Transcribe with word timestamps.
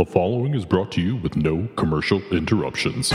The 0.00 0.06
following 0.06 0.54
is 0.54 0.64
brought 0.64 0.90
to 0.92 1.02
you 1.02 1.16
with 1.16 1.36
no 1.36 1.68
commercial 1.76 2.22
interruptions. 2.32 3.12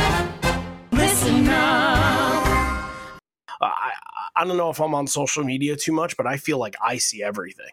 Listen 0.92 1.47
up. 1.47 2.46
I 3.59 3.92
I 4.35 4.46
don't 4.46 4.55
know 4.55 4.69
if 4.69 4.80
I'm 4.80 4.93
on 4.93 5.08
social 5.08 5.43
media 5.43 5.75
too 5.75 5.92
much, 5.92 6.16
but 6.16 6.27
I 6.27 6.37
feel 6.37 6.59
like 6.59 6.75
I 6.79 6.98
see 6.98 7.24
everything. 7.24 7.71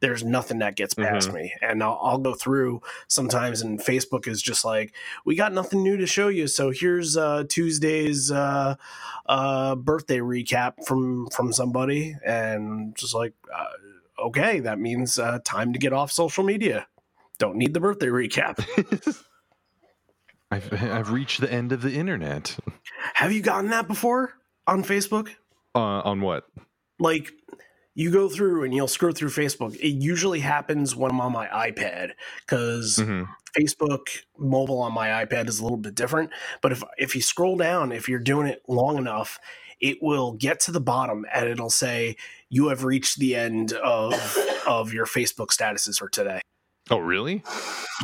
There's 0.00 0.24
nothing 0.24 0.60
that 0.60 0.76
gets 0.76 0.94
past 0.94 1.30
me, 1.30 1.52
and 1.60 1.82
I'll, 1.82 2.00
I'll 2.02 2.16
go 2.16 2.32
through 2.32 2.80
sometimes. 3.06 3.60
And 3.60 3.78
Facebook 3.78 4.26
is 4.26 4.40
just 4.40 4.64
like, 4.64 4.94
we 5.26 5.36
got 5.36 5.52
nothing 5.52 5.82
new 5.82 5.98
to 5.98 6.06
show 6.06 6.28
you, 6.28 6.46
so 6.46 6.70
here's 6.70 7.18
uh, 7.18 7.44
Tuesday's 7.46 8.30
uh, 8.30 8.76
uh, 9.26 9.74
birthday 9.74 10.20
recap 10.20 10.86
from 10.86 11.26
from 11.26 11.52
somebody, 11.52 12.16
and 12.24 12.96
just 12.96 13.14
like, 13.14 13.34
uh, 13.54 14.24
okay, 14.28 14.60
that 14.60 14.78
means 14.78 15.18
uh, 15.18 15.38
time 15.44 15.74
to 15.74 15.78
get 15.78 15.92
off 15.92 16.10
social 16.10 16.44
media. 16.44 16.86
Don't 17.38 17.56
need 17.56 17.74
the 17.74 17.80
birthday 17.80 18.06
recap. 18.08 18.64
I've 20.50 20.72
I've 20.72 21.10
reached 21.10 21.40
the 21.40 21.52
end 21.52 21.72
of 21.72 21.82
the 21.82 21.92
internet. 21.94 22.56
Have 23.14 23.32
you 23.32 23.42
gotten 23.42 23.70
that 23.70 23.88
before 23.88 24.34
on 24.66 24.84
Facebook? 24.84 25.30
Uh, 25.74 25.78
on 26.04 26.20
what? 26.20 26.44
like 27.00 27.32
you 27.96 28.10
go 28.10 28.28
through 28.28 28.62
and 28.64 28.72
you'll 28.72 28.86
scroll 28.88 29.12
through 29.12 29.28
Facebook. 29.30 29.74
It 29.76 29.88
usually 29.88 30.38
happens 30.40 30.94
when 30.94 31.10
I'm 31.10 31.20
on 31.20 31.32
my 31.32 31.46
iPad 31.48 32.10
because 32.46 32.98
Mhm. 32.98 33.26
Facebook 33.56 34.06
mobile 34.38 34.80
on 34.80 34.92
my 34.92 35.24
iPad 35.24 35.48
is 35.48 35.58
a 35.58 35.62
little 35.64 35.78
bit 35.78 35.94
different. 35.96 36.30
But 36.62 36.70
if 36.72 36.82
if 36.98 37.14
you 37.16 37.20
scroll 37.22 37.56
down, 37.56 37.90
if 37.92 38.08
you're 38.08 38.20
doing 38.20 38.46
it 38.46 38.62
long 38.68 38.96
enough, 38.96 39.38
it 39.80 39.98
will 40.00 40.32
get 40.32 40.60
to 40.60 40.72
the 40.72 40.80
bottom 40.80 41.24
and 41.34 41.48
it'll 41.48 41.70
say 41.70 42.16
you 42.48 42.68
have 42.68 42.84
reached 42.84 43.18
the 43.18 43.34
end 43.34 43.72
of 43.72 44.12
of 44.68 44.92
your 44.92 45.06
Facebook 45.06 45.48
statuses 45.48 45.98
for 45.98 46.08
today. 46.08 46.40
Oh, 46.90 46.98
really? 46.98 47.42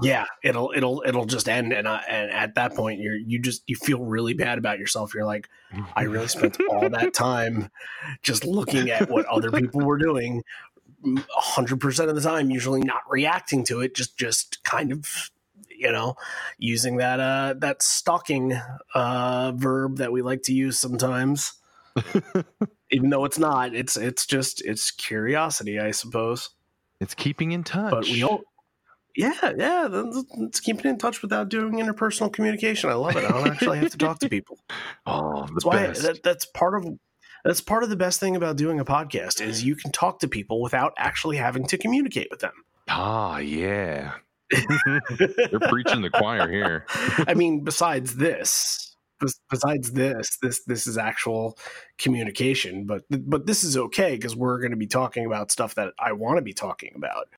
Yeah, 0.03 0.25
it'll 0.43 0.73
it'll 0.75 1.03
it'll 1.07 1.27
just 1.27 1.49
end, 1.49 1.73
and 1.75 1.87
and 1.87 2.31
at 2.31 2.55
that 2.55 2.75
point, 2.75 3.01
you're 3.01 3.17
you 3.17 3.39
just 3.39 3.63
you 3.67 3.77
feel 3.77 4.05
really 4.05 4.33
bad 4.33 4.57
about 4.57 4.79
yourself. 4.79 5.13
You're 5.13 5.27
like, 5.27 5.49
I 5.95 6.05
really 6.05 6.29
spent 6.29 6.57
all 6.71 6.89
that 6.89 7.13
time 7.13 7.71
just 8.23 8.47
looking 8.47 8.89
at 8.91 9.11
what 9.11 9.27
other 9.27 9.51
people 9.51 9.83
were 9.83 9.99
doing. 9.99 10.45
hundred 11.31 11.81
percent 11.81 12.09
of 12.09 12.17
the 12.17 12.23
time, 12.23 12.51
usually 12.51 12.81
not 12.81 13.03
reacting 13.09 13.65
to 13.65 13.81
it, 13.81 13.95
just 13.95 14.17
just 14.17 14.65
kind 14.65 14.93
of 14.93 15.31
you 15.69 15.93
know 15.93 16.15
using 16.59 16.97
that 16.97 17.21
uh 17.21 17.55
that 17.59 17.83
stalking 17.83 18.59
uh 18.95 19.53
verb 19.55 19.99
that 19.99 20.11
we 20.11 20.23
like 20.23 20.43
to 20.45 20.55
use 20.55 20.79
sometimes. 20.79 21.53
Even 22.93 23.11
though 23.11 23.27
it's 23.27 23.39
not, 23.39 23.75
it's 23.75 23.99
it's 23.99 24.25
just 24.25 24.65
it's 24.65 24.91
curiosity, 24.91 25.79
I 25.79 25.91
suppose. 25.91 26.51
It's 27.01 27.15
keeping 27.15 27.53
in 27.53 27.65
touch. 27.65 27.91
But 27.91 28.05
we 28.05 28.21
don't. 28.21 28.45
Yeah, 29.17 29.33
yeah. 29.57 29.89
that's- 29.89 30.25
It's 30.39 30.61
keeping 30.61 30.91
in 30.91 30.99
touch 30.99 31.23
without 31.23 31.49
doing 31.49 31.75
interpersonal 31.75 32.33
communication. 32.33 32.91
I 32.91 32.95
love 32.95 33.17
it. 33.17 33.25
I 33.25 33.29
don't 33.31 33.49
actually 33.49 33.79
have 33.79 33.91
to 33.91 33.99
talk 33.99 34.19
to 34.21 34.29
people. 34.29 34.59
Oh, 35.07 35.47
That's 35.53 35.65
why 35.65 35.87
best. 35.89 36.03
that, 36.03 36.23
that's 36.23 36.45
part 36.47 36.75
of 36.77 36.87
that's 37.45 37.61
part 37.61 37.83
of 37.83 37.89
the 37.89 37.97
best 37.97 38.21
thing 38.21 38.37
about 38.37 38.57
doing 38.57 38.79
a 38.81 38.85
podcast 38.85 39.41
is 39.41 39.65
you 39.65 39.75
can 39.75 39.91
talk 39.93 40.19
to 40.21 40.29
people 40.29 40.61
without 40.61 40.93
actually 40.99 41.39
having 41.39 41.67
to 41.69 41.79
communicate 41.79 42.29
with 42.31 42.41
them. 42.41 42.53
Ah, 42.89 43.39
yeah. 43.39 44.13
They're 44.51 45.61
preaching 45.69 46.03
the 46.03 46.11
choir 46.13 46.51
here. 46.51 46.85
I 47.27 47.35
mean, 47.35 47.65
besides 47.65 48.17
this, 48.17 48.95
besides 49.49 49.93
this, 49.93 50.37
this 50.43 50.63
this 50.65 50.87
is 50.87 50.99
actual 50.99 51.57
communication. 51.99 52.85
But 52.85 53.05
but 53.11 53.47
this 53.47 53.65
is 53.65 53.77
okay 53.77 54.17
because 54.17 54.37
we're 54.37 54.59
going 54.61 54.73
to 54.73 54.77
be 54.77 54.87
talking 54.87 55.25
about 55.25 55.51
stuff 55.51 55.75
that 55.77 55.95
I 55.99 56.13
want 56.13 56.37
to 56.39 56.43
be 56.43 56.53
talking 56.53 56.93
about. 56.95 57.29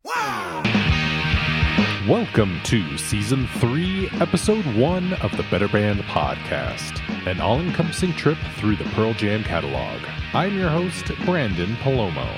Welcome 2.06 2.60
to 2.64 2.96
Season 2.96 3.48
3, 3.58 4.08
Episode 4.20 4.64
1 4.76 5.14
of 5.14 5.36
the 5.36 5.42
Better 5.50 5.66
Band 5.66 6.00
Podcast, 6.02 7.00
an 7.26 7.40
all 7.40 7.60
encompassing 7.60 8.12
trip 8.12 8.38
through 8.56 8.76
the 8.76 8.84
Pearl 8.90 9.14
Jam 9.14 9.42
catalog. 9.42 10.00
I'm 10.32 10.56
your 10.56 10.68
host, 10.68 11.06
Branden 11.26 11.74
Palomo. 11.76 12.28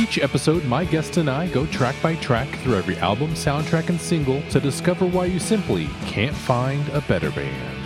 Each 0.00 0.18
episode, 0.18 0.64
my 0.64 0.84
guest 0.84 1.16
and 1.16 1.28
I 1.28 1.48
go 1.48 1.66
track 1.66 1.96
by 2.00 2.14
track 2.16 2.48
through 2.60 2.76
every 2.76 2.96
album, 2.98 3.30
soundtrack, 3.30 3.88
and 3.88 4.00
single 4.00 4.42
to 4.50 4.60
discover 4.60 5.06
why 5.06 5.24
you 5.24 5.40
simply 5.40 5.88
can't 6.06 6.36
find 6.36 6.88
a 6.90 7.00
better 7.00 7.32
band. 7.32 7.79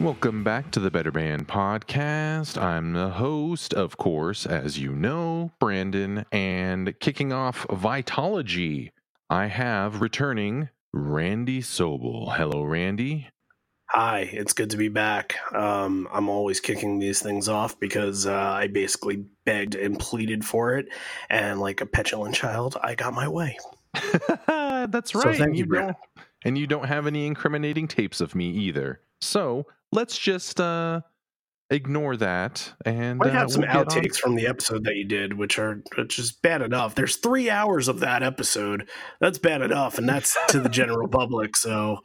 Welcome 0.00 0.42
back 0.42 0.70
to 0.70 0.80
the 0.80 0.90
Better 0.90 1.10
Band 1.10 1.46
Podcast. 1.46 2.60
I'm 2.60 2.94
the 2.94 3.10
host, 3.10 3.74
of 3.74 3.98
course, 3.98 4.46
as 4.46 4.78
you 4.78 4.92
know, 4.94 5.52
Branden, 5.60 6.24
and 6.32 6.98
kicking 7.00 7.34
off 7.34 7.66
Vitalogy, 7.68 8.92
I 9.28 9.46
have 9.46 10.00
returning 10.00 10.70
Randy 10.94 11.60
Sobel. 11.60 12.34
Hello, 12.34 12.62
Randy. 12.62 13.28
Hi, 13.90 14.20
it's 14.32 14.54
good 14.54 14.70
to 14.70 14.78
be 14.78 14.88
back. 14.88 15.36
Um, 15.54 16.08
I'm 16.10 16.30
always 16.30 16.60
kicking 16.60 16.98
these 16.98 17.20
things 17.20 17.46
off 17.48 17.78
because 17.78 18.26
uh, 18.26 18.32
I 18.32 18.68
basically 18.68 19.24
begged 19.44 19.74
and 19.74 19.98
pleaded 19.98 20.46
for 20.46 20.78
it, 20.78 20.86
and 21.28 21.60
like 21.60 21.82
a 21.82 21.86
petulant 21.86 22.34
child, 22.34 22.78
I 22.82 22.94
got 22.94 23.12
my 23.12 23.28
way. 23.28 23.58
That's 24.46 25.12
So 25.12 25.18
right. 25.18 25.36
thank 25.36 25.40
and 25.40 25.56
you, 25.58 25.64
you 25.64 25.70
Branden. 25.70 25.86
don't 25.88 25.96
and 26.42 26.56
you 26.56 26.66
don't 26.66 26.86
have 26.86 27.06
any 27.06 27.26
incriminating 27.26 27.86
tapes 27.86 28.22
of 28.22 28.34
me 28.34 28.48
either. 28.50 29.00
So 29.20 29.66
let's 29.92 30.16
just 30.18 30.60
uh 30.60 31.00
ignore 31.70 32.16
that 32.16 32.72
and 32.84 33.18
Might 33.18 33.28
uh, 33.28 33.32
have 33.32 33.50
some 33.50 33.62
we'll 33.62 33.70
outtakes 33.70 34.16
from 34.16 34.34
the 34.34 34.46
episode 34.46 34.84
that 34.84 34.96
you 34.96 35.04
did, 35.04 35.34
which 35.34 35.58
are 35.58 35.82
which 35.96 36.18
is 36.18 36.32
bad 36.32 36.62
enough. 36.62 36.94
There's 36.94 37.16
three 37.16 37.48
hours 37.48 37.88
of 37.88 38.00
that 38.00 38.22
episode. 38.22 38.88
That's 39.20 39.38
bad 39.38 39.62
enough, 39.62 39.96
and 39.98 40.08
that's 40.08 40.36
to 40.48 40.60
the 40.60 40.68
general 40.68 41.08
public. 41.08 41.56
So 41.56 41.98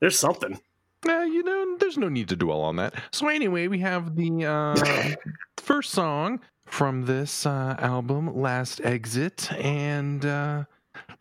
there's 0.00 0.18
something. 0.18 0.60
Uh, 1.08 1.20
you 1.20 1.44
know, 1.44 1.76
there's 1.78 1.96
no 1.96 2.08
need 2.08 2.28
to 2.28 2.36
dwell 2.36 2.60
on 2.60 2.76
that. 2.76 2.94
So 3.12 3.28
anyway, 3.28 3.68
we 3.68 3.78
have 3.78 4.16
the 4.16 4.44
uh, 4.44 5.14
first 5.56 5.92
song 5.92 6.40
from 6.66 7.06
this 7.06 7.46
uh, 7.46 7.76
album, 7.78 8.36
"Last 8.36 8.80
Exit," 8.82 9.52
and 9.52 10.26
uh, 10.26 10.64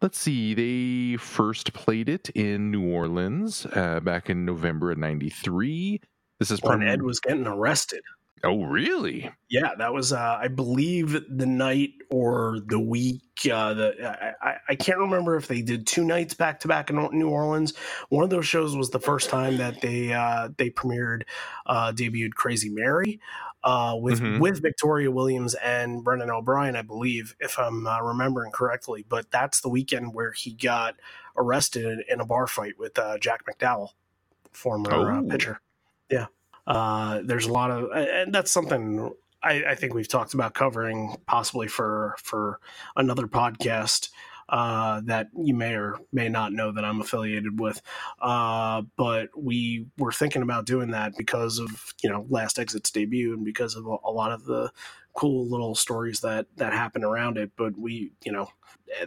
let's 0.01 0.19
see, 0.19 0.53
they 0.53 1.17
first 1.17 1.73
played 1.73 2.09
it 2.09 2.29
in 2.31 2.71
New 2.71 2.87
Orleans 2.91 3.65
uh, 3.73 3.99
back 4.01 4.29
in 4.29 4.45
November 4.45 4.91
of 4.91 4.97
'93. 4.99 6.01
This 6.39 6.51
is 6.51 6.61
When 6.61 6.71
from 6.73 6.83
Ed 6.83 7.01
was 7.03 7.19
getting 7.19 7.47
arrested. 7.47 8.01
Oh, 8.43 8.63
really? 8.65 9.31
Yeah, 9.49 9.75
that 9.77 9.93
was 9.93 10.13
uh, 10.13 10.37
I 10.41 10.47
believe 10.49 11.13
the 11.29 11.45
night 11.45 11.91
or 12.11 12.59
the 12.67 12.79
week. 12.79 13.21
Uh, 13.51 13.73
the 13.75 14.35
I, 14.41 14.49
I- 14.49 14.57
I 14.69 14.75
can't 14.75 14.99
remember 14.99 15.37
if 15.37 15.47
they 15.47 15.61
did 15.61 15.87
two 15.87 16.03
nights 16.05 16.33
back 16.33 16.61
to 16.61 16.67
back 16.67 16.89
in 16.89 16.97
New 17.13 17.29
Orleans. 17.29 17.73
One 18.09 18.23
of 18.23 18.29
those 18.31 18.47
shows 18.47 18.75
was 18.75 18.89
the 18.91 18.99
first 18.99 19.29
time 19.29 19.57
that 19.57 19.81
they 19.81 20.13
uh, 20.13 20.49
they 20.57 20.69
premiered 20.71 21.23
uh, 21.67 21.91
debuted 21.93 22.33
Crazy 22.33 22.69
Mary 22.69 23.19
uh, 23.63 23.95
with 23.99 24.19
Mhm. 24.21 24.39
with 24.39 24.61
Victoria 24.61 25.11
Williams 25.11 25.53
and 25.55 26.03
Brendan 26.03 26.29
O'Brien, 26.29 26.75
I 26.75 26.81
believe, 26.83 27.35
if 27.39 27.57
I'm 27.59 27.85
uh, 27.87 28.01
remembering 28.01 28.51
correctly. 28.51 29.05
But 29.07 29.31
that's 29.31 29.61
the 29.61 29.69
weekend 29.69 30.13
where 30.13 30.31
he 30.31 30.53
got 30.53 30.95
arrested 31.35 31.85
in, 31.85 32.03
in 32.09 32.19
a 32.21 32.25
bar 32.25 32.47
fight 32.47 32.77
with 32.79 32.97
uh, 32.97 33.17
Jack 33.17 33.43
McDowell, 33.45 33.89
former 34.53 34.91
uh, 35.11 35.19
Oh. 35.21 35.27
pitcher. 35.29 35.61
Yeah. 36.09 36.27
Uh, 36.65 37.21
there's 37.23 37.45
a 37.47 37.51
lot 37.51 37.71
of, 37.71 37.89
and 37.91 38.33
that's 38.33 38.51
something 38.51 39.11
I, 39.43 39.63
I 39.69 39.75
think 39.75 39.93
we've 39.93 40.07
talked 40.07 40.33
about 40.33 40.53
covering 40.53 41.15
possibly 41.27 41.67
for 41.67 42.15
for 42.21 42.59
another 42.95 43.27
podcast 43.27 44.09
uh, 44.49 45.01
that 45.05 45.27
you 45.37 45.53
may 45.53 45.73
or 45.73 45.97
may 46.11 46.29
not 46.29 46.53
know 46.53 46.71
that 46.71 46.85
I'm 46.85 47.01
affiliated 47.01 47.59
with. 47.59 47.81
Uh, 48.21 48.83
but 48.95 49.29
we 49.35 49.87
were 49.97 50.11
thinking 50.11 50.41
about 50.41 50.65
doing 50.65 50.91
that 50.91 51.17
because 51.17 51.59
of 51.59 51.93
you 52.01 52.09
know 52.09 52.25
Last 52.29 52.59
Exit's 52.59 52.91
debut 52.91 53.33
and 53.33 53.43
because 53.43 53.75
of 53.75 53.85
a, 53.85 53.97
a 54.05 54.11
lot 54.11 54.31
of 54.31 54.45
the 54.45 54.71
cool 55.13 55.47
little 55.47 55.75
stories 55.75 56.21
that 56.21 56.45
that 56.57 56.73
happen 56.73 57.03
around 57.03 57.37
it. 57.37 57.51
But 57.57 57.77
we, 57.77 58.11
you 58.23 58.31
know, 58.31 58.49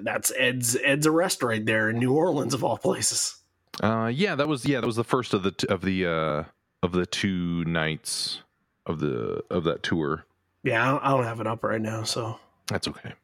that's 0.00 0.32
Ed's 0.36 0.76
Ed's 0.84 1.06
arrest 1.06 1.42
right 1.42 1.64
there 1.64 1.88
in 1.88 1.98
New 1.98 2.12
Orleans 2.12 2.54
of 2.54 2.64
all 2.64 2.78
places. 2.78 3.36
Uh, 3.82 4.10
yeah, 4.12 4.34
that 4.34 4.48
was 4.48 4.66
yeah, 4.66 4.80
that 4.80 4.86
was 4.86 4.96
the 4.96 5.04
first 5.04 5.32
of 5.32 5.42
the 5.42 5.52
t- 5.52 5.68
of 5.68 5.82
the 5.82 6.06
uh 6.06 6.44
of 6.82 6.92
the 6.92 7.06
two 7.06 7.64
nights 7.64 8.42
of 8.86 9.00
the 9.00 9.42
of 9.50 9.64
that 9.64 9.82
tour. 9.82 10.26
Yeah, 10.62 10.82
I 10.82 10.90
don't, 10.90 11.04
I 11.04 11.10
don't 11.10 11.24
have 11.24 11.40
it 11.40 11.46
up 11.46 11.64
right 11.64 11.80
now, 11.80 12.02
so 12.02 12.38
That's 12.66 12.86
okay. 12.86 13.14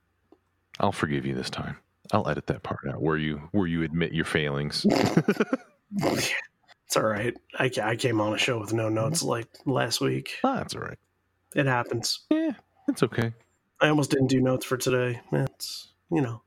I'll 0.80 0.92
forgive 0.92 1.26
you 1.26 1.34
this 1.34 1.50
time. 1.50 1.76
I'll 2.12 2.28
edit 2.28 2.46
that 2.48 2.62
part 2.62 2.80
out 2.88 3.02
where 3.02 3.16
you 3.16 3.48
where 3.52 3.66
you 3.66 3.82
admit 3.82 4.12
your 4.12 4.24
failings. 4.24 4.86
it's 5.96 6.96
all 6.96 7.02
right. 7.02 7.34
I, 7.58 7.70
I 7.82 7.96
came 7.96 8.20
on 8.20 8.34
a 8.34 8.38
show 8.38 8.58
with 8.58 8.72
no 8.72 8.88
notes 8.88 9.22
like 9.22 9.48
last 9.64 10.00
week. 10.00 10.36
Ah, 10.44 10.56
that's 10.56 10.74
all 10.74 10.82
right. 10.82 10.98
It 11.54 11.66
happens. 11.66 12.20
Yeah, 12.30 12.52
it's 12.88 13.02
okay. 13.02 13.32
I 13.80 13.88
almost 13.88 14.10
didn't 14.10 14.28
do 14.28 14.40
notes 14.40 14.64
for 14.64 14.76
today. 14.76 15.20
It's 15.32 15.92
you 16.10 16.20
know, 16.22 16.42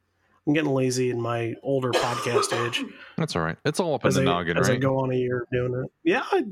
I'm 0.48 0.54
getting 0.54 0.72
lazy 0.72 1.12
in 1.12 1.22
my 1.22 1.54
older 1.62 1.92
podcast 1.92 2.54
age. 2.66 2.84
That's 3.18 3.36
all 3.36 3.42
right. 3.44 3.58
It's 3.66 3.80
all 3.80 3.94
up 3.94 4.06
in 4.06 4.14
the 4.14 4.22
I, 4.22 4.24
noggin, 4.24 4.58
as 4.58 4.70
I 4.70 4.74
right? 4.74 4.82
go 4.82 4.98
on 5.00 5.12
a 5.12 5.16
year 5.16 5.46
doing 5.52 5.74
it. 5.84 5.92
Yeah, 6.04 6.24
I, 6.32 6.44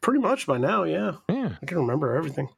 pretty 0.00 0.20
much 0.20 0.46
by 0.46 0.58
now. 0.58 0.84
Yeah, 0.84 1.16
Yeah. 1.28 1.56
I 1.60 1.66
can 1.66 1.78
remember 1.78 2.14
everything. 2.14 2.48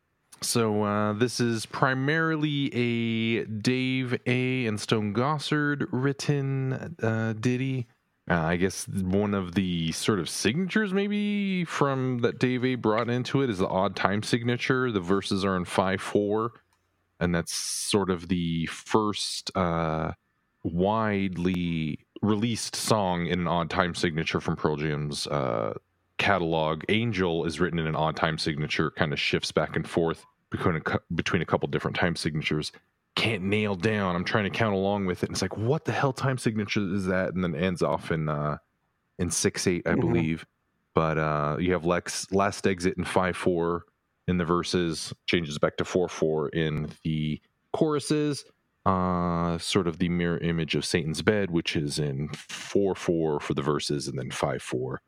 So 0.45 0.85
uh, 0.85 1.15
this 1.15 1.41
is 1.41 1.65
primarily 1.65 2.71
a 2.75 3.45
Dave 3.47 4.15
A. 4.27 4.67
and 4.67 4.79
Stone 4.79 5.15
Gossard 5.15 5.87
written 5.91 6.97
uh, 7.03 7.33
ditty. 7.41 7.87
Uh, 8.31 8.35
I 8.35 8.57
guess 8.57 8.87
one 8.87 9.35
of 9.35 9.55
the 9.55 9.93
sort 9.93 10.21
of 10.21 10.29
signatures, 10.29 10.93
maybe 10.93 11.65
from 11.65 12.19
that 12.19 12.39
Dave 12.39 12.65
A. 12.65 12.75
brought 12.75 13.09
into 13.09 13.43
it, 13.43 13.49
is 13.49 13.59
the 13.59 13.69
odd 13.69 13.97
time 13.97 14.23
signature. 14.23 14.93
The 14.93 15.01
verses 15.01 15.45
are 15.45 15.57
in 15.57 15.65
five 15.65 16.01
four, 16.01 16.53
and 17.21 17.35
that's 17.35 17.55
sort 17.55 18.11
of 18.11 18.29
the 18.29 18.67
first 18.67 19.51
uh, 19.57 20.13
widely 20.63 22.01
released 22.21 22.77
song 22.77 23.27
in 23.27 23.41
an 23.41 23.49
odd 23.49 23.71
time 23.71 23.95
signature 23.95 24.41
from 24.41 24.57
Pearl 24.57 24.77
Jam's 24.77 25.27
uh, 25.27 25.75
catalog. 26.19 26.85
Angel 26.91 27.47
is 27.47 27.61
written 27.61 27.79
in 27.79 27.87
an 27.87 27.97
odd 27.97 28.15
time 28.15 28.37
signature, 28.37 28.91
kind 28.91 29.13
of 29.13 29.19
shifts 29.19 29.51
back 29.51 29.75
and 29.75 29.89
forth 29.89 30.27
between 30.57 30.77
a, 30.87 31.01
between 31.15 31.43
a 31.43 31.47
couple 31.47 31.69
different 31.69 31.97
time 31.97 32.17
signatures. 32.17 32.73
Can't 33.17 33.43
nail 33.45 33.75
down. 33.75 34.17
I'm 34.17 34.25
trying 34.25 34.45
to 34.45 34.51
count 34.51 34.75
along 34.75 35.07
with 35.07 35.23
it. 35.23 35.29
And 35.29 35.35
it's 35.35 35.43
like, 35.43 35.57
what 35.57 35.85
the 35.85 35.93
hell 35.93 36.13
time 36.13 36.37
signature 36.39 36.81
is 36.95 37.07
that? 37.07 37.33
And 37.35 37.43
then 37.45 37.55
it 37.55 37.63
ends 37.63 37.83
off 37.83 38.11
in 38.11 38.29
uh, 38.29 38.59
in 39.19 39.31
six 39.31 39.67
eight, 39.67 39.87
I 39.87 39.93
Mhm. 39.93 40.01
believe. 40.01 40.47
But 40.95 41.19
uh, 41.19 41.57
you 41.59 41.73
have 41.73 41.85
Lex 41.85 42.31
last 42.33 42.67
exit 42.67 42.97
in 42.99 43.05
five 43.05 43.37
four 43.37 43.85
in 44.29 44.39
the 44.39 44.45
verses, 44.45 45.13
changes 45.27 45.59
back 45.59 45.77
to 45.79 45.85
four 45.85 46.09
four 46.09 46.49
in 46.51 46.89
the 47.03 47.41
choruses. 47.73 48.45
Uh, 48.87 49.57
sort 49.59 49.87
of 49.87 49.99
the 49.99 50.09
mirror 50.11 50.39
image 50.39 50.75
of 50.75 50.85
Satan's 50.85 51.23
bed, 51.23 51.51
which 51.51 51.75
is 51.75 51.99
in 51.99 52.29
four 52.35 52.95
four 52.95 53.41
for 53.41 53.55
the 53.55 53.63
verses, 53.63 54.09
and 54.09 54.19
then 54.19 54.31
five 54.31 54.61
four 54.63 55.01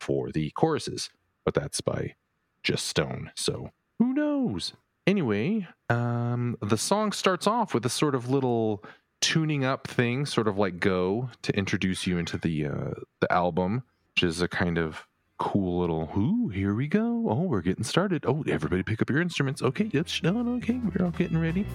for 0.00 0.30
the 0.30 0.50
choruses. 0.50 1.10
But 1.44 1.54
that's 1.54 1.80
by 1.80 2.14
just 2.62 2.86
Stone. 2.86 3.30
So 3.34 3.70
who 3.98 4.12
knows? 4.14 4.74
Anyway, 5.06 5.66
um, 5.90 6.56
the 6.62 6.78
song 6.78 7.12
starts 7.12 7.46
off 7.46 7.74
with 7.74 7.84
a 7.84 7.90
sort 7.90 8.14
of 8.14 8.30
little 8.30 8.82
tuning 9.20 9.64
up 9.64 9.86
thing, 9.86 10.24
sort 10.24 10.48
of 10.48 10.56
like 10.56 10.80
Go, 10.80 11.30
to 11.42 11.56
introduce 11.56 12.06
you 12.06 12.16
into 12.18 12.38
the 12.38 12.66
uh, 12.66 12.90
the 13.20 13.30
album, 13.30 13.82
which 14.14 14.22
is 14.22 14.40
a 14.40 14.48
kind 14.48 14.78
of 14.78 15.06
cool 15.38 15.80
little. 15.80 16.06
"Who? 16.06 16.48
here 16.48 16.74
we 16.74 16.88
go. 16.88 17.26
Oh, 17.28 17.42
we're 17.42 17.60
getting 17.60 17.84
started. 17.84 18.24
Oh, 18.26 18.44
everybody, 18.48 18.82
pick 18.82 19.02
up 19.02 19.10
your 19.10 19.20
instruments. 19.20 19.62
Okay, 19.62 19.90
it's 19.92 20.20
done. 20.20 20.56
Okay, 20.56 20.80
we're 20.82 21.04
all 21.04 21.12
getting 21.12 21.38
ready. 21.38 21.66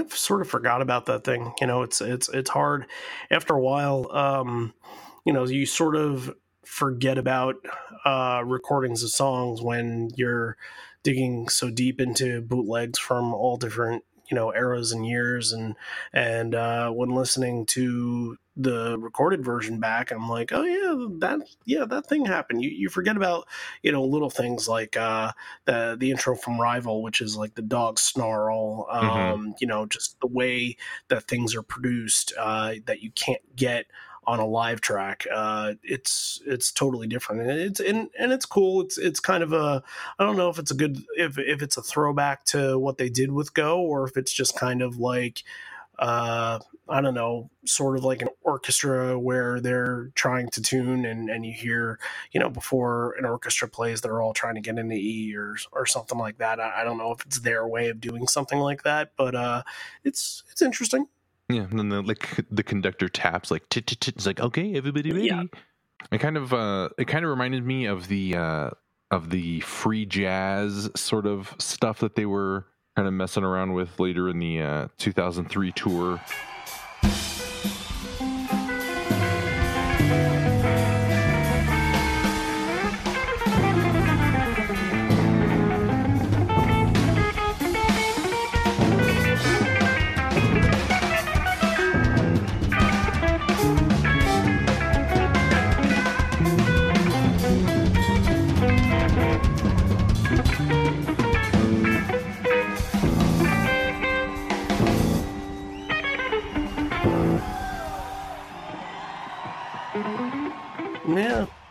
And 0.00 0.06
I've 0.06 0.16
sort 0.16 0.40
of 0.40 0.48
forgot 0.48 0.82
about 0.82 1.06
that 1.06 1.24
thing. 1.24 1.52
You 1.60 1.66
know, 1.66 1.82
it's 1.82 2.00
it's 2.00 2.28
it's 2.28 2.50
hard 2.50 2.86
after 3.30 3.54
a 3.54 3.60
while. 3.60 4.10
Um, 4.12 4.74
you 5.24 5.32
know, 5.32 5.46
you 5.46 5.66
sort 5.66 5.96
of 5.96 6.34
forget 6.64 7.18
about 7.18 7.56
uh, 8.04 8.42
recordings 8.44 9.02
of 9.02 9.10
songs 9.10 9.60
when 9.60 10.10
you're 10.14 10.56
digging 11.02 11.48
so 11.48 11.70
deep 11.70 12.00
into 12.00 12.40
bootlegs 12.40 12.98
from 12.98 13.34
all 13.34 13.56
different 13.56 14.04
you 14.30 14.34
know 14.34 14.52
eras 14.52 14.92
and 14.92 15.06
years 15.06 15.52
and 15.52 15.74
and 16.12 16.54
uh, 16.54 16.90
when 16.90 17.10
listening 17.10 17.66
to 17.66 18.36
the 18.62 18.98
recorded 18.98 19.44
version 19.44 19.80
back 19.80 20.10
i'm 20.10 20.28
like 20.28 20.52
oh 20.52 20.62
yeah 20.64 21.06
that 21.18 21.40
yeah 21.64 21.84
that 21.84 22.06
thing 22.06 22.26
happened. 22.26 22.62
You, 22.62 22.70
you 22.70 22.88
forget 22.88 23.16
about 23.16 23.46
you 23.82 23.92
know 23.92 24.04
little 24.04 24.30
things 24.30 24.68
like 24.68 24.96
uh 24.96 25.32
the 25.64 25.96
the 25.98 26.10
intro 26.10 26.34
from 26.34 26.60
rival 26.60 27.02
which 27.02 27.20
is 27.20 27.36
like 27.36 27.54
the 27.54 27.62
dog 27.62 27.98
snarl 27.98 28.86
um 28.90 29.06
Mhm. 29.06 29.54
you 29.60 29.66
know 29.66 29.86
just 29.86 30.18
the 30.20 30.26
way 30.26 30.76
that 31.08 31.24
things 31.24 31.54
are 31.54 31.62
produced 31.62 32.32
uh 32.38 32.74
that 32.86 33.02
you 33.02 33.10
can't 33.12 33.42
get 33.56 33.86
on 34.26 34.38
a 34.38 34.46
live 34.46 34.80
track 34.80 35.26
uh 35.32 35.72
it's 35.82 36.40
it's 36.46 36.70
totally 36.70 37.06
different. 37.06 37.40
And 37.42 37.50
it's 37.58 37.80
and, 37.80 38.10
and 38.18 38.32
it's 38.32 38.44
cool. 38.46 38.82
It's 38.82 38.98
it's 38.98 39.18
kind 39.18 39.42
of 39.42 39.52
a 39.52 39.82
i 40.18 40.24
don't 40.24 40.36
know 40.36 40.50
if 40.50 40.58
it's 40.58 40.70
a 40.70 40.74
good 40.74 41.02
if 41.16 41.38
if 41.38 41.62
it's 41.62 41.76
a 41.78 41.82
throwback 41.82 42.44
to 42.44 42.78
what 42.78 42.98
they 42.98 43.08
did 43.08 43.32
with 43.32 43.54
go 43.54 43.80
or 43.80 44.04
if 44.06 44.16
it's 44.16 44.32
just 44.32 44.56
kind 44.56 44.82
of 44.82 44.98
like 44.98 45.42
uh 46.00 46.58
i 46.88 47.00
don't 47.00 47.14
know 47.14 47.48
sort 47.64 47.96
of 47.96 48.04
like 48.04 48.22
an 48.22 48.28
orchestra 48.42 49.18
where 49.18 49.60
they're 49.60 50.10
trying 50.14 50.48
to 50.48 50.60
tune 50.60 51.04
and 51.04 51.30
and 51.30 51.46
you 51.46 51.52
hear 51.52 51.98
you 52.32 52.40
know 52.40 52.50
before 52.50 53.14
an 53.18 53.24
orchestra 53.24 53.68
plays 53.68 54.00
they're 54.00 54.20
all 54.20 54.32
trying 54.32 54.56
to 54.56 54.60
get 54.60 54.78
into 54.78 54.96
e 54.96 55.34
or 55.36 55.56
or 55.72 55.86
something 55.86 56.18
like 56.18 56.38
that 56.38 56.58
i, 56.58 56.80
I 56.80 56.84
don't 56.84 56.98
know 56.98 57.12
if 57.12 57.24
it's 57.24 57.40
their 57.40 57.66
way 57.68 57.88
of 57.90 58.00
doing 58.00 58.26
something 58.26 58.58
like 58.58 58.82
that 58.82 59.12
but 59.16 59.34
uh 59.34 59.62
it's 60.02 60.42
it's 60.50 60.62
interesting 60.62 61.06
Yeah, 61.50 61.66
and 61.68 61.78
then 61.78 61.88
the 61.88 62.02
like 62.02 62.46
the 62.50 62.62
conductor 62.62 63.08
taps 63.08 63.50
like. 63.50 63.64
It's 63.76 64.26
like 64.26 64.40
okay, 64.40 64.74
everybody 64.76 65.10
ready. 65.10 65.26
Yeah. 65.26 65.42
It 66.12 66.18
kind 66.18 66.36
of 66.36 66.54
uh, 66.54 66.90
it 66.96 67.06
kind 67.06 67.24
of 67.24 67.30
reminded 67.30 67.66
me 67.66 67.86
of 67.86 68.06
the 68.08 68.36
uh, 68.36 68.70
of 69.10 69.30
the 69.30 69.60
free 69.60 70.06
jazz 70.06 70.90
sort 70.94 71.26
of 71.26 71.54
stuff 71.58 71.98
that 71.98 72.14
they 72.14 72.26
were 72.26 72.66
kind 72.96 73.06
of 73.08 73.14
messing 73.14 73.44
around 73.44 73.72
with 73.72 73.98
later 73.98 74.28
in 74.28 74.38
the 74.38 74.60
uh, 74.62 74.88
2003 74.98 75.72
tour. 75.72 76.20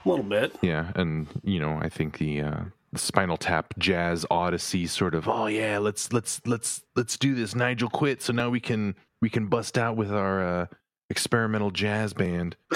A 0.09 0.15
little 0.15 0.29
bit 0.29 0.55
Yeah, 0.61 0.91
and 0.95 1.27
you 1.43 1.59
know, 1.59 1.77
I 1.81 1.89
think 1.89 2.17
the 2.17 2.41
uh 2.41 2.61
the 2.91 2.99
Spinal 2.99 3.37
Tap 3.37 3.75
Jazz 3.77 4.25
Odyssey 4.31 4.87
sort 4.87 5.13
of, 5.13 5.27
oh 5.27 5.45
yeah, 5.45 5.77
let's 5.77 6.11
let's 6.11 6.41
let's 6.45 6.81
let's 6.95 7.17
do 7.17 7.35
this. 7.35 7.53
Nigel 7.53 7.89
quit, 7.89 8.21
so 8.21 8.33
now 8.33 8.49
we 8.49 8.59
can 8.59 8.95
we 9.21 9.29
can 9.29 9.47
bust 9.47 9.77
out 9.77 9.95
with 9.95 10.11
our 10.11 10.43
uh 10.43 10.65
experimental 11.09 11.71
jazz 11.71 12.13
band. 12.13 12.55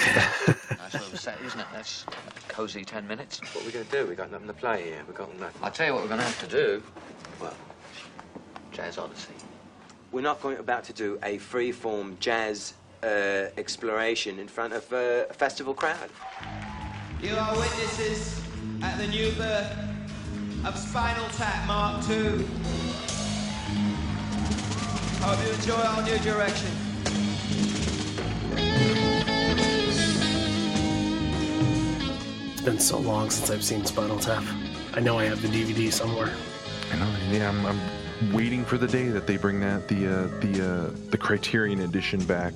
Nice 0.83 0.93
little 0.93 1.17
set, 1.17 1.39
isn't 1.45 1.59
it? 1.59 1.65
That's 1.73 2.05
cozy 2.49 2.83
ten 2.83 3.07
minutes. 3.07 3.39
What 3.53 3.63
are 3.63 3.65
we 3.67 3.71
going 3.71 3.85
to 3.85 3.91
do? 3.91 4.05
we 4.05 4.15
got 4.15 4.31
nothing 4.31 4.47
to 4.47 4.53
play 4.53 4.83
here. 4.83 5.01
we 5.07 5.13
got 5.13 5.33
nothing. 5.39 5.61
I'll 5.63 5.71
tell 5.71 5.87
you 5.87 5.93
what 5.93 6.01
we're 6.03 6.09
going 6.09 6.19
to 6.19 6.25
have 6.25 6.41
to 6.41 6.47
do. 6.47 6.83
Well, 7.39 7.55
Jazz 8.71 8.97
Odyssey. 8.97 9.33
we're 10.11 10.21
not 10.21 10.41
going 10.41 10.57
about 10.57 10.83
to 10.85 10.93
do 10.93 11.17
a 11.23 11.37
free-form 11.37 12.17
jazz 12.19 12.73
uh, 13.03 13.49
exploration 13.57 14.39
in 14.39 14.47
front 14.47 14.73
of 14.73 14.91
uh, 14.91 15.25
a 15.29 15.33
festival 15.33 15.73
crowd. 15.73 16.09
You 17.23 17.35
are 17.37 17.55
witnesses 17.55 18.41
at 18.81 18.97
the 18.97 19.07
new 19.07 19.31
birth 19.31 19.77
of 20.65 20.77
Spinal 20.77 21.25
Tap 21.29 21.65
Mark 21.65 22.09
II. 22.09 22.45
Hope 25.21 25.45
you 25.45 25.53
enjoy 25.53 25.73
our 25.73 26.03
new 26.03 26.17
direction. 26.19 26.69
it's 32.51 32.61
been 32.61 32.79
so 32.79 32.97
long 32.97 33.29
since 33.29 33.49
i've 33.49 33.63
seen 33.63 33.85
spinal 33.85 34.17
tap 34.17 34.43
i 34.93 34.99
know 35.01 35.19
i 35.19 35.25
have 35.25 35.41
the 35.41 35.49
dvd 35.49 35.91
somewhere 35.91 36.31
I 36.93 36.95
know, 36.97 37.15
yeah, 37.31 37.49
I'm, 37.49 37.65
I'm 37.65 38.33
waiting 38.33 38.63
for 38.63 38.77
the 38.77 38.87
day 38.87 39.07
that 39.09 39.25
they 39.25 39.35
bring 39.35 39.59
that 39.61 39.87
the 39.87 40.07
uh 40.07 40.27
the 40.41 40.61
uh 40.61 41.09
the 41.09 41.17
Criterion 41.17 41.81
edition 41.81 42.23
back 42.25 42.53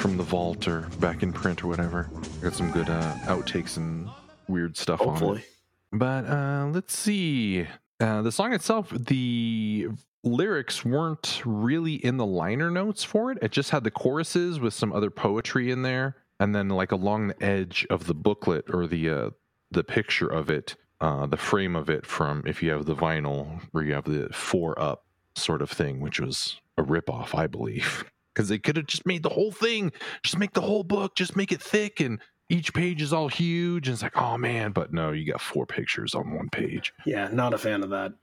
from 0.00 0.16
the 0.16 0.22
vault 0.22 0.66
or 0.66 0.82
back 0.98 1.22
in 1.22 1.32
print 1.32 1.62
or 1.62 1.68
whatever. 1.68 2.10
Got 2.42 2.54
some 2.54 2.70
good 2.70 2.88
uh 2.88 3.14
outtakes 3.24 3.76
and 3.76 4.08
weird 4.48 4.76
stuff 4.76 5.02
on 5.02 5.36
it. 5.36 5.44
But 5.92 6.24
uh, 6.26 6.70
let's 6.72 6.96
see. 6.96 7.66
Uh, 8.00 8.22
the 8.22 8.32
song 8.32 8.54
itself, 8.54 8.90
the 8.90 9.88
lyrics 10.24 10.84
weren't 10.84 11.42
really 11.44 11.94
in 11.94 12.16
the 12.16 12.26
liner 12.26 12.70
notes 12.70 13.04
for 13.04 13.30
it. 13.32 13.38
It 13.42 13.52
just 13.52 13.70
had 13.70 13.84
the 13.84 13.90
choruses 13.90 14.58
with 14.58 14.72
some 14.72 14.92
other 14.92 15.10
poetry 15.10 15.70
in 15.70 15.82
there, 15.82 16.16
and 16.38 16.54
then 16.54 16.68
like 16.68 16.92
along 16.92 17.28
the 17.28 17.42
edge 17.42 17.86
of 17.90 18.06
the 18.06 18.14
booklet 18.14 18.64
or 18.72 18.86
the 18.86 19.10
uh, 19.10 19.30
the 19.70 19.84
picture 19.84 20.28
of 20.28 20.48
it, 20.48 20.76
uh, 21.00 21.26
the 21.26 21.36
frame 21.36 21.76
of 21.76 21.90
it 21.90 22.06
from 22.06 22.42
if 22.46 22.62
you 22.62 22.70
have 22.70 22.86
the 22.86 22.96
vinyl 22.96 23.60
where 23.72 23.84
you 23.84 23.92
have 23.94 24.04
the 24.04 24.28
four 24.32 24.80
up 24.80 25.04
sort 25.36 25.60
of 25.60 25.70
thing, 25.70 26.00
which 26.00 26.20
was 26.20 26.60
a 26.78 26.82
ripoff, 26.82 27.34
I 27.34 27.46
believe. 27.46 28.04
because 28.40 28.48
they 28.48 28.58
could 28.58 28.78
have 28.78 28.86
just 28.86 29.04
made 29.04 29.22
the 29.22 29.28
whole 29.28 29.52
thing, 29.52 29.92
just 30.22 30.38
make 30.38 30.54
the 30.54 30.62
whole 30.62 30.82
book, 30.82 31.14
just 31.14 31.36
make 31.36 31.52
it 31.52 31.60
thick, 31.60 32.00
and 32.00 32.18
each 32.48 32.72
page 32.72 33.02
is 33.02 33.12
all 33.12 33.28
huge. 33.28 33.86
And 33.86 33.92
it's 33.92 34.02
like, 34.02 34.16
oh 34.16 34.38
man, 34.38 34.72
but 34.72 34.94
no, 34.94 35.12
you 35.12 35.30
got 35.30 35.42
four 35.42 35.66
pictures 35.66 36.14
on 36.14 36.34
one 36.34 36.48
page. 36.48 36.94
Yeah, 37.04 37.28
not 37.30 37.52
a 37.52 37.58
fan 37.58 37.82
of 37.82 37.90
that. 37.90 38.14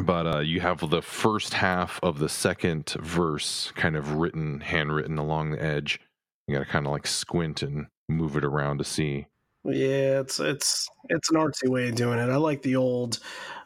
But 0.00 0.26
uh, 0.32 0.38
you 0.38 0.60
have 0.60 0.88
the 0.88 1.02
first 1.02 1.54
half 1.54 1.98
of 2.04 2.20
the 2.20 2.28
second 2.28 2.94
verse 3.00 3.72
kind 3.74 3.96
of 3.96 4.14
written, 4.14 4.60
handwritten 4.60 5.18
along 5.18 5.50
the 5.50 5.62
edge. 5.62 5.98
You 6.46 6.54
got 6.54 6.64
to 6.64 6.70
kind 6.70 6.86
of 6.86 6.92
like 6.92 7.08
squint 7.08 7.64
and 7.64 7.86
move 8.08 8.36
it 8.36 8.44
around 8.44 8.78
to 8.78 8.84
see. 8.84 9.26
Yeah, 9.64 10.20
it's 10.20 10.38
it's 10.38 10.88
it's 11.08 11.30
an 11.30 11.36
artsy 11.36 11.68
way 11.68 11.88
of 11.88 11.96
doing 11.96 12.20
it. 12.20 12.30
I 12.30 12.36
like 12.36 12.62
the 12.62 12.76
old, 12.76 13.18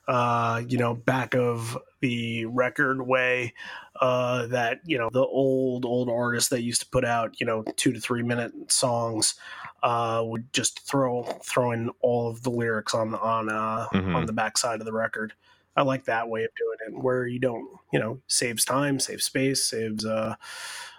uh, 0.08 0.62
you 0.66 0.78
know, 0.78 0.94
back 0.94 1.34
of 1.36 1.78
the 2.00 2.44
record 2.46 3.00
way. 3.06 3.54
Uh, 4.00 4.46
that 4.46 4.78
you 4.84 4.96
know 4.96 5.10
the 5.12 5.18
old 5.24 5.84
old 5.84 6.08
artists 6.08 6.50
that 6.50 6.62
used 6.62 6.80
to 6.80 6.86
put 6.86 7.04
out 7.04 7.40
you 7.40 7.44
know 7.46 7.64
two 7.76 7.92
to 7.92 7.98
three 7.98 8.22
minute 8.22 8.52
songs 8.70 9.34
uh, 9.82 10.22
would 10.24 10.52
just 10.52 10.86
throw 10.86 11.24
throw 11.42 11.72
in 11.72 11.90
all 12.00 12.30
of 12.30 12.40
the 12.44 12.50
lyrics 12.50 12.94
on 12.94 13.12
on 13.16 13.48
uh, 13.50 13.88
Mhm. 13.92 14.14
on 14.14 14.26
the 14.26 14.32
backside 14.32 14.78
of 14.78 14.86
the 14.86 14.92
record. 14.92 15.32
I 15.74 15.82
like 15.82 16.04
that 16.04 16.28
way 16.28 16.44
of 16.44 16.50
doing 16.56 16.78
it, 16.96 17.02
where 17.02 17.26
you 17.26 17.40
don't 17.40 17.68
you 17.92 17.98
know 17.98 18.20
saves 18.28 18.64
time, 18.64 19.00
saves 19.00 19.24
space, 19.24 19.64
saves 19.64 20.06
uh, 20.06 20.36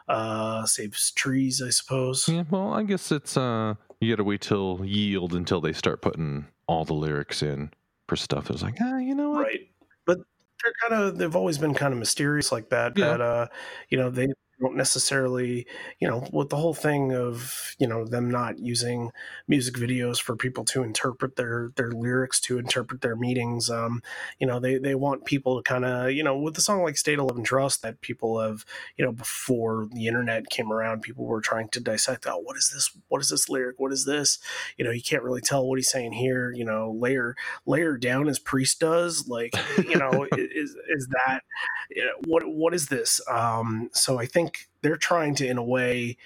uh, 0.10 0.66
saves 0.66 1.12
trees, 1.12 1.62
I 1.62 1.70
suppose. 1.70 2.28
Yeah, 2.28 2.44
well, 2.50 2.74
I 2.74 2.84
guess 2.84 3.12
it's 3.14 3.38
uh, 3.38 3.76
you 4.02 4.12
got 4.12 4.18
to 4.18 4.24
wait 4.26 4.42
till 4.42 4.82
yield 4.84 5.34
until 5.34 5.62
they 5.62 5.72
start 5.74 6.02
putting 6.02 6.48
all 6.68 6.84
the 6.84 6.94
lyrics 6.94 7.42
in 7.42 7.72
for 8.10 8.16
stuff 8.18 8.48
that's 8.50 8.64
like, 8.64 8.76
ah, 8.82 8.98
you 8.98 9.16
know 9.16 9.30
what? 9.32 9.42
right 9.44 9.62
but 10.06 10.18
they're 10.64 10.74
kind 10.90 11.04
of 11.04 11.18
they've 11.18 11.36
always 11.36 11.58
been 11.58 11.74
kind 11.74 11.94
of 11.94 12.00
mysterious 12.00 12.52
like 12.52 12.70
that 12.70 12.94
Yeah. 12.98 13.10
that 13.10 13.22
uh 13.22 13.48
you 13.90 13.98
know 13.98 14.10
they 14.10 14.28
don't 14.60 14.76
necessarily 14.76 15.66
you 16.00 16.08
know 16.08 16.26
with 16.32 16.50
the 16.50 16.58
whole 16.58 16.74
thing 16.74 17.14
of 17.14 17.76
you 17.80 17.88
know 17.88 18.06
them 18.06 18.30
not 18.30 18.60
using 18.60 19.12
music 19.48 19.76
videos 19.76 20.22
for 20.22 20.36
people 20.36 20.64
to 20.66 20.84
interpret 20.84 21.36
their 21.36 21.72
their 21.76 21.92
lyrics 21.92 22.40
to 22.40 22.58
interpret 22.58 23.02
their 23.02 23.16
meetings 23.16 23.70
um 23.70 24.02
you 24.40 24.48
know 24.48 24.60
they 24.60 24.78
they 24.78 24.96
want 24.96 25.26
people 25.26 25.62
to 25.62 25.64
kind 25.64 25.86
of 25.86 26.12
you 26.12 26.24
know 26.24 26.38
with 26.38 26.58
a 26.58 26.62
song 26.62 26.84
like 26.84 26.98
state 26.98 27.20
of 27.20 27.26
love 27.26 27.38
and 27.38 27.46
trust 27.46 27.82
that 27.82 28.02
people 28.02 28.40
have 28.40 28.66
you 28.98 29.06
know 29.06 29.12
before 29.12 29.88
the 29.94 30.08
internet 30.08 30.50
came 30.50 30.72
around 30.72 31.02
people 31.02 31.26
were 31.26 31.42
trying 31.42 31.68
to 31.70 31.80
dissect 31.80 32.26
oh 32.28 32.38
what 32.38 32.58
is 32.58 32.72
this 32.74 32.90
what 33.08 33.22
is 33.22 33.30
this 33.30 33.50
lyric? 33.50 33.80
What 33.80 33.92
is 33.92 34.06
this? 34.06 34.40
You 34.78 34.86
know 34.86 34.92
you 34.92 35.02
can't 35.02 35.24
really 35.24 35.42
tell 35.42 35.68
what 35.68 35.78
he's 35.78 35.92
saying 35.92 36.14
here 36.14 36.52
you 36.52 36.66
know 36.66 36.96
layer 36.98 37.36
layer 37.66 37.98
down 37.98 38.28
as 38.28 38.40
priest 38.40 38.80
does 38.80 39.28
like 39.28 39.54
you 39.78 39.98
know 39.98 40.28
is 40.38 40.76
is 40.90 41.08
that 41.08 41.42
you 41.90 42.06
know, 42.06 42.12
what 42.26 42.44
what 42.46 42.74
is 42.74 42.88
this? 42.88 43.22
Um 43.30 43.90
so 43.94 44.20
i 44.20 44.26
think 44.26 44.49
they're 44.82 44.98
trying 44.98 45.36
to 45.36 45.48
in 45.48 45.58
a 45.58 45.64
way 45.64 46.18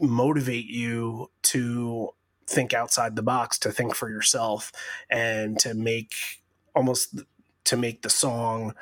motivate 0.00 0.66
you 0.66 1.30
to 1.42 2.10
think 2.46 2.72
outside 2.72 3.16
the 3.16 3.22
box 3.22 3.58
to 3.58 3.70
think 3.70 3.94
for 3.94 4.08
yourself 4.08 4.72
and 5.10 5.58
to 5.58 5.74
make 5.74 6.14
almost 6.74 7.20
to 7.64 7.76
make 7.76 8.02
the 8.02 8.10
song 8.10 8.74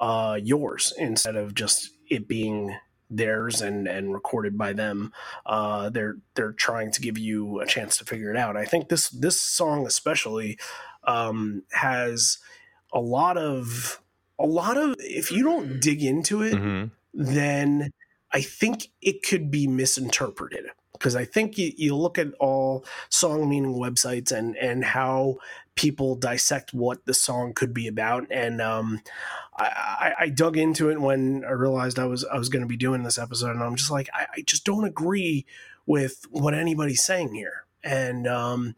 uh 0.00 0.38
yours 0.42 0.92
instead 0.98 1.36
of 1.36 1.54
just 1.54 1.90
it 2.10 2.26
being 2.26 2.74
theirs 3.10 3.60
and 3.60 3.86
and 3.86 4.12
recorded 4.12 4.56
by 4.58 4.72
them. 4.72 5.12
Uh 5.46 5.90
they're 5.90 6.16
they're 6.34 6.52
trying 6.52 6.90
to 6.90 7.00
give 7.00 7.18
you 7.18 7.60
a 7.60 7.66
chance 7.66 7.96
to 7.98 8.04
figure 8.04 8.30
it 8.30 8.36
out. 8.36 8.56
I 8.56 8.64
think 8.64 8.88
this 8.88 9.08
this 9.10 9.40
song 9.40 9.86
especially 9.86 10.58
um 11.04 11.62
has 11.72 12.38
a 12.92 13.00
lot 13.00 13.36
of 13.36 14.00
a 14.38 14.46
lot 14.46 14.76
of 14.76 14.96
if 14.98 15.30
you 15.30 15.42
don't 15.44 15.80
dig 15.80 16.02
into 16.02 16.42
it 16.42 16.58
hmm 16.58 16.84
then 17.14 17.90
I 18.32 18.40
think 18.40 18.88
it 19.00 19.22
could 19.22 19.50
be 19.50 19.66
misinterpreted 19.66 20.66
because 20.92 21.16
I 21.16 21.24
think 21.24 21.58
you, 21.58 21.72
you 21.76 21.96
look 21.96 22.18
at 22.18 22.28
all 22.38 22.84
song 23.10 23.48
meaning 23.48 23.74
websites 23.74 24.32
and 24.32 24.56
and 24.56 24.84
how 24.84 25.36
people 25.74 26.14
dissect 26.14 26.72
what 26.74 27.04
the 27.06 27.14
song 27.14 27.52
could 27.54 27.72
be 27.74 27.88
about. 27.88 28.26
And 28.30 28.60
um, 28.60 29.00
I, 29.56 30.12
I, 30.20 30.28
dug 30.28 30.58
into 30.58 30.90
it 30.90 31.00
when 31.00 31.44
I 31.46 31.52
realized 31.52 31.98
I 31.98 32.04
was 32.04 32.24
I 32.24 32.38
was 32.38 32.48
going 32.48 32.62
to 32.62 32.68
be 32.68 32.76
doing 32.76 33.02
this 33.02 33.18
episode 33.18 33.52
and 33.52 33.62
I'm 33.62 33.76
just 33.76 33.90
like 33.90 34.08
I, 34.14 34.26
I 34.36 34.42
just 34.46 34.64
don't 34.64 34.84
agree 34.84 35.46
with 35.86 36.26
what 36.30 36.54
anybody's 36.54 37.02
saying 37.02 37.34
here. 37.34 37.64
And 37.82 38.26
um, 38.26 38.74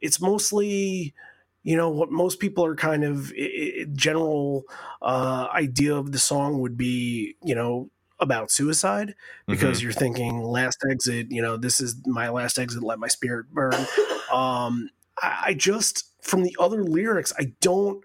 it's 0.00 0.20
mostly 0.20 1.14
you 1.62 1.76
know 1.76 1.88
what 1.88 2.10
most 2.10 2.38
people 2.40 2.64
are 2.64 2.76
kind 2.76 3.04
of 3.04 3.32
i- 3.38 3.80
i- 3.80 3.86
general 3.94 4.64
uh, 5.02 5.48
idea 5.52 5.94
of 5.96 6.12
the 6.12 6.18
song 6.18 6.60
would 6.60 6.76
be 6.76 7.36
you 7.42 7.54
know 7.54 7.90
about 8.24 8.50
suicide 8.50 9.14
because 9.46 9.80
you're 9.80 9.92
thinking 9.92 10.42
last 10.42 10.78
exit 10.90 11.30
you 11.30 11.40
know 11.40 11.56
this 11.56 11.80
is 11.80 11.96
my 12.06 12.28
last 12.28 12.58
exit 12.58 12.82
let 12.82 12.98
my 12.98 13.08
spirit 13.08 13.46
burn. 13.52 13.74
Um 14.32 14.90
I, 15.22 15.42
I 15.48 15.54
just 15.54 16.10
from 16.22 16.42
the 16.42 16.56
other 16.58 16.82
lyrics 16.82 17.32
i 17.38 17.52
don't 17.60 18.02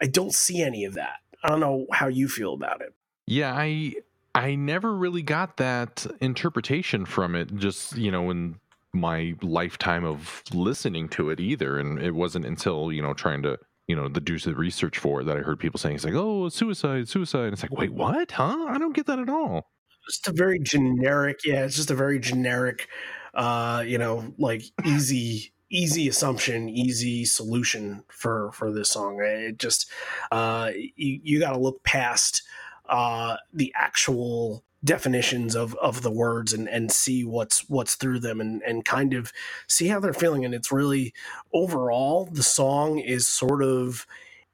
i 0.00 0.06
don't 0.06 0.34
see 0.34 0.62
any 0.62 0.84
of 0.84 0.94
that. 0.94 1.16
I 1.42 1.48
don't 1.48 1.60
know 1.60 1.86
how 1.92 2.08
you 2.08 2.28
feel 2.28 2.54
about 2.54 2.80
it. 2.80 2.94
Yeah, 3.26 3.52
I 3.54 3.94
I 4.34 4.54
never 4.54 4.94
really 4.94 5.22
got 5.22 5.56
that 5.58 6.06
interpretation 6.20 7.04
from 7.04 7.34
it. 7.34 7.54
Just 7.56 7.96
you 7.96 8.10
know, 8.10 8.30
in 8.30 8.56
my 8.92 9.34
lifetime 9.42 10.04
of 10.04 10.42
listening 10.52 11.08
to 11.10 11.30
it 11.30 11.40
either, 11.40 11.78
and 11.78 11.98
it 11.98 12.14
wasn't 12.14 12.44
until 12.44 12.92
you 12.92 13.02
know 13.02 13.14
trying 13.14 13.42
to 13.42 13.58
you 13.86 13.96
know 13.96 14.08
the 14.08 14.20
do 14.20 14.38
the 14.38 14.54
research 14.54 14.98
for 14.98 15.20
it 15.20 15.24
that 15.24 15.36
I 15.36 15.40
heard 15.40 15.58
people 15.58 15.78
saying 15.78 15.96
it's 15.96 16.04
like, 16.04 16.14
oh, 16.14 16.48
suicide, 16.48 17.08
suicide. 17.08 17.44
And 17.44 17.52
it's 17.54 17.62
like, 17.62 17.72
wait, 17.72 17.92
what? 17.92 18.30
Huh? 18.30 18.66
I 18.68 18.78
don't 18.78 18.94
get 18.94 19.06
that 19.06 19.18
at 19.18 19.28
all. 19.28 19.70
just 20.06 20.28
a 20.28 20.32
very 20.32 20.58
generic 20.58 21.40
yeah 21.44 21.64
it's 21.64 21.76
just 21.76 21.90
a 21.90 21.94
very 21.94 22.18
generic 22.18 22.88
uh 23.34 23.82
you 23.86 23.98
know 23.98 24.32
like 24.38 24.62
easy 24.84 25.52
easy 25.70 26.08
assumption 26.08 26.68
easy 26.68 27.24
solution 27.24 28.02
for 28.08 28.52
for 28.52 28.72
this 28.72 28.90
song 28.90 29.18
it 29.22 29.58
just 29.58 29.90
uh 30.30 30.70
you, 30.74 31.20
you 31.22 31.40
got 31.40 31.52
to 31.52 31.58
look 31.58 31.82
past 31.82 32.42
uh 32.88 33.36
the 33.54 33.72
actual 33.76 34.64
definitions 34.84 35.54
of 35.54 35.74
of 35.76 36.02
the 36.02 36.10
words 36.10 36.52
and 36.52 36.68
and 36.68 36.90
see 36.90 37.24
what's 37.24 37.68
what's 37.68 37.94
through 37.94 38.20
them 38.20 38.40
and 38.40 38.62
and 38.62 38.84
kind 38.84 39.14
of 39.14 39.32
see 39.68 39.88
how 39.88 40.00
they're 40.00 40.12
feeling. 40.12 40.44
And 40.44 40.54
it's 40.54 40.72
really 40.72 41.12
overall 41.52 42.28
the 42.30 42.42
song 42.42 42.98
is 42.98 43.28
sort 43.28 43.62
of 43.62 44.06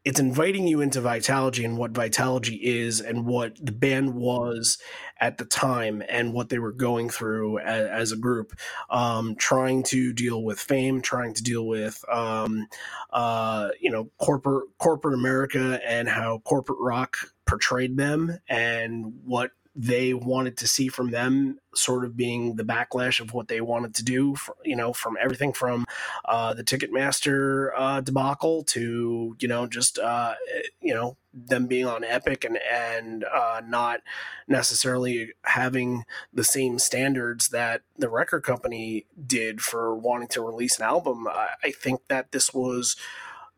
it's 0.05 0.21
inviting 0.21 0.67
you 0.67 0.81
into 0.81 1.03
Vitalogy 1.03 1.67
and 1.67 1.77
what 1.77 1.93
Vitalogy 1.93 2.59
is 2.63 3.01
and 3.01 3.27
what 3.27 3.59
the 3.61 3.73
band 3.73 4.15
was 4.15 4.79
at 5.21 5.37
the 5.37 5.45
time 5.45 6.03
and 6.09 6.33
what 6.33 6.49
they 6.49 6.59
were 6.59 6.73
going 6.73 7.11
through 7.11 7.59
as, 7.59 7.87
as 7.89 8.13
a 8.13 8.17
group, 8.17 8.55
um, 8.89 9.35
trying 9.37 9.83
to 9.83 10.15
deal 10.15 10.43
with 10.43 10.59
fame, 10.59 11.03
trying 11.03 11.35
to 11.35 11.43
deal 11.43 11.67
with, 11.67 12.03
um, 12.11 12.69
uh, 13.11 13.69
you 13.81 13.91
know, 13.91 14.09
corporate 14.19 14.69
corporate 14.79 15.15
America 15.15 15.79
and 15.87 16.09
how 16.09 16.39
corporate 16.39 16.79
rock 16.81 17.19
portrayed 17.47 17.97
them 17.97 18.39
and 18.49 19.13
what 19.25 19.51
they 19.79 20.13
wanted 20.13 20.57
to 20.57 20.67
see 20.67 20.89
from 20.89 21.13
them 21.13 21.61
sort 21.73 22.05
of 22.05 22.17
being 22.17 22.57
the 22.57 22.65
backlash 22.65 23.21
of 23.21 23.33
what 23.33 23.47
they 23.47 23.61
wanted 23.61 23.95
to 23.95 24.03
do 24.03 24.35
for, 24.35 24.57
you 24.65 24.75
know 24.75 24.93
from 24.93 25.17
everything 25.21 25.53
from 25.53 25.87
uh, 26.25 26.53
the 26.53 26.65
ticketmaster 26.65 27.71
uh, 27.77 28.01
debacle 28.01 28.65
to 28.65 29.37
you 29.39 29.47
know 29.47 29.69
just 29.69 30.01
uh, 30.01 30.35
you 30.81 30.93
know 30.93 31.17
them 31.33 31.69
being 31.69 31.87
on 31.87 32.03
epic 32.03 32.45
and 32.45 32.59
and 32.73 33.25
uh, 33.25 33.61
not 33.65 34.01
necessarily 34.49 35.33
having 35.45 36.05
the 36.33 36.43
same 36.43 36.81
standards 36.81 37.51
that 37.51 37.83
the 37.97 38.09
record 38.09 38.43
company 38.43 39.07
did 39.27 39.61
for 39.61 39.95
wanting 39.95 40.27
to 40.27 40.43
release 40.43 40.79
an 40.79 40.85
album. 40.85 41.29
I, 41.29 41.51
I 41.63 41.71
think 41.71 42.01
that 42.09 42.33
this 42.33 42.53
was 42.53 42.97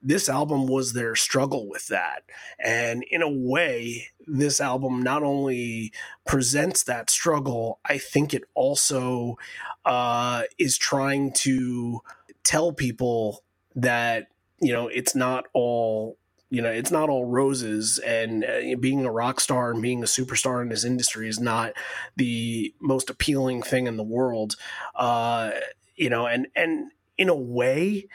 this 0.02 0.28
album 0.28 0.66
was 0.66 0.92
their 0.92 1.14
struggle 1.14 1.68
with 1.68 1.88
that. 1.88 2.22
And 2.58 3.04
in 3.10 3.22
a 3.22 3.30
way 3.30 4.08
this 4.26 4.60
album 4.60 5.02
not 5.02 5.22
only 5.22 5.92
presents 6.24 6.84
that 6.84 7.10
struggle 7.10 7.80
i 7.84 7.98
think 7.98 8.32
it 8.32 8.44
also 8.54 9.36
uh, 9.84 10.42
is 10.56 10.78
trying 10.78 11.32
to 11.32 12.00
tell 12.44 12.72
people 12.72 13.42
that 13.74 14.28
you 14.60 14.72
know 14.72 14.88
it's 14.88 15.14
not 15.14 15.46
all 15.52 16.16
you 16.50 16.60
know 16.60 16.70
it's 16.70 16.90
not 16.90 17.08
all 17.08 17.24
roses. 17.24 17.98
And 17.98 18.44
uh, 18.44 18.76
being 18.78 19.04
a 19.04 19.12
rock 19.12 19.40
star 19.40 19.70
and 19.70 19.80
being 19.80 20.02
a 20.02 20.06
superstar 20.06 20.60
in 20.60 20.68
this 20.68 20.84
industry 20.84 21.28
is 21.28 21.40
not 21.40 21.72
the 22.16 22.74
most 22.80 23.08
appealing 23.08 23.62
thing 23.62 23.86
in 23.86 23.96
the 23.96 24.02
world. 24.02 24.56
Uh, 24.94 25.52
you 25.96 26.10
know 26.10 26.26
and 26.26 26.48
and 26.56 26.90
in 27.16 27.28
a 27.28 27.34
way 27.34 28.08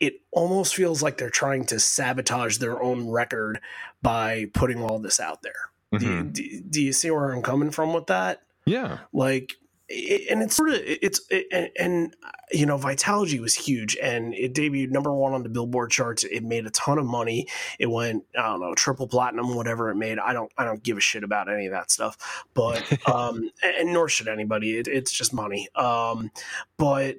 it 0.00 0.22
almost 0.32 0.74
feels 0.74 1.02
like 1.02 1.18
they're 1.18 1.30
trying 1.30 1.64
to 1.66 1.78
sabotage 1.78 2.56
their 2.58 2.82
own 2.82 3.08
record 3.10 3.60
by 4.02 4.46
putting 4.54 4.82
all 4.82 4.98
this 4.98 5.20
out 5.20 5.42
there 5.42 5.70
do, 5.98 6.06
Mhm. 6.24 6.70
do, 6.70 6.82
you 6.82 6.92
see 6.92 7.10
where 7.10 7.30
i'm 7.30 7.42
coming 7.42 7.70
from 7.70 7.92
with 7.92 8.06
that 8.06 8.42
Yeah, 8.66 8.98
like 9.12 9.56
and 9.90 10.40
it's 10.40 10.54
sort 10.54 10.68
of 10.70 10.76
it's 10.84 11.20
it, 11.30 11.46
and, 11.50 11.68
and 11.76 12.16
you 12.52 12.64
know 12.64 12.78
Vitalogy 12.78 13.40
was 13.40 13.56
huge 13.56 13.96
and 14.00 14.32
it 14.34 14.54
debuted 14.54 14.90
number 14.90 15.12
one 15.12 15.32
on 15.32 15.42
the 15.42 15.48
Billboard 15.48 15.90
charts. 15.90 16.22
It 16.22 16.44
made 16.44 16.64
a 16.64 16.70
ton 16.70 16.96
of 16.98 17.06
money. 17.06 17.48
It 17.80 17.90
went 17.90 18.22
I 18.38 18.42
don't 18.42 18.60
know 18.60 18.72
triple 18.76 19.08
platinum, 19.08 19.56
whatever 19.56 19.90
it 19.90 19.96
made. 19.96 20.20
I 20.20 20.32
don't 20.32 20.52
I 20.56 20.64
don't 20.64 20.80
give 20.80 20.96
a 20.96 21.00
shit 21.00 21.24
about 21.24 21.52
any 21.52 21.66
of 21.66 21.72
that 21.72 21.90
stuff. 21.90 22.44
But 22.54 22.84
um, 23.12 23.50
and 23.64 23.92
nor 23.92 24.08
should 24.08 24.28
anybody. 24.28 24.78
It, 24.78 24.86
it's 24.86 25.10
just 25.10 25.32
money. 25.34 25.68
Um, 25.74 26.30
but 26.76 27.16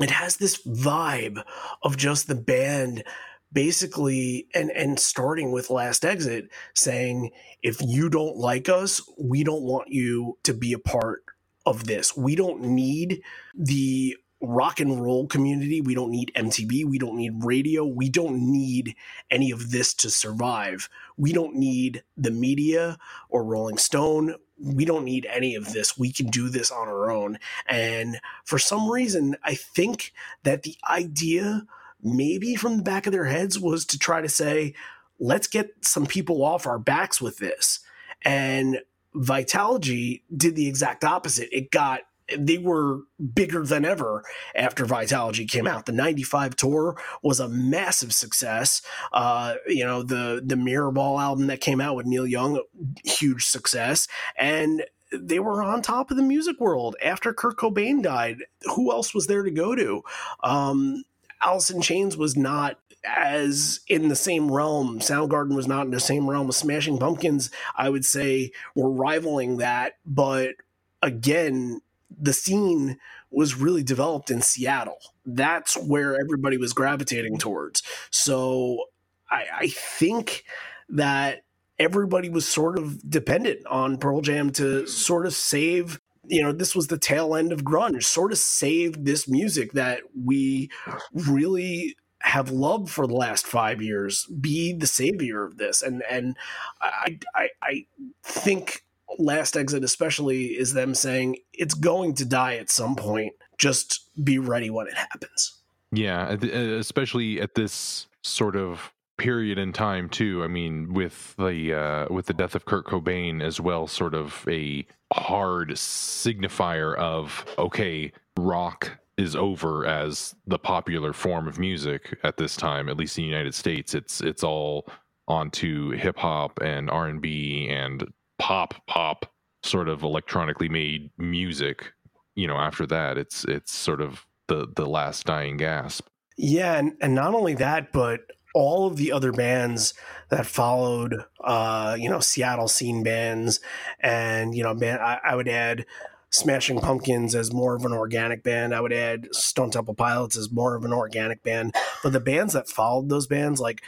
it 0.00 0.10
has 0.10 0.36
this 0.36 0.62
vibe 0.66 1.42
of 1.82 1.96
just 1.96 2.26
the 2.26 2.34
band 2.34 3.04
basically 3.52 4.46
and 4.54 4.70
and 4.70 4.98
starting 5.00 5.50
with 5.50 5.70
last 5.70 6.04
exit 6.04 6.48
saying 6.74 7.30
if 7.62 7.78
you 7.82 8.08
don't 8.08 8.36
like 8.36 8.68
us 8.68 9.02
we 9.18 9.42
don't 9.42 9.62
want 9.62 9.88
you 9.88 10.38
to 10.44 10.54
be 10.54 10.72
a 10.72 10.78
part 10.78 11.24
of 11.66 11.86
this. 11.86 12.16
We 12.16 12.34
don't 12.34 12.62
need 12.62 13.22
the 13.54 14.16
rock 14.42 14.80
and 14.80 15.02
roll 15.02 15.26
community. 15.26 15.82
We 15.82 15.94
don't 15.94 16.10
need 16.10 16.32
mtv 16.34 16.84
we 16.86 16.98
don't 16.98 17.16
need 17.16 17.44
radio. 17.44 17.84
We 17.84 18.08
don't 18.08 18.50
need 18.50 18.96
any 19.30 19.50
of 19.50 19.70
this 19.70 19.92
to 19.94 20.10
survive. 20.10 20.88
We 21.16 21.32
don't 21.32 21.54
need 21.54 22.02
the 22.16 22.30
media 22.30 22.98
or 23.28 23.44
rolling 23.44 23.76
stone 23.76 24.34
we 24.62 24.84
don't 24.84 25.04
need 25.04 25.26
any 25.30 25.54
of 25.54 25.72
this 25.72 25.96
we 25.96 26.12
can 26.12 26.26
do 26.26 26.48
this 26.48 26.70
on 26.70 26.86
our 26.86 27.10
own 27.10 27.38
and 27.66 28.20
for 28.44 28.58
some 28.58 28.90
reason 28.90 29.36
i 29.42 29.54
think 29.54 30.12
that 30.42 30.62
the 30.62 30.76
idea 30.88 31.64
maybe 32.02 32.54
from 32.54 32.78
the 32.78 32.82
back 32.82 33.06
of 33.06 33.12
their 33.12 33.26
heads 33.26 33.58
was 33.58 33.84
to 33.86 33.98
try 33.98 34.20
to 34.20 34.28
say, 34.28 34.74
let's 35.18 35.46
get 35.46 35.74
some 35.82 36.06
people 36.06 36.44
off 36.44 36.66
our 36.66 36.78
backs 36.78 37.20
with 37.20 37.38
this. 37.38 37.80
And 38.22 38.80
Vitalogy 39.14 40.22
did 40.34 40.56
the 40.56 40.68
exact 40.68 41.04
opposite. 41.04 41.48
It 41.52 41.70
got 41.70 42.02
they 42.38 42.58
were 42.58 43.00
bigger 43.34 43.64
than 43.64 43.84
ever 43.84 44.22
after 44.54 44.84
Vitalogy 44.86 45.48
came 45.48 45.66
out. 45.66 45.86
The 45.86 45.92
95 45.92 46.56
tour 46.56 46.96
was 47.22 47.40
a 47.40 47.48
massive 47.48 48.12
success. 48.12 48.82
Uh, 49.12 49.54
you 49.66 49.84
know, 49.84 50.02
the 50.02 50.42
the 50.44 50.56
Mirrorball 50.56 51.20
album 51.20 51.46
that 51.48 51.60
came 51.60 51.80
out 51.80 51.96
with 51.96 52.06
Neil 52.06 52.26
Young, 52.26 52.62
huge 53.04 53.46
success. 53.46 54.08
And 54.36 54.84
they 55.12 55.40
were 55.40 55.62
on 55.62 55.82
top 55.82 56.10
of 56.10 56.16
the 56.16 56.22
music 56.22 56.60
world 56.60 56.96
after 57.02 57.32
Kurt 57.32 57.56
Cobain 57.56 58.02
died. 58.02 58.38
Who 58.76 58.92
else 58.92 59.14
was 59.14 59.26
there 59.26 59.42
to 59.42 59.50
go 59.50 59.74
to? 59.74 60.02
Um, 60.42 61.04
Alice 61.42 61.70
in 61.70 61.80
Chains 61.80 62.16
was 62.16 62.36
not 62.36 62.78
as 63.04 63.80
in 63.88 64.08
the 64.08 64.16
same 64.16 64.50
realm. 64.50 65.00
Soundgarden 65.00 65.56
was 65.56 65.66
not 65.66 65.86
in 65.86 65.90
the 65.90 66.00
same 66.00 66.28
realm. 66.28 66.52
Smashing 66.52 66.98
Pumpkins, 66.98 67.50
I 67.76 67.88
would 67.88 68.04
say, 68.04 68.52
were 68.74 68.90
rivaling 68.90 69.56
that. 69.56 69.94
But 70.04 70.56
again, 71.02 71.80
the 72.18 72.32
scene 72.32 72.98
was 73.30 73.54
really 73.54 73.82
developed 73.82 74.30
in 74.30 74.42
Seattle. 74.42 74.98
That's 75.24 75.76
where 75.76 76.18
everybody 76.20 76.56
was 76.56 76.72
gravitating 76.72 77.38
towards. 77.38 77.82
So 78.10 78.84
I, 79.30 79.46
I 79.60 79.68
think 79.68 80.44
that 80.88 81.42
everybody 81.78 82.28
was 82.28 82.46
sort 82.46 82.78
of 82.78 83.08
dependent 83.08 83.66
on 83.66 83.98
Pearl 83.98 84.20
Jam 84.20 84.50
to 84.52 84.86
sort 84.86 85.26
of 85.26 85.34
save 85.34 86.00
you 86.26 86.42
know 86.42 86.52
this 86.52 86.76
was 86.76 86.88
the 86.88 86.98
tail 86.98 87.34
end 87.34 87.50
of 87.50 87.64
grunge 87.64 88.04
sort 88.04 88.30
of 88.30 88.38
saved 88.38 89.04
this 89.04 89.26
music 89.26 89.72
that 89.72 90.02
we 90.14 90.70
really 91.14 91.96
have 92.22 92.50
loved 92.50 92.90
for 92.90 93.06
the 93.06 93.14
last 93.14 93.46
five 93.46 93.80
years 93.80 94.26
be 94.40 94.72
the 94.72 94.86
savior 94.86 95.42
of 95.44 95.56
this 95.56 95.82
and 95.82 96.02
and 96.10 96.36
i 96.80 97.18
i, 97.34 97.48
I 97.62 97.86
think 98.22 98.84
last 99.18 99.56
exit 99.56 99.84
especially 99.84 100.46
is 100.46 100.72
them 100.72 100.94
saying 100.94 101.36
it's 101.52 101.74
going 101.74 102.14
to 102.14 102.24
die 102.24 102.56
at 102.56 102.70
some 102.70 102.94
point 102.94 103.32
just 103.58 104.08
be 104.24 104.38
ready 104.38 104.70
when 104.70 104.86
it 104.86 104.94
happens 104.94 105.58
yeah 105.92 106.28
especially 106.30 107.40
at 107.40 107.54
this 107.54 108.06
sort 108.22 108.56
of 108.56 108.92
period 109.20 109.58
in 109.58 109.70
time 109.70 110.08
too. 110.08 110.42
I 110.42 110.48
mean, 110.48 110.94
with 110.94 111.34
the 111.36 111.74
uh, 111.74 112.12
with 112.12 112.26
the 112.26 112.32
death 112.32 112.54
of 112.54 112.64
Kurt 112.64 112.86
Cobain 112.86 113.42
as 113.42 113.60
well, 113.60 113.86
sort 113.86 114.14
of 114.14 114.44
a 114.48 114.86
hard 115.12 115.70
signifier 115.72 116.96
of 116.96 117.44
okay, 117.58 118.12
rock 118.38 118.98
is 119.18 119.36
over 119.36 119.84
as 119.84 120.34
the 120.46 120.58
popular 120.58 121.12
form 121.12 121.46
of 121.46 121.58
music 121.58 122.18
at 122.24 122.38
this 122.38 122.56
time. 122.56 122.88
At 122.88 122.96
least 122.96 123.18
in 123.18 123.24
the 123.24 123.28
United 123.28 123.54
States, 123.54 123.94
it's 123.94 124.22
it's 124.22 124.42
all 124.42 124.88
onto 125.28 125.90
hip 125.90 126.16
hop 126.16 126.58
and 126.62 126.90
R 126.90 127.06
and 127.06 127.20
B 127.20 127.68
and 127.68 128.10
pop 128.40 128.74
pop 128.86 129.26
sort 129.62 129.88
of 129.88 130.02
electronically 130.02 130.68
made 130.68 131.10
music. 131.18 131.92
You 132.34 132.46
know, 132.46 132.56
after 132.56 132.86
that, 132.86 133.18
it's 133.18 133.44
it's 133.44 133.72
sort 133.72 134.00
of 134.00 134.26
the 134.48 134.66
the 134.74 134.86
last 134.86 135.26
dying 135.26 135.58
gasp. 135.58 136.08
Yeah, 136.36 136.78
and, 136.78 136.96
and 137.00 137.14
not 137.14 137.34
only 137.34 137.54
that, 137.54 137.92
but 137.92 138.20
all 138.54 138.86
of 138.86 138.96
the 138.96 139.12
other 139.12 139.30
bands 139.30 139.92
that 140.30 140.46
followed, 140.46 141.14
uh, 141.44 141.96
you 142.00 142.08
know, 142.08 142.20
Seattle 142.20 142.66
scene 142.66 143.02
bands, 143.02 143.60
and 144.00 144.54
you 144.54 144.62
know, 144.62 144.74
band, 144.74 145.02
I, 145.02 145.20
I, 145.22 145.36
would 145.36 145.48
add 145.48 145.84
Smashing 146.30 146.80
Pumpkins 146.80 147.34
as 147.34 147.52
more 147.52 147.74
of 147.74 147.84
an 147.84 147.92
organic 147.92 148.42
band. 148.42 148.74
I 148.74 148.80
would 148.80 148.92
add 148.92 149.28
Stone 149.32 149.72
Temple 149.72 149.94
Pilots 149.94 150.36
as 150.36 150.50
more 150.50 150.74
of 150.74 150.84
an 150.84 150.94
organic 150.94 151.42
band. 151.42 151.74
But 152.02 152.12
the 152.14 152.20
bands 152.20 152.54
that 152.54 152.68
followed 152.68 153.10
those 153.10 153.26
bands, 153.26 153.60
like, 153.60 153.82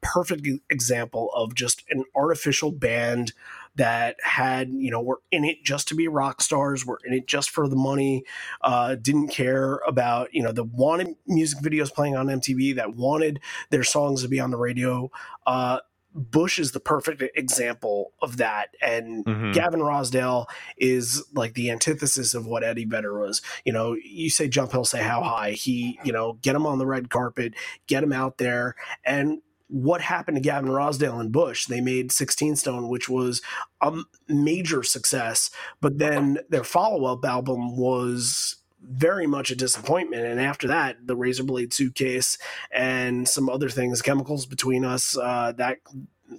perfect 0.00 0.46
example 0.70 1.30
of 1.34 1.54
just 1.54 1.84
an 1.90 2.04
artificial 2.14 2.72
band 2.72 3.32
that 3.76 4.16
had 4.22 4.70
you 4.70 4.90
know 4.90 5.00
were 5.00 5.20
in 5.30 5.44
it 5.44 5.62
just 5.64 5.88
to 5.88 5.94
be 5.94 6.08
rock 6.08 6.40
stars 6.40 6.84
were 6.84 6.98
in 7.06 7.12
it 7.12 7.26
just 7.26 7.50
for 7.50 7.68
the 7.68 7.76
money 7.76 8.24
uh, 8.62 8.94
didn't 8.96 9.28
care 9.28 9.80
about 9.86 10.32
you 10.32 10.42
know 10.42 10.52
the 10.52 10.64
wanted 10.64 11.14
music 11.26 11.60
videos 11.60 11.92
playing 11.92 12.16
on 12.16 12.26
mtv 12.26 12.74
that 12.74 12.94
wanted 12.94 13.40
their 13.70 13.84
songs 13.84 14.22
to 14.22 14.28
be 14.28 14.40
on 14.40 14.50
the 14.50 14.56
radio 14.56 15.10
uh, 15.46 15.78
Bush 16.16 16.58
is 16.58 16.72
the 16.72 16.80
perfect 16.80 17.22
example 17.34 18.12
of 18.22 18.38
that. 18.38 18.70
And 18.80 19.24
mm-hmm. 19.24 19.52
Gavin 19.52 19.80
Rossdale 19.80 20.46
is 20.78 21.22
like 21.34 21.52
the 21.52 21.70
antithesis 21.70 22.32
of 22.32 22.46
what 22.46 22.64
Eddie 22.64 22.86
Vedder 22.86 23.20
was. 23.20 23.42
You 23.66 23.74
know, 23.74 23.94
you 24.02 24.30
say 24.30 24.48
jump 24.48 24.72
he'll 24.72 24.86
say 24.86 25.02
how 25.02 25.22
high. 25.22 25.50
He, 25.50 26.00
you 26.04 26.12
know, 26.12 26.38
get 26.40 26.56
him 26.56 26.66
on 26.66 26.78
the 26.78 26.86
red 26.86 27.10
carpet, 27.10 27.52
get 27.86 28.02
him 28.02 28.14
out 28.14 28.38
there. 28.38 28.76
And 29.04 29.42
what 29.68 30.00
happened 30.00 30.36
to 30.36 30.40
Gavin 30.40 30.70
Rossdale 30.70 31.20
and 31.20 31.32
Bush. 31.32 31.66
They 31.66 31.80
made 31.80 32.12
16 32.12 32.56
Stone, 32.56 32.88
which 32.88 33.08
was 33.08 33.42
a 33.80 34.02
major 34.28 34.82
success, 34.82 35.50
but 35.80 35.98
then 35.98 36.38
their 36.48 36.64
follow 36.64 37.12
up 37.12 37.24
album 37.24 37.76
was 37.76 38.56
very 38.80 39.26
much 39.26 39.50
a 39.50 39.56
disappointment. 39.56 40.24
And 40.24 40.40
after 40.40 40.68
that, 40.68 41.06
the 41.06 41.16
Razorblade 41.16 41.72
suitcase 41.72 42.38
and 42.70 43.28
some 43.28 43.48
other 43.48 43.68
things, 43.68 44.02
chemicals 44.02 44.46
between 44.46 44.84
us, 44.84 45.16
uh, 45.16 45.52
that 45.56 45.78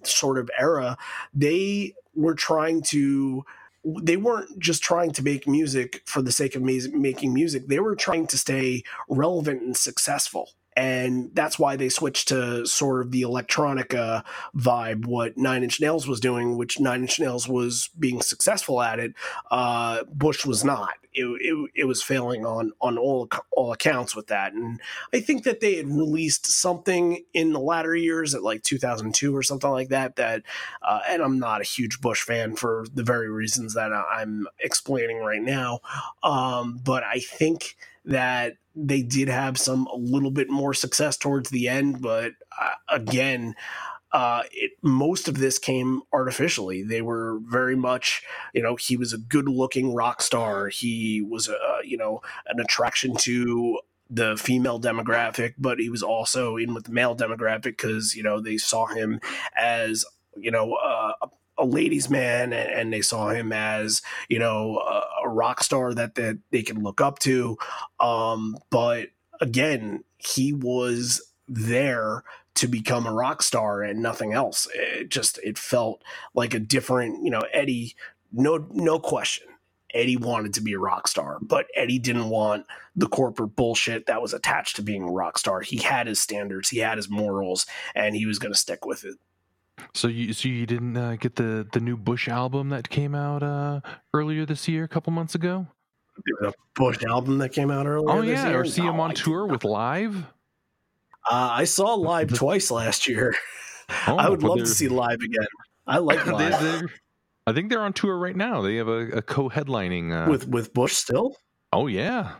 sort 0.04 0.38
of 0.38 0.50
era, 0.58 0.98
they 1.34 1.94
were 2.16 2.36
trying 2.36 2.82
to 2.82 3.44
they 4.02 4.18
weren't 4.18 4.60
just 4.60 4.84
trying 4.84 5.12
to 5.12 5.24
make 5.24 5.48
music 5.48 6.02
for 6.06 6.22
the 6.22 6.32
sake 6.32 6.56
of 6.56 6.62
making 6.62 7.34
music. 7.34 7.68
They 7.68 7.80
were 7.80 7.96
trying 7.96 8.28
to 8.28 8.38
stay 8.38 8.84
relevant 9.08 9.62
and 9.62 9.78
successful 9.78 10.50
and 10.78 11.32
that's 11.34 11.58
why 11.58 11.76
they 11.76 11.90
switched 11.90 12.28
to 12.28 12.64
sort 12.68 13.02
of 13.02 13.12
the 13.12 13.24
electronica 13.24 14.24
vibe 14.56 15.08
what 15.08 15.36
nine 15.36 15.64
inch 15.64 15.82
nails 15.82 16.08
was 16.08 16.20
doing 16.20 16.56
which 16.56 16.80
nine 16.80 17.02
inch 17.02 17.20
nails 17.20 17.50
was 17.50 17.90
being 17.98 18.22
successful 18.22 18.80
at 18.80 19.00
it. 19.00 19.14
Uh, 19.50 20.04
bush 20.04 20.46
was 20.46 20.64
not. 20.64 20.94
It, 21.16 21.26
it, 21.26 21.72
it, 21.74 21.84
was 21.86 22.04
failing 22.04 22.46
on 22.46 22.74
on 22.80 23.00
all 23.00 23.28
all 23.52 23.74
accounts 23.74 24.16
with 24.16 24.28
that. 24.28 24.54
And 24.54 24.80
i 25.12 25.20
think 25.20 25.46
that 25.46 25.62
they 25.62 25.78
had 25.78 25.88
released 25.88 26.46
something 26.46 27.24
in 27.34 27.54
the 27.54 27.60
latter 27.60 27.96
years 27.96 28.36
at 28.36 28.44
like 28.44 28.62
2002 28.62 29.36
or 29.36 29.42
something 29.42 29.72
like 29.72 29.90
that 29.90 30.18
that 30.18 30.44
uh, 30.84 31.00
and 31.10 31.24
i'm 31.24 31.40
not 31.40 31.62
a 31.62 31.64
huge 31.64 32.02
bush 32.02 32.22
fan 32.22 32.56
for 32.56 32.86
the 32.94 33.02
very 33.02 33.30
reasons 33.30 33.74
that 33.74 33.92
i'm 33.92 34.48
explaining 34.60 35.18
right 35.18 35.42
now. 35.42 35.80
Um, 36.22 36.80
but 36.84 37.04
i 37.04 37.18
think 37.18 37.78
that 38.06 38.58
they 38.78 39.02
did 39.02 39.28
have 39.28 39.58
some 39.58 39.88
a 39.88 39.96
little 39.96 40.32
bit 40.32 40.50
more 40.50 40.74
success 40.74 41.18
towards 41.18 41.50
the 41.50 41.68
end, 41.68 42.02
but 42.02 42.34
uh, 42.60 42.74
again, 42.90 43.56
uh, 44.12 44.44
it, 44.52 44.72
most 44.82 45.28
of 45.28 45.38
this 45.38 45.60
came 45.60 46.02
artificially. 46.14 46.84
They 46.84 47.02
were 47.02 47.40
very 47.44 47.76
much, 47.76 48.24
you 48.54 48.62
know, 48.62 48.76
he 48.76 48.96
was 48.96 49.12
a 49.14 49.18
good-looking 49.18 49.94
rock 49.94 50.22
star. 50.22 50.70
He 50.70 51.22
was, 51.22 51.50
a, 51.50 51.58
you 51.84 51.98
know, 51.98 52.22
an 52.48 52.60
attraction 52.60 53.16
to 53.18 53.80
the 54.10 54.38
female 54.38 54.80
demographic, 54.80 55.56
but 55.58 55.80
he 55.80 55.90
was 55.90 56.04
also 56.04 56.56
in 56.56 56.74
with 56.74 56.86
the 56.86 56.92
male 56.92 57.16
demographic 57.16 57.64
because 57.64 58.16
you 58.16 58.24
know 58.24 58.40
they 58.40 58.58
saw 58.58 58.86
him 58.86 59.20
as 59.54 60.06
you 60.38 60.52
know 60.52 60.76
uh, 60.76 61.12
a 61.58 61.66
ladies' 61.66 62.10
man, 62.10 62.54
and, 62.54 62.70
and 62.70 62.94
they 62.94 63.02
saw 63.02 63.30
him 63.30 63.52
as 63.52 64.02
you 64.30 64.40
know 64.40 64.78
a, 64.80 65.26
a 65.26 65.30
rock 65.30 65.64
star 65.64 65.94
that 65.94 66.16
that 66.16 66.40
they 66.52 66.64
can 66.64 66.84
look 66.84 67.02
up 67.02 67.20
to. 67.20 67.58
Um, 68.00 68.58
but 68.70 69.10
again, 69.42 70.04
he 70.18 70.54
was 70.54 71.22
there 71.48 72.24
to 72.56 72.68
become 72.68 73.06
a 73.06 73.14
rock 73.14 73.44
star 73.44 73.84
and 73.84 74.02
nothing 74.02 74.34
else. 74.34 74.68
It 74.74 75.10
just 75.10 75.40
it 75.44 75.58
felt 75.58 76.04
like 76.34 76.54
a 76.54 76.60
different, 76.60 77.24
you 77.24 77.30
know, 77.30 77.44
Eddie. 77.54 77.96
No, 78.34 78.68
no 78.72 79.00
question. 79.00 79.48
Eddie 79.94 80.18
wanted 80.18 80.54
to 80.54 80.62
be 80.62 80.74
a 80.74 80.80
rock 80.80 81.08
star, 81.08 81.38
but 81.42 81.68
Eddie 81.76 82.00
didn't 82.00 82.30
want 82.30 82.66
the 82.96 83.08
corporate 83.08 83.56
bullshit 83.56 84.06
that 84.08 84.22
was 84.22 84.34
attached 84.34 84.76
to 84.76 84.82
being 84.82 85.04
a 85.04 85.12
rock 85.12 85.38
star. 85.38 85.62
He 85.62 85.78
had 85.78 86.08
his 86.08 86.20
standards, 86.20 86.70
he 86.70 86.80
had 86.80 86.98
his 86.98 87.10
morals, 87.10 87.66
and 87.96 88.16
he 88.16 88.26
was 88.26 88.38
going 88.38 88.52
to 88.52 88.60
stick 88.60 88.86
with 88.86 89.06
it. 89.06 89.16
So 89.94 90.08
you 90.08 90.34
so 90.34 90.48
you 90.50 90.66
didn't 90.66 90.96
uh, 90.98 91.16
get 91.20 91.36
the 91.36 91.68
the 91.72 91.80
new 91.80 91.98
Bush 91.98 92.28
album 92.28 92.70
that 92.70 92.90
came 92.90 93.14
out 93.16 93.44
uh, 93.44 93.82
earlier 94.14 94.46
this 94.46 94.68
year, 94.68 94.84
a 94.84 94.88
couple 94.88 95.12
months 95.14 95.36
ago? 95.36 95.68
The 96.42 96.54
Bush 96.76 97.04
album 97.04 97.38
that 97.40 97.50
came 97.50 97.70
out 97.72 97.86
earlier. 97.86 98.10
Oh 98.10 98.22
this 98.22 98.32
yeah, 98.32 98.50
year? 98.50 98.60
or 98.62 98.66
see 98.66 98.82
him 98.82 99.00
on 99.00 99.12
I 99.12 99.14
tour 99.14 99.46
with 99.46 99.64
live. 99.64 100.16
Uh, 101.30 101.50
I 101.52 101.64
saw 101.66 101.94
live 101.94 102.34
twice 102.34 102.72
last 102.72 103.08
year. 103.08 103.36
Oh, 104.06 104.18
I 104.18 104.28
would 104.28 104.44
love 104.44 104.58
to 104.58 104.64
they're- 104.66 104.74
see 104.74 104.90
live 104.90 105.20
again. 105.22 105.48
I 105.88 106.00
like 106.00 106.26
live 106.26 106.60
they're- 106.60 106.90
I 107.46 107.54
think 107.54 107.70
they're 107.70 107.80
on 107.80 107.94
tour 107.94 108.18
right 108.18 108.36
now. 108.36 108.62
They 108.62 108.76
have 108.76 108.90
a, 108.90 109.08
a 109.12 109.22
co-headlining. 109.22 110.12
Uh, 110.28 110.30
with 110.30 110.46
with 110.50 110.74
Bush 110.74 110.92
still. 110.94 111.38
oh 111.72 111.88
yeah, 111.88 112.34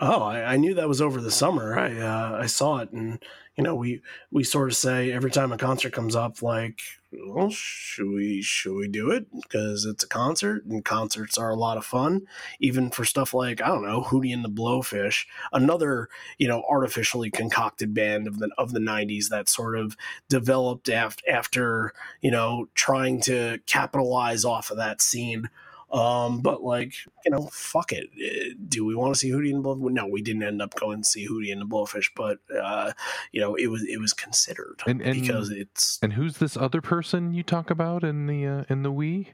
Oh, 0.00 0.22
I, 0.22 0.52
I 0.54 0.56
knew 0.56 0.74
that 0.74 0.88
was 0.88 1.02
over 1.02 1.20
the 1.20 1.30
summer. 1.30 1.76
I 1.76 1.98
uh, 1.98 2.38
I 2.42 2.46
saw 2.46 2.78
it, 2.78 2.92
and 2.92 3.20
you 3.56 3.64
know 3.64 3.74
we 3.74 4.00
we 4.30 4.44
sort 4.44 4.68
of 4.68 4.76
say 4.76 5.10
every 5.10 5.30
time 5.30 5.50
a 5.50 5.58
concert 5.58 5.92
comes 5.92 6.14
up, 6.14 6.40
like, 6.40 6.80
well, 7.26 7.50
should 7.50 8.06
we 8.08 8.40
should 8.40 8.76
we 8.76 8.86
do 8.86 9.10
it 9.10 9.26
because 9.34 9.84
it's 9.84 10.04
a 10.04 10.08
concert, 10.08 10.64
and 10.66 10.84
concerts 10.84 11.36
are 11.36 11.50
a 11.50 11.56
lot 11.56 11.76
of 11.78 11.84
fun, 11.84 12.28
even 12.60 12.90
for 12.90 13.04
stuff 13.04 13.34
like 13.34 13.60
I 13.60 13.66
don't 13.68 13.82
know 13.82 14.02
Hootie 14.02 14.32
and 14.32 14.44
the 14.44 14.48
Blowfish, 14.48 15.26
another 15.52 16.08
you 16.38 16.46
know 16.46 16.62
artificially 16.70 17.28
concocted 17.30 17.92
band 17.92 18.28
of 18.28 18.38
the 18.38 18.50
of 18.56 18.72
the 18.72 18.80
'90s 18.80 19.28
that 19.30 19.48
sort 19.48 19.76
of 19.76 19.96
developed 20.28 20.88
after 20.88 21.28
after 21.28 21.92
you 22.20 22.30
know 22.30 22.68
trying 22.74 23.20
to 23.22 23.58
capitalize 23.66 24.44
off 24.44 24.70
of 24.70 24.76
that 24.76 25.02
scene. 25.02 25.50
Um, 25.90 26.40
but 26.40 26.62
like, 26.62 26.92
you 27.24 27.30
know, 27.30 27.48
fuck 27.52 27.92
it. 27.92 28.10
Uh, 28.14 28.54
Do 28.68 28.84
we 28.84 28.94
want 28.94 29.14
to 29.14 29.18
see 29.18 29.30
Hootie 29.30 29.50
and 29.54 29.64
the 29.64 29.68
Blowfish? 29.68 29.90
No, 29.92 30.06
we 30.06 30.20
didn't 30.20 30.42
end 30.42 30.60
up 30.60 30.74
going 30.74 31.00
to 31.02 31.08
see 31.08 31.26
Hootie 31.26 31.50
and 31.50 31.60
the 31.62 31.66
Blowfish, 31.66 32.10
but 32.14 32.38
uh, 32.54 32.92
you 33.32 33.40
know, 33.40 33.54
it 33.54 33.68
was 33.68 33.82
it 33.84 33.98
was 33.98 34.12
considered 34.12 34.82
And- 34.86 35.00
and- 35.00 35.20
because 35.20 35.50
it's 35.50 35.98
and 36.02 36.12
who's 36.12 36.36
this 36.38 36.56
other 36.56 36.80
person 36.82 37.32
you 37.32 37.42
talk 37.42 37.70
about 37.70 38.04
in 38.04 38.26
the 38.26 38.46
uh, 38.46 38.64
in 38.68 38.82
the 38.82 38.92
Wii? 38.92 39.28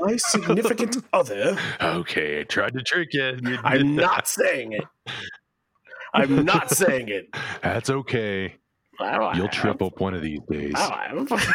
my 0.00 0.16
significant 0.16 0.96
other. 1.12 1.58
Okay, 1.82 2.40
I 2.40 2.44
tried 2.44 2.72
to 2.72 2.82
trick 2.82 3.08
you. 3.12 3.38
you 3.42 3.58
I'm 3.64 3.94
not 3.94 4.26
saying 4.26 4.72
it. 4.72 4.84
I'm 6.14 6.44
not 6.46 6.70
saying 6.70 7.08
it. 7.10 7.28
That's 7.62 7.90
okay. 7.90 8.54
You'll 9.34 9.48
trip 9.48 9.82
up 9.82 10.00
one 10.00 10.14
of 10.14 10.22
these 10.22 10.40
days. 10.48 10.72
I 10.76 11.08
don't- 11.12 11.30
I 11.30 11.36
don't- 11.36 11.54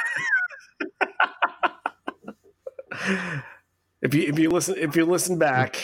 if 4.02 4.13
you 4.13 4.23
if 4.23 4.39
you 4.39 4.49
listen 4.49 4.75
if 4.78 4.95
you 4.95 5.06
listen 5.06 5.38
back, 5.38 5.78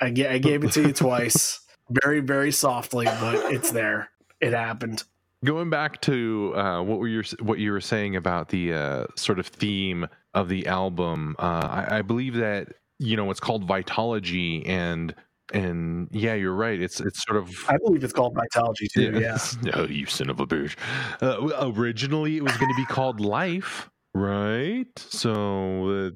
I, 0.00 0.10
gave 0.10 0.64
it 0.64 0.72
to 0.72 0.82
you 0.82 0.92
twice, 0.92 1.60
very 2.02 2.20
very 2.20 2.52
softly, 2.52 3.06
but 3.06 3.52
it's 3.52 3.70
there. 3.70 4.10
It 4.40 4.52
happened. 4.52 5.04
Going 5.44 5.70
back 5.70 6.00
to 6.02 6.54
uh, 6.56 6.82
what 6.82 6.98
were 6.98 7.08
you 7.08 7.22
what 7.40 7.58
you 7.58 7.72
were 7.72 7.80
saying 7.80 8.16
about 8.16 8.48
the 8.48 8.74
uh, 8.74 9.06
sort 9.16 9.38
of 9.38 9.46
theme 9.46 10.06
of 10.34 10.48
the 10.48 10.66
album, 10.66 11.36
uh, 11.38 11.86
I, 11.88 11.98
I 11.98 12.02
believe 12.02 12.34
that 12.34 12.68
you 12.98 13.16
know 13.16 13.30
it's 13.30 13.40
called 13.40 13.66
Vitalogy, 13.66 14.66
and 14.68 15.14
and 15.52 16.08
yeah, 16.10 16.34
you're 16.34 16.54
right. 16.54 16.80
It's 16.80 17.00
it's 17.00 17.22
sort 17.24 17.38
of 17.38 17.50
I 17.68 17.76
believe 17.78 18.02
it's 18.02 18.12
called 18.12 18.34
Vitalogy 18.34 18.88
too. 18.92 19.20
Yeah. 19.20 19.38
oh, 19.74 19.86
you 19.86 20.06
son 20.06 20.30
of 20.30 20.40
a 20.40 20.46
bitch. 20.46 20.74
Uh, 21.20 21.72
originally, 21.76 22.36
it 22.36 22.42
was 22.42 22.56
going 22.56 22.70
to 22.70 22.76
be 22.76 22.86
called 22.86 23.20
Life, 23.20 23.90
right? 24.14 24.86
So, 24.96 26.12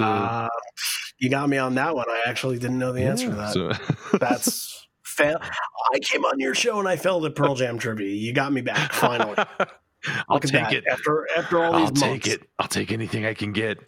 uh, 0.00 0.04
Uh, 0.04 0.48
you 1.18 1.28
got 1.30 1.48
me 1.48 1.56
on 1.58 1.74
that 1.76 1.94
one. 1.94 2.06
I 2.08 2.22
actually 2.26 2.58
didn't 2.58 2.78
know 2.78 2.92
the 2.92 3.02
answer 3.02 3.28
to 3.28 3.34
that. 3.34 3.52
so- 3.52 4.18
That's 4.18 4.86
fail. 5.04 5.38
I 5.40 5.98
came 6.00 6.24
on 6.24 6.38
your 6.38 6.54
show 6.54 6.78
and 6.78 6.88
I 6.88 6.96
failed 6.96 7.24
at 7.24 7.34
Pearl 7.34 7.54
Jam 7.54 7.78
trivia. 7.78 8.08
You 8.08 8.32
got 8.32 8.52
me 8.52 8.60
back 8.60 8.92
finally. 8.92 9.34
I'll 10.28 10.36
Look 10.36 10.44
take 10.44 10.70
it. 10.72 10.84
after 10.88 11.26
after 11.36 11.64
all 11.64 11.72
these 11.72 12.02
I'll 12.02 12.08
months. 12.08 12.24
take 12.24 12.26
it. 12.28 12.48
I'll 12.58 12.68
take 12.68 12.92
anything 12.92 13.26
I 13.26 13.34
can 13.34 13.52
get. 13.52 13.78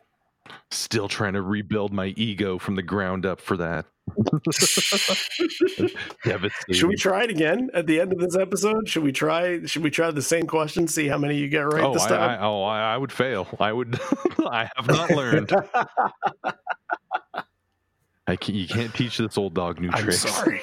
Still 0.72 1.08
trying 1.08 1.34
to 1.34 1.42
rebuild 1.42 1.92
my 1.92 2.06
ego 2.16 2.58
from 2.58 2.74
the 2.74 2.82
ground 2.82 3.24
up 3.24 3.40
for 3.40 3.56
that. 3.58 3.86
Should 6.72 6.88
we 6.88 6.96
try 6.96 7.24
it 7.24 7.30
again 7.30 7.70
at 7.74 7.86
the 7.86 8.00
end 8.00 8.12
of 8.12 8.18
this 8.18 8.36
episode? 8.36 8.88
Should 8.88 9.02
we 9.02 9.12
try? 9.12 9.64
Should 9.64 9.82
we 9.82 9.90
try 9.90 10.10
the 10.10 10.22
same 10.22 10.46
question? 10.46 10.88
See 10.88 11.08
how 11.08 11.18
many 11.18 11.36
you 11.36 11.48
get 11.48 11.60
right 11.60 11.84
oh, 11.84 11.92
this 11.92 12.04
I, 12.04 12.08
time. 12.08 12.30
I, 12.30 12.44
oh, 12.44 12.62
I, 12.62 12.94
I 12.94 12.96
would 12.96 13.12
fail. 13.12 13.46
I 13.58 13.72
would. 13.72 13.98
I 14.38 14.70
have 14.76 14.86
not 14.86 15.10
learned. 15.10 15.52
I 18.26 18.36
can, 18.36 18.54
you 18.54 18.68
can't 18.68 18.94
teach 18.94 19.18
this 19.18 19.36
old 19.36 19.54
dog 19.54 19.80
new 19.80 19.90
I'm 19.92 20.04
tricks. 20.04 20.20
sorry. 20.20 20.60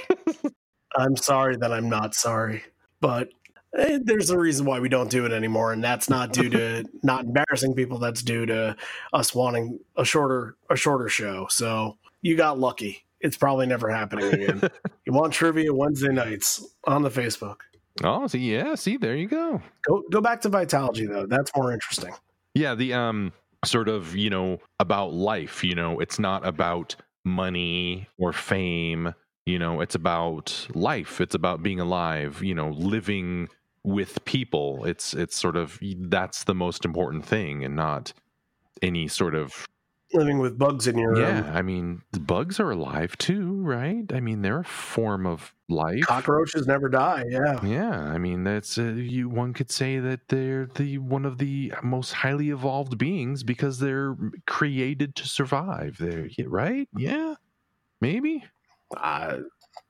I'm 0.96 1.16
sorry 1.16 1.58
that 1.58 1.74
I'm 1.74 1.90
not 1.90 2.16
sorry, 2.16 2.64
but 3.02 3.30
eh, 3.78 4.00
there's 4.04 4.30
a 4.30 4.40
reason 4.40 4.66
why 4.66 4.80
we 4.80 4.90
don't 4.90 5.12
do 5.12 5.26
it 5.26 5.32
anymore, 5.32 5.74
and 5.74 5.84
that's 5.84 6.10
not 6.10 6.32
due 6.32 6.50
to 6.50 6.86
not 7.04 7.26
embarrassing 7.26 7.76
people. 7.76 8.00
That's 8.00 8.24
due 8.24 8.46
to 8.46 8.76
us 9.14 9.36
wanting 9.36 9.80
a 9.96 10.06
shorter 10.06 10.56
a 10.70 10.76
shorter 10.76 11.10
show. 11.10 11.48
So 11.50 11.98
you 12.22 12.36
got 12.36 12.60
lucky. 12.60 13.06
It's 13.20 13.38
probably 13.38 13.66
never 13.66 13.90
happening 13.90 14.34
again. 14.34 14.62
you 15.06 15.14
want 15.14 15.34
trivia 15.34 15.74
Wednesday 15.74 16.14
nights 16.14 16.66
on 16.86 17.02
the 17.02 17.10
Facebook. 17.10 17.58
Oh, 18.04 18.28
see, 18.28 18.54
yeah, 18.54 18.76
see, 18.76 18.98
there 18.98 19.16
you 19.16 19.28
go. 19.28 19.62
Go 19.88 20.04
go 20.12 20.22
back 20.22 20.42
to 20.42 20.50
Vitalogy 20.50 21.08
though. 21.08 21.26
That's 21.26 21.52
more 21.56 21.72
interesting. 21.72 22.14
Yeah, 22.54 22.76
the 22.76 22.94
um 22.94 23.34
sort 23.66 23.90
of, 23.90 24.16
you 24.16 24.30
know, 24.30 24.60
about 24.80 25.14
life, 25.14 25.64
you 25.64 25.76
know, 25.76 26.00
it's 26.00 26.20
not 26.20 26.46
about 26.46 26.96
money 27.26 28.08
or 28.18 28.32
fame, 28.34 29.14
you 29.46 29.58
know, 29.58 29.82
it's 29.82 29.96
about 29.96 30.68
life. 30.74 31.22
It's 31.22 31.36
about 31.36 31.64
being 31.64 31.80
alive, 31.80 32.44
you 32.44 32.54
know, 32.54 32.70
living 32.70 33.50
with 33.84 34.24
people. 34.26 34.86
It's 34.86 35.14
it's 35.14 35.38
sort 35.38 35.56
of 35.56 35.80
that's 35.82 36.44
the 36.44 36.56
most 36.56 36.86
important 36.86 37.26
thing 37.26 37.64
and 37.64 37.76
not 37.76 38.14
any 38.82 39.08
sort 39.08 39.36
of 39.36 39.66
Living 40.14 40.40
with 40.40 40.58
bugs 40.58 40.88
in 40.88 40.98
your 40.98 41.18
yeah, 41.18 41.42
room. 41.42 41.56
I 41.56 41.62
mean, 41.62 42.02
bugs 42.18 42.60
are 42.60 42.72
alive 42.72 43.18
too, 43.18 43.62
right? 43.62 44.06
I 44.14 44.22
mean, 44.22 44.42
they're 44.42 44.62
a 44.62 44.66
form 44.66 45.26
of 45.26 45.54
life. 45.68 46.02
Cockroaches 46.02 46.66
never 46.66 46.88
die. 46.88 47.26
Yeah. 47.30 47.60
Yeah, 47.64 47.92
I 47.92 48.18
mean 48.18 48.44
that's 48.44 48.78
uh, 48.78 48.84
you. 48.84 49.28
One 49.28 49.54
could 49.54 49.70
say 49.70 50.00
that 50.00 50.30
they're 50.30 50.68
the 50.76 50.98
one 51.00 51.26
of 51.26 51.38
the 51.38 51.74
most 51.84 52.14
highly 52.14 52.50
evolved 52.50 52.98
beings 52.98 53.44
because 53.44 53.80
they're 53.80 54.16
created 54.46 55.16
to 55.18 55.28
survive. 55.28 55.98
They're 56.00 56.30
right. 56.46 56.88
Yeah, 56.98 57.36
maybe. 58.00 58.46
Uh, 58.96 59.40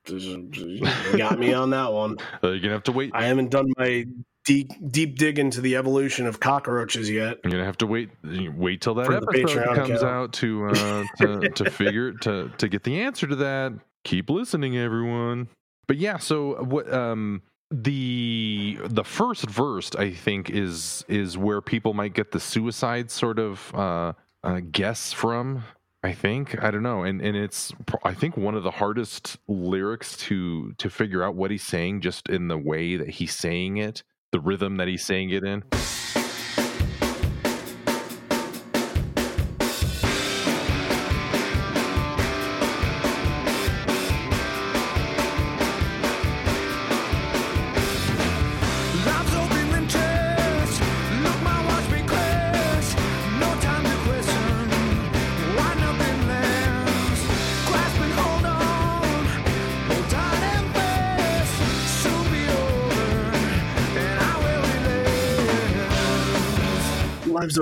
got 1.18 1.38
me 1.38 1.54
on 1.54 1.70
that 1.72 1.92
one. 1.92 2.18
Uh, 2.44 2.50
you're 2.50 2.60
gonna 2.60 2.74
have 2.74 2.84
to 2.84 2.92
wait. 2.92 3.12
I 3.14 3.26
haven't 3.26 3.52
done 3.52 3.68
my 3.78 4.06
deep 4.48 4.72
deep 4.90 5.18
dig 5.18 5.38
into 5.38 5.60
the 5.60 5.76
evolution 5.76 6.26
of 6.26 6.40
cockroaches 6.40 7.12
yet. 7.12 7.38
I'm 7.44 7.52
gonna 7.52 7.66
have 7.66 7.78
to 7.80 7.88
wait. 7.88 8.10
Wait 8.24 8.82
till 8.82 8.96
that 8.96 9.06
For 9.06 9.18
episode 9.18 9.76
comes 9.76 10.02
out 10.02 10.34
to 10.34 10.68
uh, 10.68 11.04
to 11.18 11.50
to 11.50 11.70
figure 11.70 12.14
to 12.14 12.50
to 12.58 12.68
get 12.68 12.84
the 12.84 13.02
answer 13.02 13.28
to 13.28 13.36
that. 13.36 13.74
Keep 14.06 14.30
listening, 14.30 14.78
everyone. 14.78 15.50
But 15.88 15.98
yeah, 15.98 16.18
so 16.18 16.64
what? 16.64 16.92
Um, 16.92 17.44
the 17.70 18.80
the 18.86 19.04
first 19.04 19.50
verse 19.50 19.92
I 19.96 20.12
think 20.12 20.50
is 20.50 21.04
is 21.10 21.38
where 21.38 21.60
people 21.62 21.94
might 21.94 22.14
get 22.14 22.32
the 22.32 22.40
suicide 22.40 23.12
sort 23.12 23.40
of 23.40 23.76
uh, 23.76 24.14
uh, 24.44 24.62
guess 24.72 25.12
from. 25.12 25.66
I 26.04 26.14
think 26.14 26.64
I 26.64 26.72
don't 26.72 26.84
know, 26.84 27.04
and 27.04 27.22
and 27.22 27.36
it's 27.36 27.74
I 28.06 28.14
think 28.14 28.38
one 28.38 28.56
of 28.56 28.64
the 28.64 28.72
hardest 28.72 29.38
lyrics 29.50 30.16
to 30.18 30.72
to 30.78 30.90
figure 30.90 31.22
out 31.22 31.36
what 31.36 31.52
he's 31.52 31.64
saying 31.64 32.00
just 32.00 32.30
in 32.30 32.48
the 32.48 32.58
way 32.58 32.96
that 32.96 33.10
he's 33.10 33.36
saying 33.36 33.76
it, 33.78 34.04
the 34.38 34.42
rhythm 34.42 34.78
that 34.78 34.88
he's 34.88 35.04
saying 35.04 35.32
it 35.32 35.44
in. 35.44 35.64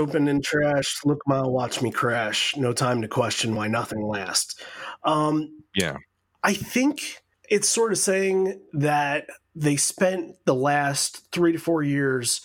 Open 0.06 0.28
and 0.28 0.44
trash. 0.44 1.00
Look, 1.04 1.22
mile, 1.28 1.52
watch 1.52 1.82
me 1.82 1.91
crash. 1.91 2.56
No 2.56 2.74
time 2.74 3.02
to 3.02 3.08
question 3.08 3.56
why 3.56 3.68
nothing 3.68 4.02
lasts. 4.02 4.56
Um, 5.04 5.63
Yeah. 5.74 5.98
I 6.44 6.54
think 6.54 7.24
it's 7.50 7.68
sort 7.68 7.91
of 7.91 7.98
saying 7.98 8.62
that 8.74 9.26
they 9.56 9.78
spent 9.78 10.36
the 10.46 10.54
last 10.54 11.32
three 11.32 11.54
to 11.54 11.58
four 11.58 11.82
years 11.82 12.41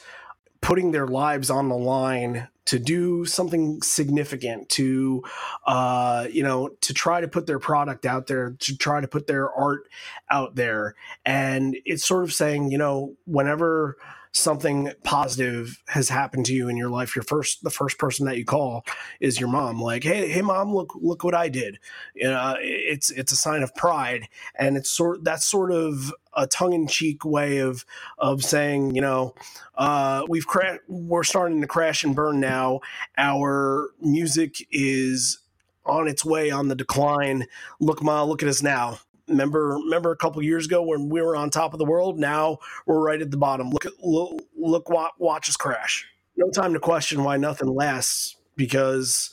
putting 0.63 0.91
their 0.91 1.07
lives 1.07 1.51
on 1.51 1.69
the 1.69 1.77
line 1.77 2.49
to 2.67 2.79
do 2.79 3.25
something 3.25 3.83
significant 3.83 4.69
to 4.69 5.23
uh 5.67 6.27
you 6.31 6.43
know 6.43 6.69
to 6.81 6.95
try 6.95 7.21
to 7.21 7.27
put 7.27 7.47
their 7.47 7.59
product 7.59 8.07
out 8.07 8.27
there 8.27 8.55
to 8.61 8.77
try 8.77 9.01
to 9.01 9.09
put 9.09 9.27
their 9.27 9.51
art 9.51 9.89
out 10.31 10.55
there 10.55 10.95
and 11.25 11.77
it's 11.85 12.07
sort 12.07 12.23
of 12.23 12.33
saying 12.33 12.71
you 12.71 12.79
know 12.79 13.17
whenever 13.27 13.97
something 14.33 14.93
positive 15.03 15.83
has 15.89 16.09
happened 16.09 16.47
to 16.47 16.55
you 16.55 16.69
in 16.69 16.77
your 16.77 16.89
life 16.89 17.17
your 17.17 17.23
first 17.25 17.65
the 17.65 17.71
first 17.71 17.99
person 17.99 18.27
that 18.27 18.37
you 18.37 18.45
call 18.45 18.85
is 19.21 19.41
your 19.41 19.49
mom. 19.49 19.81
Like 19.81 20.05
hey 20.05 20.29
hey 20.29 20.43
mom 20.43 20.73
look 20.73 20.93
look 21.01 21.25
what 21.25 21.35
i 21.35 21.49
did. 21.49 21.79
You 22.15 22.29
know 22.29 22.55
it's 22.61 23.11
it's 23.11 23.33
a 23.33 23.37
sign 23.37 23.63
of 23.63 23.75
pride 23.75 24.29
and 24.55 24.77
it's 24.77 24.91
sort 24.91 25.25
that's 25.25 25.45
sort 25.45 25.73
of 25.73 26.13
a 26.37 26.47
tongue-in-cheek 26.47 27.25
way 27.25 27.59
of 27.59 27.85
of 28.19 28.45
saying 28.45 28.95
you 28.95 29.01
know 29.01 29.35
uh 29.75 30.25
we've 30.29 30.47
cra- 30.47 30.79
we're 30.87 31.25
starting 31.25 31.61
to 31.61 31.67
crash 31.67 32.05
and 32.05 32.15
burn 32.15 32.39
now. 32.39 32.81
Our 33.19 33.91
music 34.01 34.67
is 34.71 35.41
on 35.85 36.07
its 36.07 36.25
way 36.25 36.51
on 36.51 36.69
the 36.69 36.77
decline. 36.77 37.47
Look 37.81 38.01
ma 38.03 38.23
look 38.23 38.43
at 38.43 38.49
us 38.49 38.63
now 38.63 39.01
remember 39.31 39.79
remember 39.85 40.11
a 40.11 40.17
couple 40.17 40.43
years 40.43 40.67
ago 40.67 40.83
when 40.83 41.09
we 41.09 41.23
were 41.23 41.37
on 41.37 41.51
top 41.51 41.73
of 41.73 41.79
the 41.79 41.85
world? 41.85 42.19
Now 42.19 42.59
we're 42.87 43.01
right 43.01 43.21
at 43.21 43.31
the 43.31 43.37
bottom. 43.37 43.71
Look 43.71 43.87
look, 44.03 44.43
look 44.57 44.91
watch 45.19 45.49
us 45.49 45.57
crash. 45.57 46.07
No 46.37 46.51
time 46.51 46.73
to 46.75 46.81
question 46.81 47.25
why 47.25 47.37
nothing 47.37 47.69
lasts 47.69 48.37
because 48.57 49.31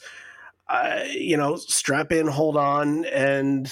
uh, 0.69 1.03
you 1.09 1.37
know 1.37 1.55
strap 1.55 2.11
in 2.11 2.27
hold 2.27 2.57
on 2.57 3.05
and 3.05 3.71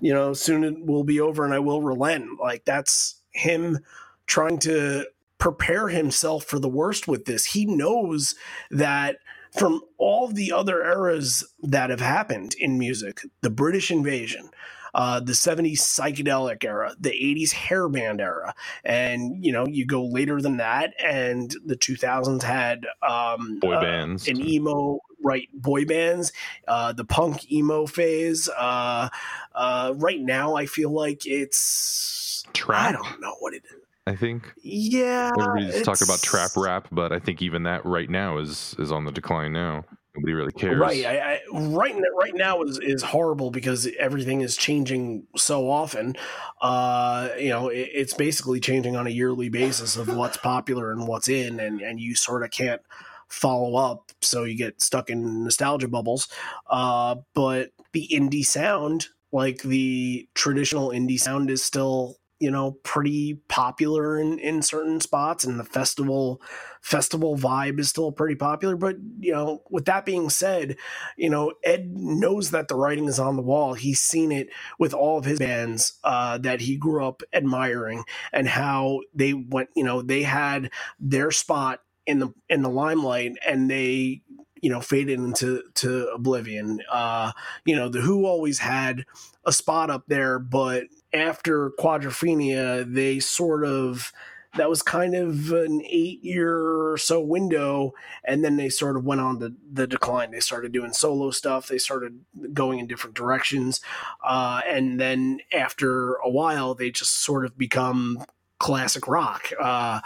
you 0.00 0.12
know 0.12 0.32
soon 0.32 0.64
it 0.64 0.84
will 0.84 1.04
be 1.04 1.20
over 1.20 1.44
and 1.44 1.54
i 1.54 1.58
will 1.58 1.82
relent. 1.82 2.40
Like 2.40 2.64
that's 2.64 3.16
him 3.30 3.78
trying 4.26 4.58
to 4.60 5.06
prepare 5.38 5.88
himself 5.88 6.44
for 6.44 6.58
the 6.58 6.68
worst 6.68 7.06
with 7.06 7.26
this. 7.26 7.44
He 7.46 7.66
knows 7.66 8.34
that 8.70 9.16
from 9.56 9.80
all 9.98 10.28
the 10.28 10.52
other 10.52 10.82
eras 10.84 11.44
that 11.62 11.90
have 11.90 12.00
happened 12.00 12.54
in 12.58 12.78
music 12.78 13.22
the 13.40 13.50
british 13.50 13.90
invasion 13.90 14.50
uh, 14.96 15.20
the 15.20 15.32
70s 15.32 15.74
psychedelic 15.74 16.64
era, 16.64 16.96
the 16.98 17.10
80s 17.10 17.52
hair 17.52 17.86
band 17.86 18.18
era. 18.18 18.54
And, 18.82 19.44
you 19.44 19.52
know, 19.52 19.66
you 19.66 19.84
go 19.84 20.06
later 20.06 20.40
than 20.40 20.56
that, 20.56 20.94
and 21.04 21.54
the 21.66 21.76
2000s 21.76 22.42
had 22.42 22.86
um, 23.06 23.58
Boy 23.60 23.74
uh, 23.74 23.80
bands. 23.82 24.26
an 24.26 24.40
emo, 24.40 25.00
right, 25.22 25.48
boy 25.52 25.84
bands, 25.84 26.32
uh, 26.66 26.94
the 26.94 27.04
punk 27.04 27.52
emo 27.52 27.84
phase. 27.84 28.48
Uh, 28.48 29.10
uh, 29.54 29.92
right 29.96 30.20
now, 30.20 30.56
I 30.56 30.64
feel 30.64 30.90
like 30.90 31.26
it's. 31.26 32.44
Trap. 32.54 32.88
I 32.88 32.92
don't 32.92 33.20
know 33.20 33.34
what 33.40 33.52
it 33.52 33.64
is. 33.66 33.82
I 34.06 34.16
think. 34.16 34.50
Yeah. 34.62 35.30
Everybody's 35.38 35.82
talking 35.82 36.06
about 36.06 36.22
trap 36.22 36.52
rap, 36.56 36.88
but 36.90 37.12
I 37.12 37.18
think 37.18 37.42
even 37.42 37.64
that 37.64 37.84
right 37.84 38.08
now 38.08 38.38
is 38.38 38.74
is 38.78 38.92
on 38.92 39.04
the 39.04 39.10
decline 39.12 39.52
now. 39.52 39.84
Nobody 40.16 40.32
really 40.32 40.52
cares. 40.52 40.78
Right, 40.78 41.04
I, 41.04 41.18
I, 41.18 41.40
right, 41.52 41.94
right 42.18 42.34
now 42.34 42.62
is 42.62 42.78
is 42.78 43.02
horrible 43.02 43.50
because 43.50 43.88
everything 43.98 44.40
is 44.40 44.56
changing 44.56 45.26
so 45.36 45.70
often. 45.70 46.16
Uh, 46.60 47.28
you 47.38 47.50
know, 47.50 47.68
it, 47.68 47.90
it's 47.92 48.14
basically 48.14 48.60
changing 48.60 48.96
on 48.96 49.06
a 49.06 49.10
yearly 49.10 49.48
basis 49.48 49.96
of 49.96 50.14
what's 50.14 50.36
popular 50.36 50.90
and 50.90 51.06
what's 51.06 51.28
in, 51.28 51.60
and 51.60 51.80
and 51.80 52.00
you 52.00 52.14
sort 52.14 52.42
of 52.42 52.50
can't 52.50 52.80
follow 53.28 53.76
up, 53.76 54.12
so 54.20 54.44
you 54.44 54.56
get 54.56 54.80
stuck 54.80 55.10
in 55.10 55.44
nostalgia 55.44 55.88
bubbles. 55.88 56.28
Uh, 56.70 57.16
but 57.34 57.70
the 57.92 58.08
indie 58.12 58.44
sound, 58.44 59.08
like 59.32 59.62
the 59.62 60.28
traditional 60.34 60.90
indie 60.90 61.20
sound, 61.20 61.50
is 61.50 61.62
still 61.62 62.16
you 62.38 62.50
know 62.50 62.72
pretty 62.82 63.40
popular 63.48 64.18
in 64.18 64.38
in 64.38 64.62
certain 64.62 65.00
spots, 65.00 65.44
and 65.44 65.58
the 65.58 65.64
festival 65.64 66.40
festival 66.80 67.36
vibe 67.36 67.80
is 67.80 67.88
still 67.88 68.12
pretty 68.12 68.34
popular. 68.34 68.76
But 68.76 68.96
you 69.20 69.32
know, 69.32 69.62
with 69.70 69.86
that 69.86 70.04
being 70.04 70.28
said, 70.30 70.76
you 71.16 71.30
know 71.30 71.52
Ed 71.64 71.96
knows 71.96 72.50
that 72.50 72.68
the 72.68 72.76
writing 72.76 73.06
is 73.06 73.18
on 73.18 73.36
the 73.36 73.42
wall. 73.42 73.74
He's 73.74 74.00
seen 74.00 74.32
it 74.32 74.48
with 74.78 74.92
all 74.94 75.18
of 75.18 75.24
his 75.24 75.38
bands 75.38 75.98
uh, 76.04 76.38
that 76.38 76.60
he 76.60 76.76
grew 76.76 77.04
up 77.04 77.22
admiring, 77.32 78.04
and 78.32 78.48
how 78.48 79.00
they 79.14 79.32
went. 79.32 79.70
You 79.74 79.84
know, 79.84 80.02
they 80.02 80.22
had 80.22 80.70
their 81.00 81.30
spot 81.30 81.80
in 82.06 82.18
the 82.18 82.28
in 82.48 82.62
the 82.62 82.70
limelight, 82.70 83.32
and 83.46 83.70
they 83.70 84.22
you 84.62 84.70
know 84.70 84.80
faded 84.80 85.18
into 85.18 85.62
to 85.74 86.08
oblivion. 86.08 86.80
Uh, 86.90 87.32
you 87.64 87.76
know, 87.76 87.88
the 87.88 88.00
Who 88.00 88.26
always 88.26 88.58
had 88.58 89.04
a 89.44 89.52
spot 89.52 89.90
up 89.90 90.04
there, 90.08 90.38
but 90.38 90.84
after 91.12 91.70
Quadrophenia, 91.70 92.92
they 92.92 93.20
sort 93.20 93.64
of 93.64 94.12
that 94.56 94.70
was 94.70 94.82
kind 94.82 95.14
of 95.14 95.52
an 95.52 95.82
eight 95.84 96.22
year 96.24 96.56
or 96.56 96.96
so 96.96 97.20
window 97.20 97.92
and 98.24 98.44
then 98.44 98.56
they 98.56 98.68
sort 98.68 98.96
of 98.96 99.04
went 99.04 99.20
on 99.20 99.38
the, 99.38 99.54
the 99.70 99.86
decline. 99.86 100.30
They 100.30 100.40
started 100.40 100.72
doing 100.72 100.92
solo 100.92 101.30
stuff. 101.30 101.68
They 101.68 101.78
started 101.78 102.20
going 102.54 102.78
in 102.78 102.86
different 102.86 103.16
directions 103.16 103.80
uh, 104.24 104.62
and 104.68 104.98
then 104.98 105.40
after 105.52 106.14
a 106.14 106.30
while 106.30 106.74
they 106.74 106.90
just 106.90 107.22
sort 107.22 107.44
of 107.44 107.58
become 107.58 108.24
classic 108.58 109.06
rock. 109.06 109.50
Uh, 109.60 110.00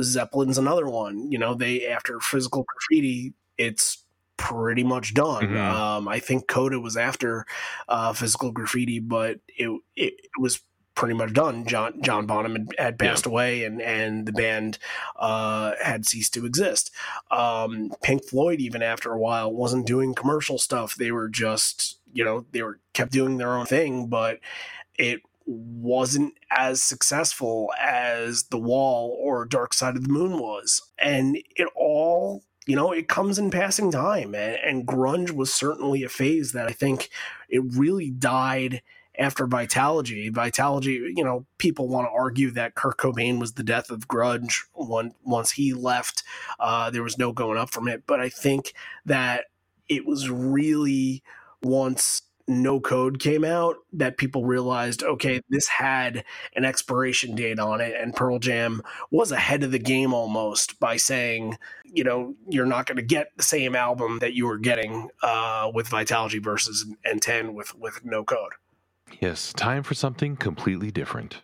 zeppelin's 0.00 0.58
another 0.58 0.86
one. 0.86 1.30
You 1.32 1.38
know 1.38 1.54
they 1.54 1.86
after 1.86 2.20
physical 2.20 2.64
graffiti 2.68 3.34
it's 3.56 4.04
pretty 4.38 4.82
much 4.84 5.12
done 5.12 5.42
Mhm. 5.48 5.70
um, 5.70 6.08
i 6.08 6.18
think 6.18 6.46
coda 6.48 6.80
was 6.80 6.96
after 6.96 7.44
uh, 7.88 8.12
physical 8.14 8.50
graffiti 8.52 8.98
but 9.00 9.40
it, 9.48 9.68
it, 9.96 10.14
it 10.24 10.30
was 10.40 10.60
pretty 10.94 11.14
much 11.14 11.32
done. 11.32 11.64
John 11.64 12.02
John 12.02 12.26
Bonham 12.26 12.56
had, 12.56 12.68
had 12.76 12.98
passed 12.98 13.24
away, 13.24 13.62
and 13.62 13.80
and 13.80 14.26
the 14.26 14.32
band 14.32 14.78
uh, 15.16 15.74
had 15.80 16.04
ceased 16.04 16.34
to 16.34 16.44
exist. 16.44 16.90
Um, 17.30 17.92
Pink 18.02 18.24
Floyd, 18.24 18.58
even 18.60 18.82
after 18.82 19.12
a 19.12 19.18
while, 19.18 19.52
wasn't 19.52 19.86
doing 19.86 20.12
commercial 20.12 20.58
stuff. 20.58 20.96
They 20.96 21.12
were 21.12 21.28
just 21.28 22.00
you 22.12 22.24
know 22.24 22.46
they 22.50 22.62
were 22.64 22.80
kept 22.94 23.12
doing 23.12 23.36
their 23.36 23.54
own 23.56 23.64
thing, 23.66 24.08
but 24.08 24.40
it 24.98 25.20
wasn't 25.46 26.34
as 26.50 26.82
successful 26.82 27.72
as 27.80 28.44
The 28.50 28.58
Wall 28.58 29.16
or 29.20 29.44
Dark 29.44 29.74
Side 29.74 29.94
of 29.96 30.02
the 30.02 30.12
Moon 30.12 30.40
was, 30.40 30.82
and 30.98 31.36
it 31.54 31.68
all. 31.76 32.42
You 32.68 32.76
know, 32.76 32.92
it 32.92 33.08
comes 33.08 33.38
in 33.38 33.50
passing 33.50 33.90
time, 33.90 34.34
and, 34.34 34.56
and 34.62 34.86
grunge 34.86 35.32
was 35.32 35.52
certainly 35.52 36.04
a 36.04 36.08
phase 36.08 36.52
that 36.52 36.68
I 36.68 36.72
think 36.72 37.08
it 37.48 37.62
really 37.74 38.10
died 38.10 38.82
after 39.18 39.46
Vitalogy. 39.46 40.30
Vitalogy, 40.30 41.10
you 41.16 41.24
know, 41.24 41.44
people 41.58 41.88
want 41.88 42.06
to 42.06 42.12
argue 42.12 42.50
that 42.52 42.74
Kurt 42.74 42.98
Cobain 42.98 43.40
was 43.40 43.54
the 43.54 43.64
death 43.64 43.90
of 43.90 44.06
grunge 44.06 44.60
when, 44.74 45.12
once 45.24 45.52
he 45.52 45.74
left. 45.74 46.22
Uh, 46.60 46.90
there 46.90 47.02
was 47.02 47.18
no 47.18 47.32
going 47.32 47.58
up 47.58 47.70
from 47.70 47.88
it. 47.88 48.04
But 48.06 48.20
I 48.20 48.28
think 48.28 48.72
that 49.04 49.46
it 49.88 50.06
was 50.06 50.30
really 50.30 51.22
once 51.62 52.22
no 52.48 52.80
code 52.80 53.18
came 53.18 53.44
out 53.44 53.76
that 53.92 54.16
people 54.16 54.44
realized 54.44 55.02
okay 55.02 55.40
this 55.50 55.68
had 55.68 56.24
an 56.56 56.64
expiration 56.64 57.34
date 57.34 57.58
on 57.58 57.80
it 57.80 57.94
and 58.00 58.16
pearl 58.16 58.38
jam 58.38 58.82
was 59.10 59.30
ahead 59.30 59.62
of 59.62 59.70
the 59.70 59.78
game 59.78 60.14
almost 60.14 60.80
by 60.80 60.96
saying 60.96 61.56
you 61.84 62.02
know 62.02 62.34
you're 62.48 62.66
not 62.66 62.86
going 62.86 62.96
to 62.96 63.02
get 63.02 63.28
the 63.36 63.42
same 63.42 63.76
album 63.76 64.18
that 64.20 64.32
you 64.32 64.46
were 64.46 64.58
getting 64.58 65.08
uh, 65.22 65.70
with 65.74 65.88
vitalogy 65.90 66.42
versus 66.42 66.86
and 67.04 67.20
10 67.22 67.54
with 67.54 67.74
with 67.78 68.04
no 68.04 68.24
code 68.24 68.52
Yes, 69.20 69.54
time 69.54 69.82
for 69.82 69.94
something 69.94 70.36
completely 70.36 70.90
different. 70.90 71.42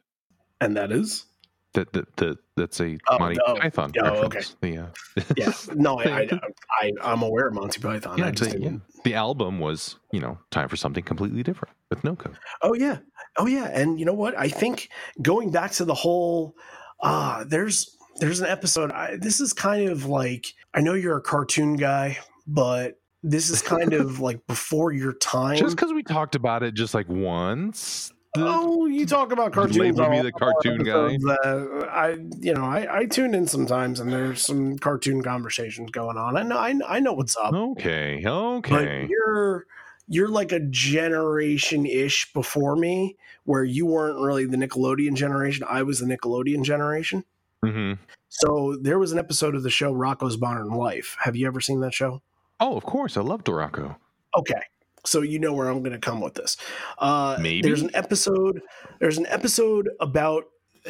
and 0.61 0.77
that 0.77 0.90
is 0.93 1.27
That 1.75 1.93
that, 1.93 2.17
that 2.17 2.39
that's 2.57 2.81
a 2.81 2.97
Oh, 3.11 3.19
Monty 3.19 3.39
oh, 3.47 3.57
Python 3.57 3.93
oh, 4.01 4.23
reference. 4.23 4.57
The, 4.61 4.79
uh, 4.79 4.87
yeah 5.37 5.53
no 5.75 5.99
I, 5.99 6.05
I, 6.05 6.29
I 6.83 6.93
i'm 7.03 7.23
aware 7.23 7.49
of 7.49 7.55
monty 7.55 7.81
python 7.81 8.17
yeah, 8.17 8.31
just 8.31 8.53
the, 8.53 8.61
yeah. 8.61 8.71
the 9.03 9.15
album 9.15 9.59
was 9.59 9.97
you 10.13 10.21
know 10.21 10.39
time 10.51 10.69
for 10.69 10.77
something 10.77 11.03
completely 11.03 11.43
different 11.43 11.75
with 11.95 12.05
no 12.05 12.17
code. 12.17 12.37
Oh 12.63 12.75
yeah. 12.75 12.99
Oh 13.37 13.47
yeah. 13.47 13.67
And 13.67 13.99
you 13.99 14.07
know 14.07 14.15
what? 14.15 14.37
I 14.37 14.49
think 14.49 14.89
going 15.23 15.51
back 15.51 15.73
to 15.73 15.85
the 15.85 15.95
whole 15.95 16.55
uh 17.03 17.45
there's 17.47 17.97
there's 18.17 18.41
an 18.41 18.47
episode 18.47 18.91
I, 18.93 19.17
this 19.17 19.41
is 19.41 19.53
kind 19.53 19.89
of 19.89 20.07
like 20.07 20.47
I 20.73 20.81
know 20.81 20.95
you're 20.95 21.17
a 21.17 21.23
cartoon 21.23 21.77
guy, 21.77 22.19
but 22.47 23.01
this 23.23 23.51
is 23.51 23.63
kind 23.63 23.93
of 23.93 24.21
like 24.29 24.47
before 24.47 24.93
your 24.93 25.15
time. 25.15 25.57
Just 25.57 25.77
because 25.77 25.93
we 25.93 26.03
talked 26.03 26.35
about 26.35 26.63
it 26.63 26.75
just 26.75 26.95
like 26.95 27.09
once. 27.09 28.13
Oh, 28.37 28.87
you 28.87 29.07
talk 29.07 29.31
about 29.33 29.53
cartoons. 29.53 29.79
label 29.79 30.09
me 30.09 30.20
the 30.20 30.33
cartoon 30.33 30.83
guy. 30.83 31.16
that 31.18 31.88
I, 31.90 32.16
you 32.40 32.53
know, 32.53 32.64
I, 32.64 33.01
I 33.01 33.07
tune 33.07 33.35
in 33.35 33.47
sometimes, 33.47 34.01
and 34.01 34.12
there's 34.12 34.44
some 34.44 34.77
cartoon 34.79 35.23
conversations 35.23 35.90
going 35.92 36.16
on. 36.16 36.37
I 36.37 36.42
know, 36.42 36.59
I, 36.59 36.75
I 36.88 37.01
know 37.01 37.12
what's 37.12 37.37
up. 37.37 37.55
okay, 37.55 38.23
okay. 38.27 39.03
but 39.03 39.09
you're 39.09 39.66
you're 40.09 40.29
like 40.29 40.53
a 40.53 40.61
generation 40.61 41.87
ish 41.87 42.33
before 42.33 42.77
me 42.77 43.16
where 43.44 43.64
you 43.64 43.87
weren't 43.87 44.20
really 44.20 44.44
the 44.44 44.57
nickelodeon 44.57 45.14
generation 45.14 45.64
i 45.68 45.83
was 45.83 45.99
the 45.99 46.05
nickelodeon 46.07 46.62
generation 46.62 47.25
hmm 47.64 47.94
so 48.29 48.77
there 48.83 48.99
was 48.99 49.12
an 49.12 49.18
episode 49.18 49.55
of 49.55 49.62
the 49.62 49.70
show 49.70 49.94
Rocko's 49.94 50.37
modern 50.38 50.68
life 50.75 51.16
have 51.20 51.37
you 51.37 51.47
ever 51.47 51.61
seen 51.61 51.81
that 51.81 51.94
show 51.94 52.20
Oh, 52.61 52.77
of 52.77 52.85
course, 52.85 53.16
I 53.16 53.20
love 53.23 53.44
Dorako. 53.44 53.97
okay 54.37 54.61
so 55.05 55.23
you 55.23 55.38
know 55.38 55.53
where 55.53 55.69
i'm 55.69 55.81
going 55.81 55.93
to 55.93 55.99
come 55.99 56.21
with 56.21 56.35
this 56.35 56.57
uh 56.99 57.37
Maybe. 57.40 57.62
there's 57.62 57.83
an 57.83 57.90
episode 57.95 58.61
there's 59.01 59.19
an 59.19 59.27
episode 59.27 59.88
about 60.01 60.45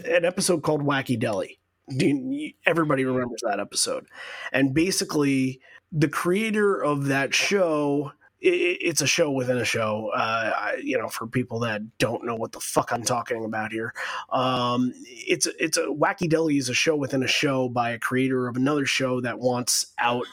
an 0.04 0.24
episode 0.24 0.62
called 0.62 0.82
Wacky 0.82 1.20
Delly 1.20 1.58
Do 1.96 2.06
you- 2.06 2.52
everybody 2.66 3.04
remembers 3.04 3.42
that 3.46 3.60
episode. 3.60 4.06
And 4.52 4.72
basically, 4.74 5.60
the 5.92 6.08
creator 6.08 6.82
of 6.82 7.06
that 7.06 7.34
show. 7.34 8.12
I- 8.44 8.48
i- 8.48 8.78
It's 8.80 9.00
a 9.00 9.06
show 9.06 9.30
within 9.30 9.56
a 9.58 9.64
show. 9.64 10.10
Uh, 10.14 10.52
I- 10.56 10.80
you 10.82 10.98
know, 10.98 11.08
for 11.08 11.26
people 11.26 11.60
that 11.60 11.98
don't 11.98 12.24
know 12.24 12.34
what 12.34 12.52
the 12.52 12.60
fuck 12.60 12.92
I'm 12.92 13.02
talking 13.02 13.44
about 13.44 13.72
here, 13.72 13.94
um, 14.30 14.92
it's 15.06 15.46
it's 15.58 15.76
a 15.78 15.86
Wacky 15.86 16.28
Delly 16.30 16.58
is 16.58 16.68
a 16.68 16.74
show 16.74 16.94
within 16.96 17.22
a 17.22 17.26
show 17.28 17.68
by 17.68 17.90
a 17.90 17.98
creator 17.98 18.46
of 18.48 18.56
another 18.56 18.84
show 18.86 19.20
that 19.22 19.38
wants 19.38 19.86
out 19.98 20.26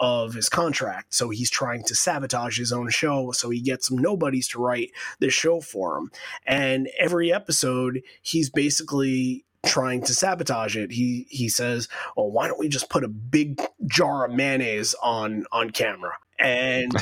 of 0.00 0.34
his 0.34 0.48
contract. 0.48 1.12
So 1.14 1.28
he's 1.30 1.50
trying 1.50 1.82
to 1.84 1.94
sabotage 1.94 2.58
his 2.58 2.72
own 2.72 2.88
show. 2.90 3.32
So 3.32 3.50
he 3.50 3.60
gets 3.60 3.88
some 3.88 3.98
nobodies 3.98 4.48
to 4.48 4.60
write 4.60 4.90
this 5.18 5.34
show 5.34 5.60
for 5.60 5.98
him. 5.98 6.10
And 6.46 6.88
every 6.98 7.32
episode, 7.32 8.02
he's 8.22 8.48
basically 8.48 9.44
trying 9.66 10.02
to 10.04 10.14
sabotage 10.14 10.76
it. 10.76 10.92
He 10.92 11.26
he 11.28 11.48
says, 11.48 11.88
"Well, 12.16 12.30
why 12.30 12.46
don't 12.46 12.60
we 12.60 12.68
just 12.68 12.88
put 12.88 13.04
a 13.04 13.08
big 13.08 13.60
jar 13.86 14.24
of 14.24 14.32
mayonnaise 14.32 14.94
on 15.02 15.44
on 15.52 15.70
camera?" 15.70 16.12
And 16.40 16.92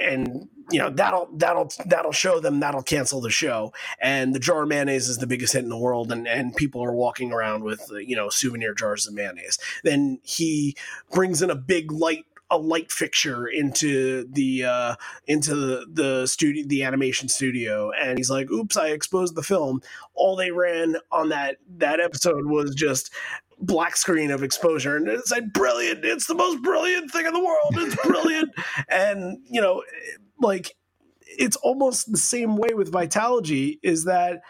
and, 0.00 0.48
you 0.70 0.78
know 0.78 0.88
that'll 0.88 1.28
that'll 1.34 1.70
that'll 1.86 2.12
show 2.12 2.40
them 2.40 2.60
that'll 2.60 2.82
cancel 2.82 3.20
the 3.20 3.28
show. 3.28 3.72
And 4.00 4.34
the 4.34 4.38
jar 4.38 4.62
of 4.62 4.68
mayonnaise 4.68 5.08
is 5.08 5.18
the 5.18 5.26
biggest 5.26 5.52
hit 5.52 5.64
in 5.64 5.68
the 5.68 5.76
world 5.76 6.10
and 6.10 6.26
and 6.26 6.56
people 6.56 6.82
are 6.82 6.94
walking 6.94 7.32
around 7.32 7.64
with 7.64 7.90
uh, 7.92 7.96
you 7.96 8.16
know 8.16 8.28
souvenir 8.30 8.72
jars 8.72 9.06
of 9.06 9.14
mayonnaise. 9.14 9.58
Then 9.84 10.20
he 10.22 10.76
brings 11.10 11.42
in 11.42 11.50
a 11.50 11.56
big 11.56 11.92
light 11.92 12.24
a 12.52 12.58
light 12.58 12.92
fixture 12.92 13.46
into 13.46 14.28
the 14.30 14.64
uh 14.64 14.94
into 15.26 15.54
the 15.54 15.86
the 15.90 16.26
studio 16.26 16.64
the 16.66 16.84
animation 16.84 17.28
studio. 17.28 17.90
And 17.90 18.18
he's 18.18 18.30
like 18.30 18.50
oops 18.50 18.76
i 18.76 18.88
exposed 18.88 19.34
the 19.34 19.42
film. 19.42 19.80
All 20.14 20.36
they 20.36 20.52
ran 20.52 20.96
on 21.10 21.30
that 21.30 21.56
that 21.78 21.98
episode 21.98 22.46
was 22.46 22.74
just 22.74 23.10
black 23.62 23.96
screen 23.96 24.30
of 24.30 24.42
exposure 24.42 24.96
and 24.96 25.08
it's 25.08 25.30
like 25.30 25.52
brilliant. 25.52 26.04
It's 26.04 26.26
the 26.26 26.34
most 26.34 26.62
brilliant 26.62 27.10
thing 27.10 27.26
in 27.26 27.32
the 27.32 27.44
world. 27.44 27.74
It's 27.74 27.96
brilliant. 28.04 28.50
And 28.88 29.38
you 29.48 29.60
know 29.60 29.82
like 30.40 30.74
it's 31.24 31.56
almost 31.56 32.10
the 32.10 32.18
same 32.18 32.56
way 32.56 32.74
with 32.74 32.92
vitalogy 32.92 33.78
is 33.82 34.04
that 34.04 34.42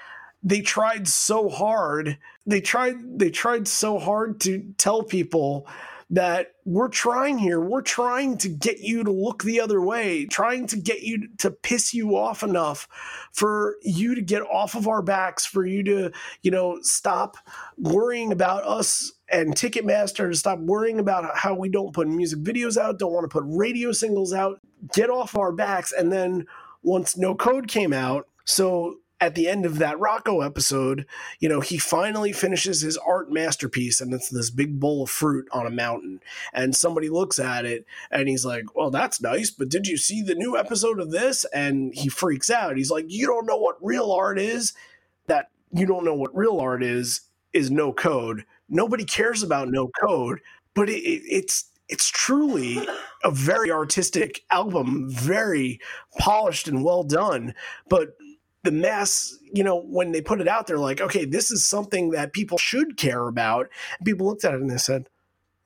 they 0.42 0.60
tried 0.60 1.06
so 1.06 1.48
hard 1.48 2.18
they 2.46 2.60
tried 2.60 2.96
they 3.18 3.30
tried 3.30 3.68
so 3.68 3.98
hard 3.98 4.40
to 4.40 4.72
tell 4.78 5.02
people 5.02 5.68
that 6.12 6.48
we're 6.66 6.88
trying 6.88 7.38
here. 7.38 7.58
We're 7.58 7.80
trying 7.80 8.36
to 8.38 8.48
get 8.50 8.80
you 8.80 9.02
to 9.02 9.10
look 9.10 9.42
the 9.42 9.60
other 9.60 9.80
way 9.80 10.26
trying 10.26 10.66
to 10.68 10.76
get 10.76 11.00
you 11.00 11.28
to 11.38 11.50
piss 11.50 11.94
you 11.94 12.16
off 12.16 12.42
enough 12.42 12.86
for 13.32 13.76
you 13.82 14.14
to 14.14 14.20
get 14.20 14.42
off 14.42 14.74
of 14.74 14.86
our 14.86 15.00
backs 15.00 15.46
for 15.46 15.64
you 15.64 15.82
to 15.84 16.12
you 16.42 16.50
know 16.50 16.78
stop 16.82 17.38
worrying 17.78 18.30
about 18.30 18.62
us 18.64 19.12
and 19.30 19.54
ticketmaster 19.54 20.30
to 20.30 20.36
stop 20.36 20.58
worrying 20.58 20.98
about 20.98 21.34
how 21.34 21.54
we 21.54 21.70
don't 21.70 21.94
put 21.94 22.06
music 22.06 22.40
videos 22.40 22.76
out 22.76 22.98
don't 22.98 23.12
want 23.12 23.24
to 23.24 23.28
put 23.28 23.44
radio 23.46 23.90
singles 23.90 24.34
out. 24.34 24.60
Get 24.92 25.08
off 25.08 25.34
our 25.34 25.50
backs 25.50 25.92
and 25.92 26.12
then 26.12 26.46
once 26.82 27.16
no 27.16 27.34
code 27.34 27.68
came 27.68 27.94
out 27.94 28.28
so 28.44 28.96
at 29.22 29.36
the 29.36 29.46
end 29.46 29.64
of 29.64 29.78
that 29.78 29.98
Rocko 29.98 30.44
episode, 30.44 31.06
you 31.38 31.48
know, 31.48 31.60
he 31.60 31.78
finally 31.78 32.32
finishes 32.32 32.80
his 32.80 32.98
art 32.98 33.30
masterpiece 33.30 34.00
and 34.00 34.12
it's 34.12 34.28
this 34.28 34.50
big 34.50 34.80
bowl 34.80 35.04
of 35.04 35.10
fruit 35.10 35.46
on 35.52 35.64
a 35.64 35.70
mountain. 35.70 36.20
And 36.52 36.74
somebody 36.74 37.08
looks 37.08 37.38
at 37.38 37.64
it 37.64 37.86
and 38.10 38.28
he's 38.28 38.44
like, 38.44 38.74
Well, 38.74 38.90
that's 38.90 39.22
nice, 39.22 39.48
but 39.48 39.68
did 39.68 39.86
you 39.86 39.96
see 39.96 40.22
the 40.22 40.34
new 40.34 40.56
episode 40.56 40.98
of 40.98 41.12
this? 41.12 41.44
And 41.54 41.94
he 41.94 42.08
freaks 42.08 42.50
out. 42.50 42.76
He's 42.76 42.90
like, 42.90 43.04
You 43.06 43.28
don't 43.28 43.46
know 43.46 43.56
what 43.56 43.76
real 43.80 44.10
art 44.10 44.40
is? 44.40 44.72
That 45.28 45.50
you 45.72 45.86
don't 45.86 46.04
know 46.04 46.16
what 46.16 46.36
real 46.36 46.58
art 46.58 46.82
is, 46.82 47.20
is 47.52 47.70
no 47.70 47.92
code. 47.92 48.44
Nobody 48.68 49.04
cares 49.04 49.44
about 49.44 49.68
no 49.68 49.88
code, 50.00 50.40
but 50.74 50.88
it, 50.88 50.98
it, 50.98 51.22
it's 51.26 51.66
it's 51.88 52.08
truly 52.08 52.78
a 53.22 53.30
very 53.30 53.70
artistic 53.70 54.44
album, 54.50 55.10
very 55.10 55.78
polished 56.18 56.66
and 56.66 56.82
well 56.82 57.02
done. 57.02 57.54
But 57.86 58.16
the 58.64 58.72
mass, 58.72 59.36
you 59.52 59.64
know, 59.64 59.80
when 59.80 60.12
they 60.12 60.20
put 60.20 60.40
it 60.40 60.48
out 60.48 60.66
there, 60.66 60.78
like, 60.78 61.00
okay, 61.00 61.24
this 61.24 61.50
is 61.50 61.66
something 61.66 62.10
that 62.10 62.32
people 62.32 62.58
should 62.58 62.96
care 62.96 63.26
about. 63.26 63.68
And 63.98 64.06
people 64.06 64.26
looked 64.26 64.44
at 64.44 64.54
it 64.54 64.60
and 64.60 64.70
they 64.70 64.78
said, 64.78 65.08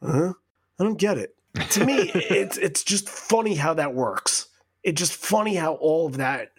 huh? 0.02 0.32
I 0.78 0.84
don't 0.84 0.98
get 0.98 1.18
it. 1.18 1.34
To 1.70 1.84
me, 1.84 1.94
it's 2.14 2.58
it's 2.58 2.82
just 2.82 3.08
funny 3.08 3.54
how 3.54 3.74
that 3.74 3.94
works. 3.94 4.48
It's 4.82 4.98
just 4.98 5.14
funny 5.14 5.56
how 5.56 5.74
all 5.74 6.06
of 6.06 6.18
that 6.18 6.52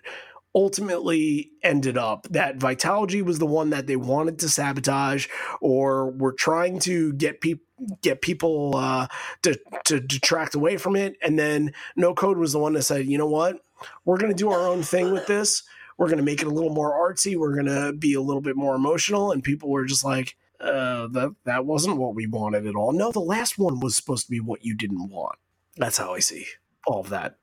ultimately 0.56 1.52
ended 1.62 1.97
up 1.97 2.28
that 2.32 2.58
vitalogy 2.58 3.21
was 3.21 3.38
the 3.38 3.45
one 3.45 3.69
that 3.69 3.86
they 3.86 3.95
wanted 3.95 4.39
to 4.39 4.50
sabotage 4.50 5.28
or 5.62 6.10
were 6.10 6.34
trying 6.34 6.80
to 6.80 7.13
get 7.13 7.41
people 7.41 7.63
get 8.02 8.23
people 8.23 8.76
uh, 8.76 9.06
to 9.43 9.60
to 9.86 10.00
detract 10.00 10.56
away 10.56 10.78
from 10.78 10.95
it 10.95 11.15
and 11.21 11.38
then 11.38 11.71
no 11.95 12.15
code 12.15 12.39
was 12.39 12.54
the 12.54 12.60
one 12.60 12.73
that 12.73 12.82
said 12.82 13.06
you 13.06 13.19
know 13.19 13.28
what 13.28 13.60
we're 14.04 14.17
going 14.17 14.32
to 14.32 14.38
do 14.38 14.50
our 14.50 14.67
own 14.67 14.82
thing 14.82 15.12
with 15.12 15.28
this 15.28 15.62
we're 15.97 16.07
going 16.07 16.17
to 16.17 16.23
make 16.23 16.41
it 16.41 16.47
a 16.47 16.51
little 16.51 16.73
more 16.73 16.93
artsy 16.93 17.38
we're 17.38 17.53
going 17.53 17.65
to 17.65 17.93
be 17.93 18.13
a 18.13 18.21
little 18.21 18.41
bit 18.41 18.55
more 18.55 18.75
emotional 18.75 19.31
and 19.31 19.43
people 19.43 19.69
were 19.69 19.86
just 19.86 20.03
like 20.03 20.36
uh, 20.60 21.07
that 21.07 21.36
that 21.45 21.65
wasn't 21.65 21.97
what 21.97 22.15
we 22.15 22.25
wanted 22.25 22.65
at 22.65 22.75
all. 22.75 22.91
No 22.91 23.12
the 23.12 23.19
last 23.19 23.57
one 23.57 23.79
was 23.79 23.95
supposed 23.95 24.25
to 24.25 24.31
be 24.31 24.39
what 24.39 24.65
you 24.65 24.75
didn't 24.75 25.10
want. 25.10 25.38
That's 25.77 25.97
how 25.97 26.15
i 26.15 26.19
see 26.19 26.45
all 26.88 27.01
of 27.01 27.10
that. 27.10 27.38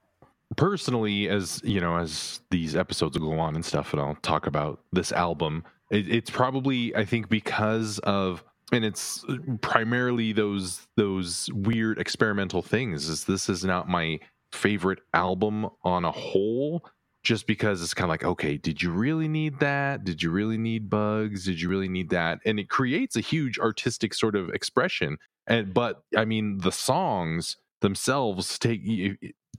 Personally 0.57 1.29
as 1.29 1.61
you 1.65 1.81
know 1.81 1.97
as 1.97 2.41
these 2.51 2.75
episodes 2.75 3.17
go 3.17 3.39
on 3.39 3.55
and 3.55 3.65
stuff 3.65 3.93
and 3.93 4.01
i'll 4.01 4.17
talk 4.23 4.47
about 4.47 4.81
this 4.93 5.11
album 5.13 5.65
it, 5.91 6.09
it's 6.09 6.31
probably 6.31 6.95
i 6.95 7.05
think 7.05 7.29
because 7.29 7.99
of 8.01 8.45
and 8.73 8.85
it's 8.85 9.25
primarily 9.63 10.33
those 10.33 10.87
those 10.97 11.51
weird 11.53 11.99
experimental 11.99 12.63
things 12.63 13.09
is 13.09 13.25
this 13.25 13.49
is 13.49 13.65
not 13.65 13.89
my 13.89 14.21
favorite 14.53 15.01
album 15.13 15.69
on 15.83 16.05
a 16.05 16.13
whole 16.13 16.85
just 17.25 17.47
because 17.47 17.83
it's 17.83 17.95
kind 17.95 18.05
of 18.05 18.11
like 18.11 18.25
okay 18.25 18.57
did 18.57 18.83
you 18.83 18.91
really 18.91 19.29
need 19.29 19.59
that? 19.61 20.05
Did 20.05 20.23
you 20.23 20.31
really 20.31 20.59
need 20.59 20.89
bugs? 20.89 21.45
Did 21.45 21.61
you 21.61 21.69
really 21.69 21.89
need 21.89 22.11
that? 22.11 22.39
And 22.45 22.61
it 22.61 22.69
creates 22.69 23.17
a 23.17 23.21
huge 23.21 23.59
artistic 23.59 24.15
sort 24.15 24.37
of 24.37 24.51
expression 24.51 25.19
and 25.47 25.75
but 25.75 26.03
i 26.17 26.25
mean 26.25 26.59
the 26.59 26.73
songs 26.73 27.57
themselves 27.81 28.59
take 28.59 28.83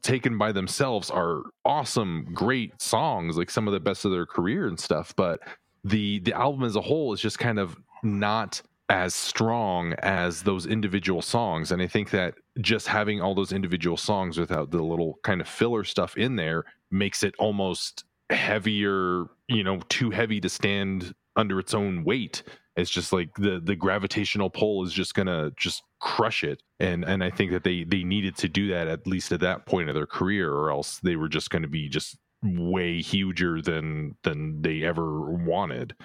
taken 0.01 0.37
by 0.37 0.51
themselves 0.51 1.09
are 1.09 1.43
awesome 1.63 2.27
great 2.33 2.79
songs 2.81 3.37
like 3.37 3.49
some 3.49 3.67
of 3.67 3.73
the 3.73 3.79
best 3.79 4.05
of 4.05 4.11
their 4.11 4.25
career 4.25 4.67
and 4.67 4.79
stuff 4.79 5.13
but 5.15 5.39
the 5.83 6.19
the 6.19 6.33
album 6.33 6.63
as 6.63 6.75
a 6.75 6.81
whole 6.81 7.13
is 7.13 7.21
just 7.21 7.39
kind 7.39 7.59
of 7.59 7.77
not 8.03 8.61
as 8.89 9.15
strong 9.15 9.93
as 9.99 10.43
those 10.43 10.65
individual 10.65 11.21
songs 11.21 11.71
and 11.71 11.81
i 11.81 11.87
think 11.87 12.11
that 12.11 12.35
just 12.61 12.87
having 12.87 13.21
all 13.21 13.33
those 13.33 13.51
individual 13.51 13.97
songs 13.97 14.37
without 14.37 14.71
the 14.71 14.81
little 14.81 15.19
kind 15.23 15.41
of 15.41 15.47
filler 15.47 15.83
stuff 15.83 16.17
in 16.17 16.35
there 16.35 16.63
makes 16.95 17.23
it 17.23 17.35
almost 17.37 18.03
heavier 18.29 19.25
you 19.47 19.63
know 19.63 19.79
too 19.89 20.09
heavy 20.09 20.41
to 20.41 20.49
stand 20.49 21.13
under 21.35 21.59
its 21.59 21.73
own 21.73 22.03
weight 22.03 22.41
it's 22.75 22.89
just 22.89 23.13
like 23.13 23.29
the 23.35 23.61
the 23.63 23.75
gravitational 23.75 24.49
pull 24.49 24.83
is 24.83 24.91
just 24.91 25.13
gonna 25.13 25.51
just 25.55 25.83
crush 25.99 26.43
it 26.43 26.63
and 26.79 27.03
and 27.05 27.23
i 27.23 27.29
think 27.29 27.51
that 27.51 27.63
they 27.63 27.83
they 27.83 28.03
needed 28.03 28.35
to 28.35 28.49
do 28.49 28.67
that 28.69 28.87
at 28.87 29.05
least 29.05 29.31
at 29.31 29.39
that 29.39 29.65
point 29.67 29.89
of 29.89 29.95
their 29.95 30.07
career 30.07 30.51
or 30.51 30.71
else 30.71 30.99
they 31.03 31.15
were 31.15 31.29
just 31.29 31.51
going 31.51 31.61
to 31.61 31.67
be 31.67 31.87
just 31.87 32.17
way 32.43 32.99
huger 32.99 33.61
than 33.61 34.15
than 34.23 34.61
they 34.61 34.83
ever 34.83 35.31
wanted 35.31 35.95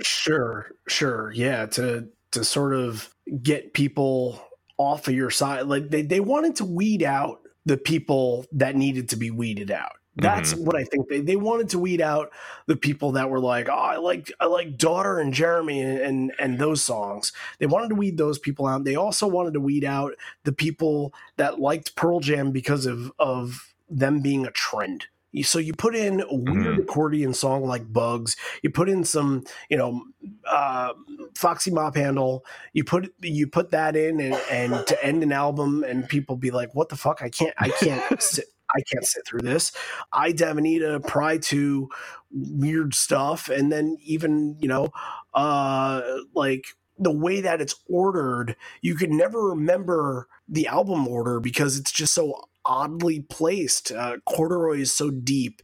Sure, 0.00 0.70
sure. 0.88 1.32
Yeah, 1.32 1.66
to 1.66 2.08
to 2.32 2.44
sort 2.44 2.74
of 2.74 3.14
get 3.42 3.74
people 3.74 4.42
off 4.78 5.06
of 5.08 5.14
your 5.14 5.30
side. 5.30 5.66
Like 5.66 5.90
they, 5.90 6.02
they 6.02 6.20
wanted 6.20 6.56
to 6.56 6.64
weed 6.64 7.02
out 7.02 7.40
the 7.66 7.76
people 7.76 8.46
that 8.52 8.74
needed 8.74 9.10
to 9.10 9.16
be 9.16 9.30
weeded 9.30 9.70
out. 9.70 9.92
That's 10.16 10.54
what 10.54 10.76
I 10.76 10.84
think. 10.84 11.08
They 11.08 11.20
they 11.20 11.36
wanted 11.36 11.70
to 11.70 11.78
weed 11.78 12.00
out 12.00 12.30
the 12.66 12.76
people 12.76 13.12
that 13.12 13.30
were 13.30 13.40
like, 13.40 13.68
oh, 13.68 13.72
I 13.72 13.96
like 13.96 14.30
I 14.40 14.46
like 14.46 14.76
Daughter 14.76 15.18
and 15.18 15.32
Jeremy 15.32 15.80
and, 15.80 15.98
and 15.98 16.32
and 16.38 16.58
those 16.58 16.82
songs. 16.82 17.32
They 17.58 17.66
wanted 17.66 17.88
to 17.88 17.94
weed 17.94 18.18
those 18.18 18.38
people 18.38 18.66
out. 18.66 18.84
They 18.84 18.94
also 18.94 19.26
wanted 19.26 19.54
to 19.54 19.60
weed 19.60 19.84
out 19.84 20.12
the 20.44 20.52
people 20.52 21.14
that 21.36 21.60
liked 21.60 21.96
Pearl 21.96 22.20
Jam 22.20 22.50
because 22.50 22.84
of 22.84 23.10
of 23.18 23.74
them 23.88 24.20
being 24.20 24.46
a 24.46 24.50
trend. 24.50 25.06
So 25.42 25.58
you 25.58 25.72
put 25.72 25.94
in 25.96 26.20
a 26.20 26.34
weird 26.34 26.78
accordion 26.80 27.32
song 27.32 27.64
like 27.64 27.90
Bugs. 27.90 28.36
You 28.62 28.68
put 28.68 28.90
in 28.90 29.02
some, 29.02 29.44
you 29.70 29.78
know, 29.78 30.02
uh, 30.46 30.92
Foxy 31.34 31.70
Mop 31.70 31.96
Handle. 31.96 32.44
You 32.74 32.84
put 32.84 33.14
you 33.22 33.46
put 33.46 33.70
that 33.70 33.96
in, 33.96 34.20
and, 34.20 34.34
and 34.50 34.86
to 34.86 35.04
end 35.04 35.22
an 35.22 35.32
album, 35.32 35.84
and 35.84 36.06
people 36.06 36.36
be 36.36 36.50
like, 36.50 36.74
"What 36.74 36.90
the 36.90 36.96
fuck? 36.96 37.22
I 37.22 37.30
can't, 37.30 37.54
I 37.56 37.70
can't 37.70 38.22
sit, 38.22 38.44
I 38.74 38.80
can't 38.92 39.06
sit 39.06 39.26
through 39.26 39.40
this." 39.42 39.72
Aye 40.12 40.32
Davanita 40.32 41.06
pry 41.06 41.38
to 41.38 41.88
weird 42.30 42.94
stuff, 42.94 43.48
and 43.48 43.70
then 43.72 43.96
even 44.02 44.56
you 44.60 44.68
know, 44.68 44.88
uh, 45.34 46.02
like 46.34 46.66
the 46.98 47.12
way 47.12 47.40
that 47.40 47.60
it's 47.60 47.74
ordered, 47.88 48.56
you 48.80 48.94
could 48.94 49.10
never 49.10 49.48
remember 49.48 50.28
the 50.48 50.66
album 50.66 51.08
order 51.08 51.40
because 51.40 51.78
it's 51.78 51.90
just 51.90 52.14
so 52.14 52.44
oddly 52.64 53.20
placed. 53.20 53.90
Uh, 53.90 54.18
corduroy 54.26 54.78
is 54.78 54.92
so 54.92 55.10
deep. 55.10 55.62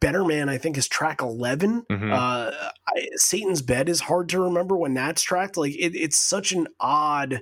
Better 0.00 0.24
Man, 0.24 0.48
I 0.50 0.58
think, 0.58 0.76
is 0.76 0.86
track 0.86 1.22
11. 1.22 1.86
Mhm. 1.90 2.12
Uh, 2.12 2.50
I, 2.86 3.08
Satan's 3.14 3.62
Bed 3.62 3.88
is 3.88 4.00
hard 4.00 4.28
to 4.30 4.40
remember 4.40 4.76
when 4.76 4.92
that's 4.92 5.22
tracked. 5.22 5.56
Like, 5.56 5.74
it, 5.76 5.94
it's 5.96 6.18
such 6.18 6.52
an 6.52 6.66
odd. 6.78 7.40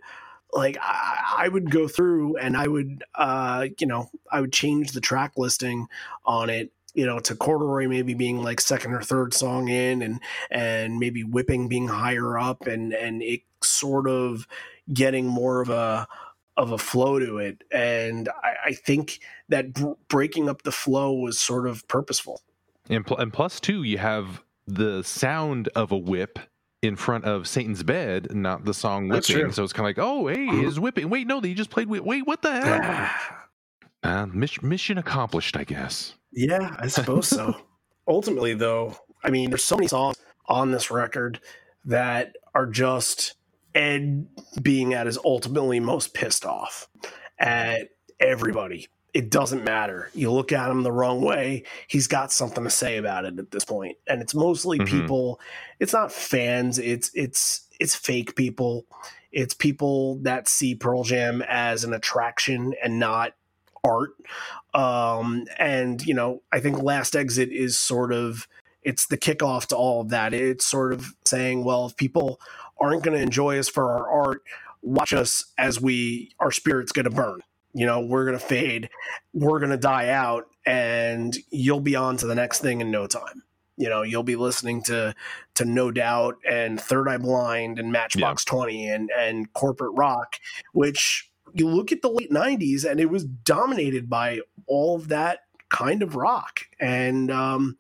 Like 0.57 0.78
I, 0.80 1.36
I 1.38 1.48
would 1.48 1.70
go 1.70 1.86
through 1.86 2.36
and 2.38 2.57
I 2.57 2.66
would, 2.66 3.04
uh, 3.14 3.68
you 3.78 3.86
know, 3.86 4.11
I 4.32 4.40
would 4.40 4.52
change 4.52 4.92
the 4.92 5.00
track 5.00 5.32
listing 5.36 5.86
on 6.24 6.50
it, 6.50 6.72
you 6.94 7.04
know, 7.04 7.18
to 7.20 7.36
Corduroy 7.36 7.88
maybe 7.88 8.14
being 8.14 8.42
like 8.42 8.61
second 8.61 8.94
or 8.94 9.02
third 9.02 9.34
song 9.34 9.68
in, 9.68 10.02
and 10.02 10.20
and 10.50 10.98
maybe 10.98 11.22
Whipping 11.22 11.68
being 11.68 11.88
higher 11.88 12.38
up, 12.38 12.66
and 12.66 12.92
and 12.94 13.22
it 13.22 13.42
sort 13.62 14.09
of 14.09 14.46
getting 14.92 15.26
more 15.26 15.61
of 15.61 15.68
a 15.68 16.09
of 16.57 16.72
a 16.72 16.78
flow 16.78 17.18
to 17.18 17.38
it. 17.38 17.62
And 17.70 18.28
I, 18.42 18.68
I 18.68 18.72
think 18.72 19.20
that 19.48 19.74
br- 19.74 19.92
breaking 20.09 20.48
up 20.48 20.62
the 20.62 20.72
flow 20.72 21.12
was 21.12 21.38
sort 21.38 21.66
of 21.66 21.86
purposeful. 21.86 22.40
And, 22.88 23.04
pl- 23.04 23.18
and 23.18 23.32
plus 23.32 23.61
two, 23.61 23.82
you 23.82 23.98
have 23.98 24.42
the 24.66 25.02
sound 25.02 25.68
of 25.76 25.92
a 25.92 25.98
whip 25.98 26.38
in 26.82 26.96
front 26.96 27.24
of 27.24 27.48
Satan's 27.48 27.82
bed, 27.82 28.34
not 28.34 28.64
the 28.64 28.74
song 28.74 29.08
That's 29.08 29.28
whipping. 29.28 29.44
true. 29.44 29.52
So 29.52 29.64
it's 29.64 29.72
kind 29.72 29.88
of 29.88 29.96
like, 29.96 30.04
oh, 30.04 30.28
hey, 30.28 30.46
is 30.64 30.78
whipping? 30.78 31.08
Wait, 31.10 31.26
no, 31.26 31.40
they 31.40 31.54
just 31.54 31.70
played. 31.70 31.88
Wait, 31.88 32.26
what 32.26 32.42
the 32.42 32.52
hell? 32.52 33.10
Uh, 34.02 34.26
mis- 34.26 34.62
mission 34.62 34.98
accomplished, 34.98 35.56
I 35.56 35.64
guess. 35.64 36.14
Yeah, 36.32 36.76
I 36.78 36.86
suppose 36.86 37.28
so. 37.28 37.56
Ultimately, 38.08 38.54
though, 38.54 38.96
I 39.24 39.30
mean, 39.30 39.50
there's 39.50 39.64
so 39.64 39.76
many 39.76 39.88
songs 39.88 40.16
on 40.46 40.70
this 40.70 40.90
record 40.90 41.40
that 41.86 42.36
are 42.54 42.66
just 42.66 43.34
Ed 43.74 44.26
being 44.62 44.94
at 44.94 45.06
his 45.06 45.18
ultimately 45.24 45.80
most 45.80 46.14
pissed 46.14 46.44
off 46.46 46.88
at 47.38 47.88
everybody. 48.20 48.88
It 49.16 49.30
doesn't 49.30 49.64
matter. 49.64 50.10
You 50.12 50.30
look 50.30 50.52
at 50.52 50.70
him 50.70 50.82
the 50.82 50.92
wrong 50.92 51.22
way, 51.22 51.62
he's 51.88 52.06
got 52.06 52.30
something 52.32 52.64
to 52.64 52.68
say 52.68 52.98
about 52.98 53.24
it 53.24 53.38
at 53.38 53.50
this 53.50 53.64
point. 53.64 53.96
And 54.06 54.20
it's 54.20 54.34
mostly 54.34 54.78
Mhm. 54.78 54.84
people, 54.88 55.40
it's 55.80 55.94
not 55.94 56.12
fans, 56.12 56.78
it's 56.78 57.10
it's 57.14 57.66
it's 57.80 57.94
fake 57.94 58.36
people. 58.36 58.84
It's 59.32 59.54
people 59.54 60.16
that 60.16 60.48
see 60.48 60.74
Pearl 60.74 61.02
Jam 61.02 61.42
as 61.48 61.82
an 61.82 61.94
attraction 61.94 62.74
and 62.84 62.98
not 62.98 63.32
art 63.84 64.10
um 64.74 65.46
and 65.58 66.04
you 66.04 66.12
know 66.12 66.42
i 66.52 66.58
think 66.58 66.82
last 66.82 67.14
exit 67.14 67.50
is 67.52 67.78
sort 67.78 68.12
of 68.12 68.48
it's 68.82 69.06
the 69.06 69.16
kickoff 69.16 69.66
to 69.66 69.76
all 69.76 70.00
of 70.00 70.08
that 70.10 70.34
it's 70.34 70.66
sort 70.66 70.92
of 70.92 71.14
saying 71.24 71.62
well 71.64 71.86
if 71.86 71.96
people 71.96 72.40
aren't 72.80 73.04
going 73.04 73.16
to 73.16 73.22
enjoy 73.22 73.56
us 73.58 73.68
for 73.68 73.92
our 73.92 74.08
art 74.10 74.42
watch 74.82 75.12
us 75.12 75.44
as 75.56 75.80
we 75.80 76.32
our 76.40 76.50
spirit's 76.50 76.90
going 76.90 77.04
to 77.04 77.10
burn 77.10 77.40
you 77.76 77.84
know 77.86 78.00
we're 78.00 78.24
going 78.24 78.38
to 78.38 78.44
fade 78.44 78.88
we're 79.34 79.58
going 79.60 79.70
to 79.70 79.76
die 79.76 80.08
out 80.08 80.46
and 80.64 81.36
you'll 81.50 81.80
be 81.80 81.94
on 81.94 82.16
to 82.16 82.26
the 82.26 82.34
next 82.34 82.60
thing 82.60 82.80
in 82.80 82.90
no 82.90 83.06
time. 83.06 83.42
You 83.76 83.90
know 83.90 84.02
you'll 84.02 84.22
be 84.22 84.36
listening 84.36 84.82
to 84.84 85.14
to 85.54 85.64
no 85.66 85.90
doubt 85.90 86.36
and 86.48 86.80
third 86.80 87.08
eye 87.08 87.18
blind 87.18 87.78
and 87.78 87.92
matchbox 87.92 88.44
20 88.44 88.88
and 88.88 89.10
and 89.16 89.52
corporate 89.52 89.92
rock 89.94 90.36
which 90.72 91.30
you 91.52 91.68
look 91.68 91.92
at 91.92 92.00
the 92.02 92.08
late 92.10 92.30
90s 92.30 92.90
and 92.90 92.98
it 93.00 93.10
was 93.10 93.24
dominated 93.24 94.08
by 94.08 94.40
all 94.66 94.96
of 94.96 95.08
that 95.08 95.40
kind 95.68 96.02
of 96.02 96.16
rock. 96.16 96.60
And 96.80 97.30
um 97.30 97.76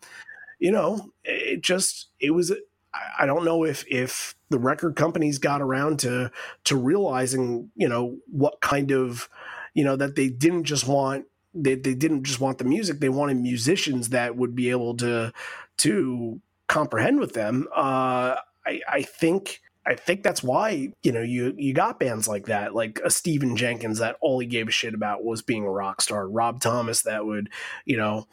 you 0.58 0.70
know 0.70 1.12
it 1.24 1.62
just 1.62 2.08
it 2.20 2.32
was 2.32 2.52
I- 2.94 3.22
i 3.22 3.26
don't 3.26 3.44
know 3.44 3.64
if 3.64 3.84
if 3.90 4.34
the 4.50 4.58
record 4.58 4.96
companies 4.96 5.38
got 5.38 5.60
around 5.60 5.98
to 6.00 6.30
to 6.64 6.76
realizing 6.76 7.70
you 7.74 7.88
know 7.88 8.18
what 8.30 8.60
kind 8.60 8.90
of 8.92 9.28
you 9.76 9.84
know 9.84 9.94
that 9.94 10.16
they 10.16 10.28
didn't 10.28 10.64
just 10.64 10.88
want 10.88 11.26
they, 11.54 11.74
they 11.74 11.94
didn't 11.94 12.24
just 12.24 12.40
want 12.40 12.58
the 12.58 12.64
music 12.64 12.98
they 12.98 13.08
wanted 13.08 13.36
musicians 13.36 14.08
that 14.08 14.36
would 14.36 14.56
be 14.56 14.70
able 14.70 14.96
to 14.96 15.32
to 15.76 16.40
comprehend 16.66 17.20
with 17.20 17.34
them 17.34 17.68
uh 17.76 18.34
i 18.66 18.80
i 18.88 19.02
think 19.02 19.60
I 19.88 19.94
think 19.94 20.24
that's 20.24 20.42
why 20.42 20.92
you 21.04 21.12
know 21.12 21.22
you 21.22 21.54
you 21.56 21.72
got 21.72 22.00
bands 22.00 22.26
like 22.26 22.46
that, 22.46 22.74
like 22.74 23.00
a 23.04 23.10
Stephan 23.10 23.56
Jenkins 23.56 24.00
that 24.00 24.16
all 24.20 24.40
he 24.40 24.46
gave 24.46 24.66
a 24.66 24.72
shit 24.72 24.94
about 24.94 25.22
was 25.22 25.42
being 25.42 25.62
a 25.62 25.70
rock 25.70 26.00
star. 26.00 26.28
Rob 26.28 26.60
Thomas 26.60 27.02
that 27.02 27.24
would, 27.24 27.50
you 27.84 27.96
know, 27.96 28.26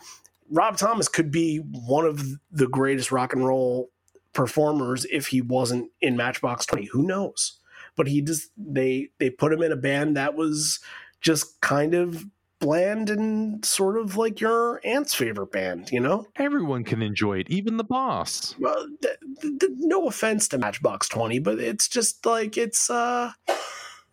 Rob 0.49 0.77
Thomas 0.77 1.07
could 1.07 1.29
be 1.29 1.57
one 1.57 2.05
of 2.07 2.39
the 2.51 2.67
greatest 2.67 3.11
rock 3.11 3.33
and 3.33 3.45
roll 3.45 3.91
performers 4.33 5.05
if 5.11 5.27
he 5.27 5.41
wasn't 5.41 5.91
in 6.01 6.17
Matchbox 6.17 6.65
Twenty. 6.65 6.85
Who 6.85 7.03
knows? 7.03 7.59
But 7.95 8.07
he 8.07 8.21
just 8.21 8.49
they 8.57 9.09
they 9.19 9.29
put 9.29 9.53
him 9.53 9.61
in 9.61 9.71
a 9.71 9.77
band 9.77 10.17
that 10.17 10.33
was 10.33 10.79
just 11.23 11.59
kind 11.61 11.95
of 11.95 12.25
bland 12.59 13.09
and 13.09 13.65
sort 13.65 13.97
of 13.97 14.15
like 14.15 14.39
your 14.39 14.79
aunt's 14.85 15.13
favorite 15.13 15.51
band, 15.51 15.89
you 15.91 15.99
know. 15.99 16.25
Everyone 16.37 16.83
can 16.83 17.01
enjoy 17.01 17.39
it, 17.39 17.49
even 17.49 17.77
the 17.77 17.83
boss. 17.83 18.55
Well, 18.59 18.87
th- 19.01 19.17
th- 19.41 19.71
no 19.79 20.07
offense 20.07 20.47
to 20.49 20.57
Matchbox 20.57 21.09
Twenty, 21.09 21.39
but 21.39 21.59
it's 21.59 21.87
just 21.87 22.25
like 22.25 22.57
it's 22.57 22.89
uh, 22.89 23.31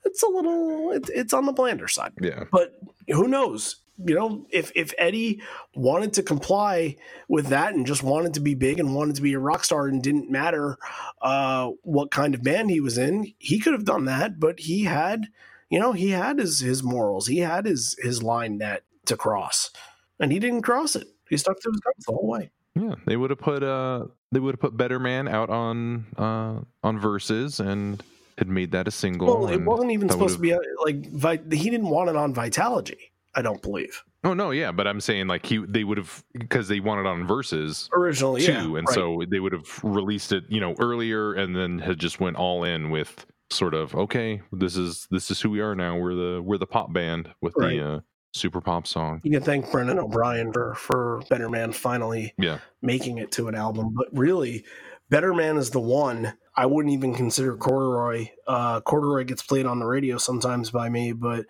it's 0.04 0.22
a 0.22 0.28
little 0.28 0.90
it's 0.92 1.08
it's 1.10 1.32
on 1.32 1.46
the 1.46 1.52
blander 1.52 1.86
side. 1.86 2.12
Yeah. 2.20 2.44
But 2.50 2.72
who 3.08 3.28
knows? 3.28 3.76
You 4.02 4.14
know, 4.14 4.46
if 4.50 4.72
if 4.74 4.94
Eddie 4.96 5.42
wanted 5.74 6.14
to 6.14 6.22
comply 6.22 6.96
with 7.28 7.48
that 7.48 7.74
and 7.74 7.86
just 7.86 8.02
wanted 8.02 8.34
to 8.34 8.40
be 8.40 8.54
big 8.54 8.80
and 8.80 8.94
wanted 8.94 9.16
to 9.16 9.22
be 9.22 9.34
a 9.34 9.38
rock 9.38 9.62
star 9.62 9.86
and 9.86 10.02
didn't 10.02 10.30
matter 10.30 10.78
uh, 11.20 11.70
what 11.82 12.10
kind 12.10 12.34
of 12.34 12.42
band 12.42 12.70
he 12.70 12.80
was 12.80 12.96
in, 12.96 13.34
he 13.38 13.60
could 13.60 13.74
have 13.74 13.84
done 13.84 14.06
that. 14.06 14.40
But 14.40 14.60
he 14.60 14.84
had, 14.84 15.26
you 15.70 15.78
know, 15.78 15.92
he 15.92 16.10
had 16.10 16.38
his 16.38 16.60
his 16.60 16.82
morals. 16.82 17.26
He 17.26 17.38
had 17.38 17.66
his 17.66 17.96
his 18.00 18.22
line 18.22 18.58
net 18.58 18.82
to 19.06 19.16
cross, 19.16 19.70
and 20.18 20.32
he 20.32 20.38
didn't 20.38 20.62
cross 20.62 20.96
it. 20.96 21.06
He 21.28 21.36
stuck 21.36 21.60
to 21.60 21.70
his 21.70 21.80
guns 21.80 22.04
the 22.06 22.12
whole 22.12 22.28
way. 22.28 22.50
Yeah, 22.74 22.94
they 23.06 23.16
would 23.16 23.30
have 23.30 23.38
put 23.38 23.62
uh 23.62 24.06
they 24.32 24.40
would 24.40 24.54
have 24.54 24.60
put 24.60 24.76
Better 24.76 24.98
Man 24.98 25.28
out 25.28 25.50
on 25.50 26.06
uh 26.16 26.60
on 26.82 26.98
verses 26.98 27.60
and 27.60 28.02
had 28.38 28.48
made 28.48 28.72
that 28.72 28.88
a 28.88 28.90
single. 28.90 29.26
Well, 29.26 29.48
it 29.48 29.62
wasn't 29.62 29.90
even 29.90 30.08
supposed 30.08 30.36
to 30.36 30.40
be 30.40 30.52
uh, 30.52 30.58
like 30.84 31.06
vi- 31.06 31.56
he 31.56 31.70
didn't 31.70 31.88
want 31.88 32.10
it 32.10 32.16
on 32.16 32.34
Vitalogy. 32.34 32.98
I 33.34 33.42
don't 33.42 33.62
believe 33.62 34.02
Oh 34.22 34.34
no, 34.34 34.50
yeah, 34.50 34.70
but 34.70 34.86
I'm 34.86 35.00
saying 35.00 35.28
like 35.28 35.46
he 35.46 35.64
they 35.66 35.82
would 35.82 35.96
have 35.96 36.22
because 36.34 36.68
they 36.68 36.78
wanted 36.80 37.06
on 37.06 37.26
verses 37.26 37.88
originally. 37.94 38.42
too, 38.42 38.52
yeah, 38.52 38.60
and 38.60 38.86
right. 38.86 38.94
so 38.94 39.22
they 39.30 39.40
would 39.40 39.52
have 39.52 39.82
released 39.82 40.32
it, 40.32 40.44
you 40.48 40.60
know, 40.60 40.74
earlier, 40.78 41.32
and 41.32 41.56
then 41.56 41.78
had 41.78 41.98
just 41.98 42.20
went 42.20 42.36
all 42.36 42.64
in 42.64 42.90
with 42.90 43.24
sort 43.50 43.74
of 43.74 43.94
okay, 43.94 44.42
this 44.52 44.76
is 44.76 45.06
this 45.10 45.30
is 45.30 45.40
who 45.40 45.50
we 45.50 45.60
are 45.60 45.74
now. 45.74 45.96
We're 45.96 46.14
the 46.14 46.42
we're 46.42 46.58
the 46.58 46.66
pop 46.66 46.92
band 46.92 47.30
with 47.40 47.54
Right. 47.56 47.78
the 47.78 47.92
uh, 47.94 48.00
super 48.32 48.60
pop 48.60 48.86
song. 48.86 49.20
you 49.24 49.30
can 49.32 49.42
thank 49.42 49.70
Brendan 49.70 49.98
O'Brien 49.98 50.52
for 50.52 50.74
for 50.74 51.22
Better 51.28 51.48
Man 51.48 51.72
finally 51.72 52.34
Yeah, 52.38 52.58
making 52.82 53.18
it 53.18 53.32
to 53.32 53.48
an 53.48 53.54
album. 53.54 53.94
But 53.94 54.06
really, 54.12 54.64
Better 55.08 55.34
Man 55.34 55.56
is 55.56 55.70
the 55.70 55.80
one. 55.80 56.34
I 56.56 56.66
wouldn't 56.66 56.92
even 56.92 57.14
consider 57.14 57.56
Corduroy. 57.56 58.28
Uh, 58.46 58.80
Corduroy 58.80 59.24
gets 59.24 59.42
played 59.42 59.66
on 59.66 59.78
the 59.78 59.86
radio 59.86 60.18
sometimes 60.18 60.70
by 60.70 60.88
me, 60.88 61.12
but 61.12 61.46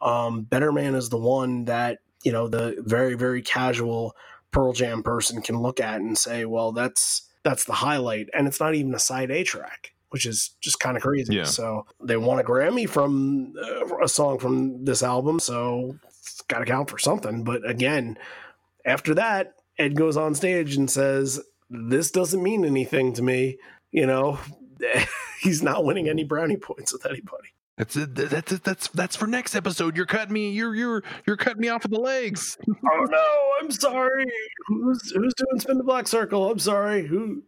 um, 0.00 0.42
Better 0.42 0.72
Man 0.72 0.94
is 0.94 1.08
the 1.08 1.18
one 1.18 1.66
that 1.66 1.98
you 2.24 2.32
know 2.32 2.48
the 2.48 2.76
very 2.80 3.14
very 3.14 3.42
casual 3.42 4.16
Pearl 4.50 4.72
Jam 4.72 5.02
person 5.02 5.42
can 5.42 5.60
look 5.60 5.80
at 5.80 6.00
and 6.00 6.16
say, 6.18 6.44
well, 6.44 6.72
that's 6.72 7.28
that's 7.42 7.64
the 7.64 7.74
highlight, 7.74 8.28
and 8.32 8.46
it's 8.48 8.58
not 8.60 8.74
even 8.74 8.94
a 8.94 8.98
side 8.98 9.30
A 9.30 9.44
track. 9.44 9.92
Which 10.14 10.26
is 10.26 10.54
just 10.60 10.78
kind 10.78 10.96
of 10.96 11.02
crazy. 11.02 11.34
Yeah. 11.34 11.42
So 11.42 11.86
they 12.00 12.16
won 12.16 12.38
a 12.38 12.44
Grammy 12.44 12.88
from 12.88 13.52
uh, 13.60 13.96
a 13.98 14.06
song 14.08 14.38
from 14.38 14.84
this 14.84 15.02
album, 15.02 15.40
so 15.40 15.96
it's 16.06 16.40
got 16.42 16.60
to 16.60 16.64
count 16.66 16.88
for 16.88 16.98
something. 17.00 17.42
But 17.42 17.68
again, 17.68 18.16
after 18.86 19.12
that, 19.16 19.54
Ed 19.76 19.96
goes 19.96 20.16
on 20.16 20.36
stage 20.36 20.76
and 20.76 20.88
says, 20.88 21.40
This 21.68 22.12
doesn't 22.12 22.40
mean 22.40 22.64
anything 22.64 23.12
to 23.14 23.22
me. 23.22 23.58
You 23.90 24.06
know, 24.06 24.38
he's 25.42 25.64
not 25.64 25.84
winning 25.84 26.08
any 26.08 26.22
brownie 26.22 26.58
points 26.58 26.92
with 26.92 27.04
anybody. 27.06 27.48
that's 27.76 27.96
it. 27.96 28.14
That's 28.14 28.52
it. 28.52 28.62
That's 28.62 28.86
that's 28.90 29.16
for 29.16 29.26
next 29.26 29.56
episode. 29.56 29.96
You're 29.96 30.06
cutting 30.06 30.32
me. 30.32 30.50
You're 30.52 30.76
you're 30.76 31.02
you're 31.26 31.36
cutting 31.36 31.60
me 31.60 31.70
off 31.70 31.84
of 31.84 31.90
the 31.90 31.98
legs. 31.98 32.56
oh 32.70 33.04
no, 33.10 33.26
I'm 33.60 33.72
sorry. 33.72 34.26
Who's 34.68 35.10
who's 35.10 35.34
doing 35.34 35.58
spin 35.58 35.78
the 35.78 35.82
black 35.82 36.06
circle? 36.06 36.48
I'm 36.52 36.60
sorry. 36.60 37.04
Who 37.04 37.42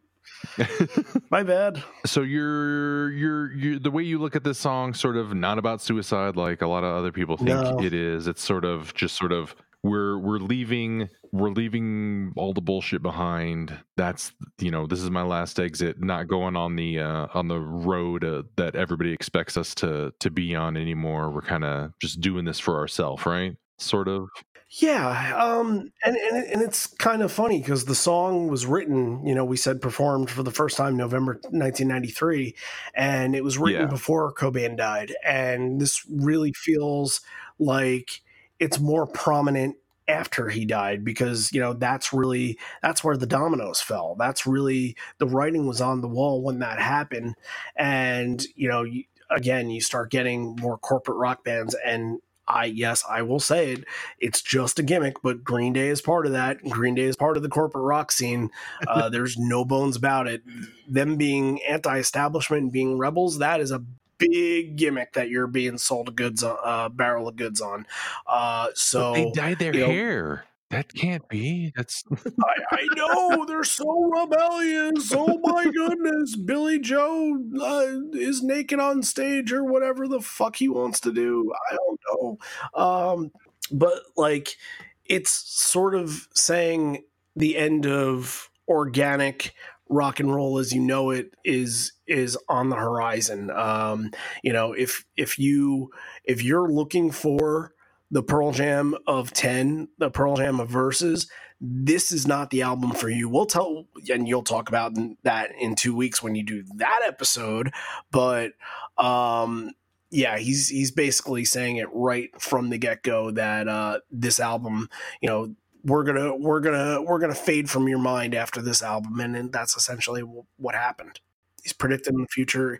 my 1.30 1.42
bad. 1.42 1.82
so 2.04 2.22
you're 2.22 3.10
you're 3.12 3.52
you 3.52 3.78
the 3.78 3.90
way 3.90 4.02
you 4.02 4.18
look 4.18 4.36
at 4.36 4.44
this 4.44 4.58
song 4.58 4.94
sort 4.94 5.16
of 5.16 5.34
not 5.34 5.58
about 5.58 5.80
suicide 5.82 6.36
like 6.36 6.62
a 6.62 6.66
lot 6.66 6.84
of 6.84 6.94
other 6.94 7.12
people 7.12 7.36
think 7.36 7.48
No. 7.50 7.78
it 7.80 7.92
is. 7.92 8.26
It's 8.26 8.42
sort 8.42 8.64
of 8.64 8.94
just 8.94 9.16
sort 9.16 9.32
of 9.32 9.54
we're 9.82 10.18
we're 10.18 10.38
leaving 10.38 11.08
we're 11.32 11.50
leaving 11.50 12.32
all 12.36 12.52
the 12.52 12.60
bullshit 12.60 13.02
behind. 13.02 13.76
That's 13.96 14.32
you 14.58 14.70
know 14.70 14.86
this 14.86 15.00
is 15.02 15.10
my 15.10 15.22
last 15.22 15.60
exit 15.60 16.00
not 16.02 16.28
going 16.28 16.56
on 16.56 16.76
the 16.76 17.00
uh 17.00 17.26
on 17.34 17.48
the 17.48 17.60
road 17.60 18.24
uh, 18.24 18.42
that 18.56 18.74
everybody 18.74 19.12
expects 19.12 19.56
us 19.56 19.74
to 19.76 20.12
to 20.20 20.30
be 20.30 20.54
on 20.54 20.76
anymore. 20.76 21.30
We're 21.30 21.42
kind 21.42 21.64
of 21.64 21.92
just 22.00 22.20
doing 22.20 22.44
this 22.44 22.58
for 22.58 22.78
ourselves 22.78 23.24
right? 23.26 23.56
Sort 23.78 24.08
of 24.08 24.28
Yeah, 24.68 25.32
um, 25.36 25.92
and, 26.04 26.16
and 26.16 26.44
and 26.44 26.60
it's 26.62 26.88
kind 26.88 27.22
of 27.22 27.30
funny 27.30 27.60
because 27.60 27.84
the 27.84 27.94
song 27.94 28.48
was 28.48 28.66
written, 28.66 29.24
you 29.24 29.32
know, 29.32 29.44
we 29.44 29.56
said 29.56 29.80
performed 29.80 30.28
for 30.28 30.42
the 30.42 30.50
first 30.50 30.76
time 30.76 30.96
November 30.96 31.34
1993, 31.50 32.54
and 32.94 33.36
it 33.36 33.44
was 33.44 33.58
written 33.58 33.82
Yeah. 33.82 33.86
before 33.86 34.34
Cobain 34.34 34.76
died, 34.76 35.14
and 35.24 35.80
this 35.80 36.04
really 36.10 36.52
feels 36.52 37.20
like 37.60 38.22
it's 38.58 38.80
more 38.80 39.06
prominent 39.06 39.76
after 40.08 40.48
he 40.48 40.64
died 40.64 41.04
because 41.04 41.52
you 41.52 41.60
know 41.60 41.72
that's 41.72 42.12
really 42.12 42.58
that's 42.82 43.02
where 43.02 43.16
the 43.16 43.26
dominoes 43.26 43.80
fell 43.80 44.14
that's 44.16 44.46
really 44.46 44.96
the 45.18 45.26
writing 45.26 45.66
was 45.66 45.80
on 45.80 46.00
the 46.00 46.06
wall 46.06 46.42
when 46.42 46.60
that 46.60 46.78
happened 46.78 47.34
and 47.74 48.46
you 48.54 48.68
know 48.68 48.84
you, 48.84 49.02
again 49.30 49.68
you 49.68 49.80
start 49.80 50.08
getting 50.12 50.54
more 50.60 50.78
corporate 50.78 51.16
rock 51.18 51.42
bands 51.42 51.74
and 51.84 52.20
I 52.48 52.66
yes, 52.66 53.04
I 53.08 53.22
will 53.22 53.40
say 53.40 53.72
it. 53.72 53.84
It's 54.20 54.40
just 54.42 54.78
a 54.78 54.82
gimmick, 54.82 55.22
but 55.22 55.42
Green 55.42 55.72
Day 55.72 55.88
is 55.88 56.00
part 56.00 56.26
of 56.26 56.32
that. 56.32 56.62
Green 56.68 56.94
Day 56.94 57.04
is 57.04 57.16
part 57.16 57.36
of 57.36 57.42
the 57.42 57.48
corporate 57.48 57.84
rock 57.84 58.12
scene. 58.12 58.50
Uh, 58.86 59.08
there's 59.10 59.36
no 59.36 59.64
bones 59.64 59.96
about 59.96 60.28
it. 60.28 60.42
Them 60.88 61.16
being 61.16 61.60
anti-establishment 61.62 62.62
and 62.64 62.72
being 62.72 62.98
rebels, 62.98 63.38
that 63.38 63.60
is 63.60 63.70
a 63.70 63.82
big 64.18 64.76
gimmick 64.76 65.12
that 65.12 65.28
you're 65.28 65.46
being 65.46 65.76
sold 65.78 66.08
a 66.08 66.12
goods 66.12 66.42
a 66.42 66.52
uh, 66.54 66.88
barrel 66.88 67.28
of 67.28 67.36
goods 67.36 67.60
on. 67.60 67.86
Uh, 68.26 68.68
so 68.74 69.12
But 69.12 69.14
they 69.14 69.30
dyed 69.32 69.58
their 69.58 69.74
you 69.74 69.80
know- 69.80 69.86
hair. 69.92 70.44
That 70.70 70.92
can't 70.92 71.28
be. 71.28 71.72
That's 71.76 72.02
I, 72.44 72.54
I 72.72 72.86
know 72.96 73.44
they're 73.46 73.62
so 73.62 73.88
rebellious. 74.10 75.12
Oh 75.14 75.38
my 75.44 75.64
goodness, 75.64 76.34
Billie 76.34 76.80
Joe 76.80 77.38
uh, 77.60 77.86
is 78.12 78.42
naked 78.42 78.80
on 78.80 79.04
stage 79.04 79.52
or 79.52 79.62
whatever 79.62 80.08
the 80.08 80.20
fuck 80.20 80.56
he 80.56 80.68
wants 80.68 80.98
to 81.00 81.12
do. 81.12 81.52
I 81.70 81.76
don't 81.76 82.00
know, 82.20 82.38
um, 82.80 83.30
but 83.70 84.00
like 84.16 84.56
it's 85.04 85.30
sort 85.30 85.94
of 85.94 86.28
saying 86.34 87.04
the 87.34 87.56
end 87.56 87.86
of 87.86 88.50
organic 88.68 89.54
rock 89.88 90.18
and 90.18 90.34
roll 90.34 90.58
as 90.58 90.72
you 90.72 90.80
know 90.80 91.10
it 91.10 91.34
is 91.44 91.92
is 92.06 92.36
on 92.48 92.70
the 92.70 92.76
horizon. 92.76 93.50
Um, 93.50 94.10
you 94.42 94.52
know, 94.52 94.72
if 94.72 95.04
if 95.16 95.38
you 95.38 95.90
if 96.24 96.42
you're 96.42 96.68
looking 96.68 97.10
for 97.10 97.72
the 98.10 98.22
Pearl 98.22 98.52
Jam 98.52 98.94
of 99.08 99.32
10, 99.32 99.88
the 99.98 100.10
Pearl 100.10 100.36
Jam 100.36 100.60
of 100.60 100.68
verses, 100.68 101.28
this 101.60 102.12
is 102.12 102.26
not 102.26 102.50
the 102.50 102.62
album 102.62 102.92
for 102.92 103.08
you. 103.08 103.28
We'll 103.28 103.46
tell, 103.46 103.86
and 104.08 104.28
you'll 104.28 104.42
talk 104.42 104.68
about 104.68 104.92
that 105.24 105.50
in 105.58 105.74
two 105.74 105.96
weeks 105.96 106.22
when 106.22 106.34
you 106.34 106.44
do 106.44 106.64
that 106.76 107.00
episode. 107.04 107.72
But 108.10 108.52
um, 108.98 109.72
yeah, 110.16 110.38
he's 110.38 110.68
he's 110.68 110.90
basically 110.90 111.44
saying 111.44 111.76
it 111.76 111.88
right 111.92 112.30
from 112.40 112.70
the 112.70 112.78
get 112.78 113.02
go 113.02 113.30
that 113.32 113.68
uh, 113.68 113.98
this 114.10 114.40
album, 114.40 114.88
you 115.20 115.28
know, 115.28 115.54
we're 115.84 116.04
gonna 116.04 116.34
we're 116.34 116.60
gonna 116.60 117.02
we're 117.02 117.18
gonna 117.18 117.34
fade 117.34 117.68
from 117.68 117.86
your 117.86 117.98
mind 117.98 118.34
after 118.34 118.62
this 118.62 118.82
album, 118.82 119.20
and, 119.20 119.36
and 119.36 119.52
that's 119.52 119.76
essentially 119.76 120.22
what 120.56 120.74
happened. 120.74 121.20
He's 121.62 121.74
predicting 121.74 122.16
the 122.16 122.26
future. 122.28 122.78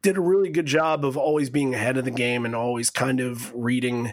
Did 0.00 0.16
a 0.16 0.22
really 0.22 0.48
good 0.48 0.64
job 0.64 1.04
of 1.04 1.18
always 1.18 1.50
being 1.50 1.74
ahead 1.74 1.98
of 1.98 2.06
the 2.06 2.10
game 2.10 2.46
and 2.46 2.54
always 2.56 2.88
kind 2.88 3.20
of 3.20 3.52
reading 3.54 4.12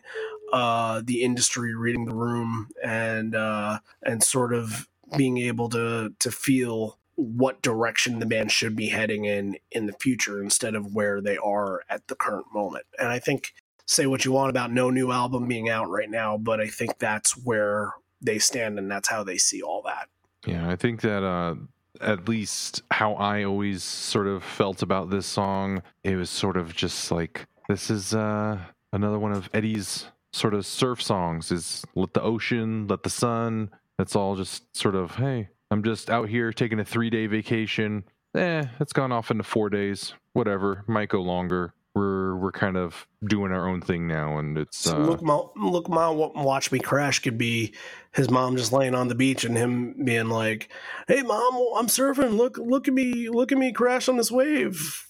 uh, 0.52 1.02
the 1.06 1.24
industry, 1.24 1.74
reading 1.74 2.04
the 2.04 2.16
room, 2.16 2.68
and 2.84 3.36
uh, 3.36 3.80
and 4.04 4.22
sort 4.22 4.54
of 4.54 4.90
being 5.16 5.38
able 5.38 5.70
to 5.70 6.14
to 6.20 6.30
feel 6.30 7.00
what 7.16 7.61
direction 7.61 8.20
the 8.20 8.26
band 8.26 8.51
should 8.51 8.76
be 8.76 8.88
heading 8.88 9.26
in 9.26 9.57
in 9.72 9.86
the 9.86 9.93
future 9.93 10.41
instead 10.41 10.76
of 10.76 10.93
where 10.93 11.22
they 11.22 11.38
are 11.38 11.82
at 11.89 12.07
the 12.07 12.16
current 12.16 12.47
moment. 12.53 12.86
And 12.99 13.09
I 13.09 13.20
think 13.20 13.53
say 13.88 14.05
what 14.05 14.26
you 14.26 14.32
want 14.32 14.49
about 14.49 14.72
no 14.72 14.89
new 14.89 15.11
album 15.11 15.47
being 15.47 15.70
out 15.70 15.89
right 15.89 16.09
now, 16.09 16.38
but 16.38 16.59
I 16.59 16.68
think 16.68 16.97
that's 16.97 17.32
where 17.45 17.93
they 18.22 18.39
stand 18.39 18.80
and 18.80 18.89
that's 18.89 19.09
how 19.09 19.24
they 19.24 19.38
see 19.38 19.61
all 19.61 19.82
that. 19.84 20.09
Yeah, 20.45 20.70
I 20.70 20.76
think 20.76 21.01
that 21.01 21.24
uh, 21.24 21.55
at 22.01 22.28
least 22.28 22.84
how 22.91 23.13
I 23.13 23.43
always 23.43 23.84
sort 23.84 24.28
of 24.28 24.43
felt 24.43 24.82
about 24.82 25.09
this 25.09 25.26
song, 25.26 25.82
it 26.03 26.16
was 26.16 26.30
sort 26.30 26.57
of 26.57 26.76
just 26.76 27.11
like 27.11 27.47
this 27.70 27.89
is 27.89 28.13
uh, 28.13 28.59
another 28.93 29.20
one 29.20 29.32
of 29.32 29.49
Eddie's 29.53 30.05
sort 30.34 30.53
of 30.53 30.66
surf 30.66 31.01
songs. 31.01 31.51
Is 31.51 31.84
let 31.95 32.13
the 32.13 32.22
ocean, 32.22 32.88
let 32.88 33.03
the 33.03 33.09
sun. 33.09 33.72
It's 33.97 34.16
all 34.16 34.36
just 34.36 34.76
sort 34.76 34.95
of 34.95 35.16
hey, 35.16 35.49
I'm 35.72 35.84
just 35.84 36.09
out 36.09 36.30
here 36.30 36.53
taking 36.53 36.80
a 36.80 36.86
three 36.86 37.09
day 37.09 37.28
vacation. 37.28 38.03
Eh, 38.36 38.66
it's 38.80 38.93
gone 38.93 39.11
off 39.11 39.32
into 39.32 39.43
four 39.43 39.70
days. 39.70 40.13
Whatever, 40.34 40.84
might 40.88 41.09
go 41.09 41.22
longer. 41.22 41.74
We're 41.93 42.36
we're 42.36 42.51
kind 42.51 42.76
of 42.76 43.07
doing 43.26 43.53
our 43.53 43.68
own 43.70 43.80
thing 43.80 44.05
now, 44.05 44.38
and 44.38 44.57
it's 44.57 44.86
uh, 44.86 44.97
look, 44.97 45.22
my, 45.22 45.41
look, 45.55 45.88
my 45.88 46.09
watch 46.09 46.70
me 46.70 46.80
crash 46.80 47.20
could 47.20 47.38
be 47.38 47.74
his 48.13 48.30
mom 48.30 48.57
just 48.57 48.74
laying 48.74 48.93
on 48.93 49.07
the 49.07 49.16
beach 49.16 49.45
and 49.45 49.55
him 49.57 50.03
being 50.03 50.28
like, 50.28 50.70
"Hey, 51.07 51.22
mom, 51.22 51.53
I'm 51.78 51.88
surfing. 51.88 52.36
Look, 52.36 52.57
look 52.57 52.89
at 52.89 52.93
me, 52.93 53.30
look 53.30 53.53
at 53.53 53.57
me 53.57 53.72
crash 53.72 54.09
on 54.09 54.18
this 54.18 54.30
wave." 54.30 55.07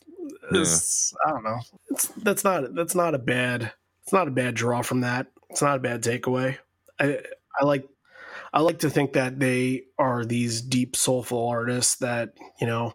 It's- 0.51 1.11
I 1.25 1.31
don't 1.31 1.43
know. 1.43 1.59
It's 1.89 2.07
that's 2.09 2.43
not 2.43 2.75
that's 2.75 2.93
not 2.93 3.15
a 3.15 3.19
bad 3.19 3.71
it's 4.03 4.13
not 4.13 4.27
a 4.27 4.31
bad 4.31 4.53
draw 4.53 4.83
from 4.83 5.01
that. 5.01 5.27
It's 5.49 5.63
not 5.63 5.77
a 5.77 5.81
bad 5.81 6.03
takeaway. 6.03 6.57
I 6.99 7.19
I 7.59 7.65
like 7.65 7.87
I 8.55 8.61
like 8.61 8.79
to 8.79 8.89
think 8.89 9.13
that 9.13 9.37
they 9.37 9.83
are 9.99 10.23
these 10.23 10.61
deep 10.61 10.95
soulful 10.95 11.49
artists 11.49 11.95
that 11.97 12.29
you 12.59 12.65
know 12.65 12.93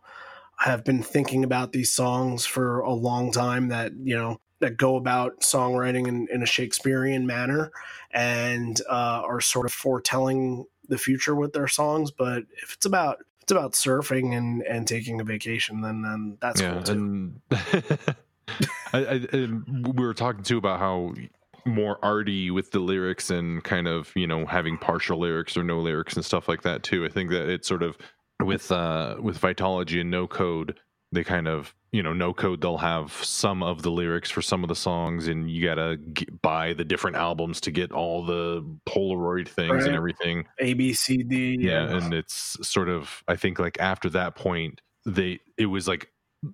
have 0.56 0.84
been 0.84 1.02
thinking 1.02 1.44
about 1.44 1.72
these 1.72 1.92
songs 1.92 2.46
for 2.46 2.80
a 2.80 2.92
long 2.94 3.30
time. 3.30 3.68
That 3.68 3.92
you 4.02 4.16
know 4.16 4.40
that 4.61 4.78
go 4.78 4.96
about 4.96 5.40
songwriting 5.40 6.08
in, 6.08 6.28
in 6.32 6.42
a 6.42 6.46
Shakespearean 6.46 7.26
manner 7.26 7.72
and 8.11 8.80
uh, 8.88 9.22
are 9.24 9.42
sort 9.42 9.66
of 9.66 9.72
foretelling 9.72 10.64
the 10.88 10.98
future 10.98 11.34
with 11.34 11.52
their 11.52 11.68
songs. 11.68 12.11
But 12.11 12.44
if 12.62 12.72
it's 12.72 12.86
about 12.86 13.18
it's 13.42 13.52
about 13.52 13.72
surfing 13.72 14.34
and, 14.34 14.62
and 14.62 14.88
taking 14.88 15.20
a 15.20 15.24
vacation, 15.24 15.82
then 15.82 16.00
then 16.00 16.38
that's 16.40 16.62
yeah, 16.62 16.72
cool 16.72 16.82
too. 16.84 16.92
and 16.92 17.40
I, 18.94 19.28
I, 19.32 19.48
we 19.90 20.04
were 20.04 20.14
talking 20.14 20.42
too 20.42 20.56
about 20.56 20.78
how 20.78 21.12
more 21.66 21.98
arty 22.02 22.50
with 22.50 22.70
the 22.72 22.80
lyrics 22.80 23.30
and 23.30 23.62
kind 23.64 23.86
of 23.88 24.12
you 24.14 24.26
know 24.26 24.46
having 24.46 24.78
partial 24.78 25.18
lyrics 25.18 25.56
or 25.56 25.64
no 25.64 25.78
lyrics 25.80 26.14
and 26.16 26.24
stuff 26.24 26.48
like 26.48 26.62
that 26.62 26.82
too. 26.82 27.04
I 27.04 27.08
think 27.08 27.30
that 27.30 27.48
it's 27.48 27.68
sort 27.68 27.82
of 27.82 27.96
with 28.42 28.70
uh 28.72 29.16
with 29.20 29.38
Vitalogy 29.40 30.00
and 30.00 30.11
No 30.11 30.26
Code, 30.26 30.78
they 31.12 31.24
kind 31.24 31.46
of 31.48 31.74
you 31.92 32.02
know 32.02 32.12
No 32.12 32.32
Code 32.32 32.61
they'll 32.61 32.78
have 32.78 33.12
some 33.12 33.62
of 33.62 33.82
the 33.82 33.90
lyrics 33.90 34.30
for 34.30 34.40
some 34.42 34.62
of 34.64 34.68
the 34.68 34.76
songs, 34.76 35.26
and 35.28 35.50
you 35.50 35.64
gotta 35.66 35.96
get, 35.96 36.40
buy 36.40 36.72
the 36.72 36.84
different 36.84 37.16
albums 37.16 37.61
to 37.62 37.70
get 37.70 37.92
all 37.92 38.24
the 38.24 38.64
Polaroid 38.88 39.48
things 39.48 39.70
Right. 39.72 39.86
and 39.86 39.96
everything 39.96 40.46
A 40.61 40.74
B 40.74 40.92
C 40.94 41.18
D. 41.24 41.56
yeah 41.61 41.96
and 41.96 42.14
it's 42.14 42.56
sort 42.66 42.88
of 42.88 43.22
i 43.28 43.34
think 43.36 43.58
like 43.58 43.78
after 43.80 44.08
that 44.11 44.36
point 44.36 44.80
they 45.04 45.40
it 45.58 45.66
was 45.66 45.88
like 45.88 46.11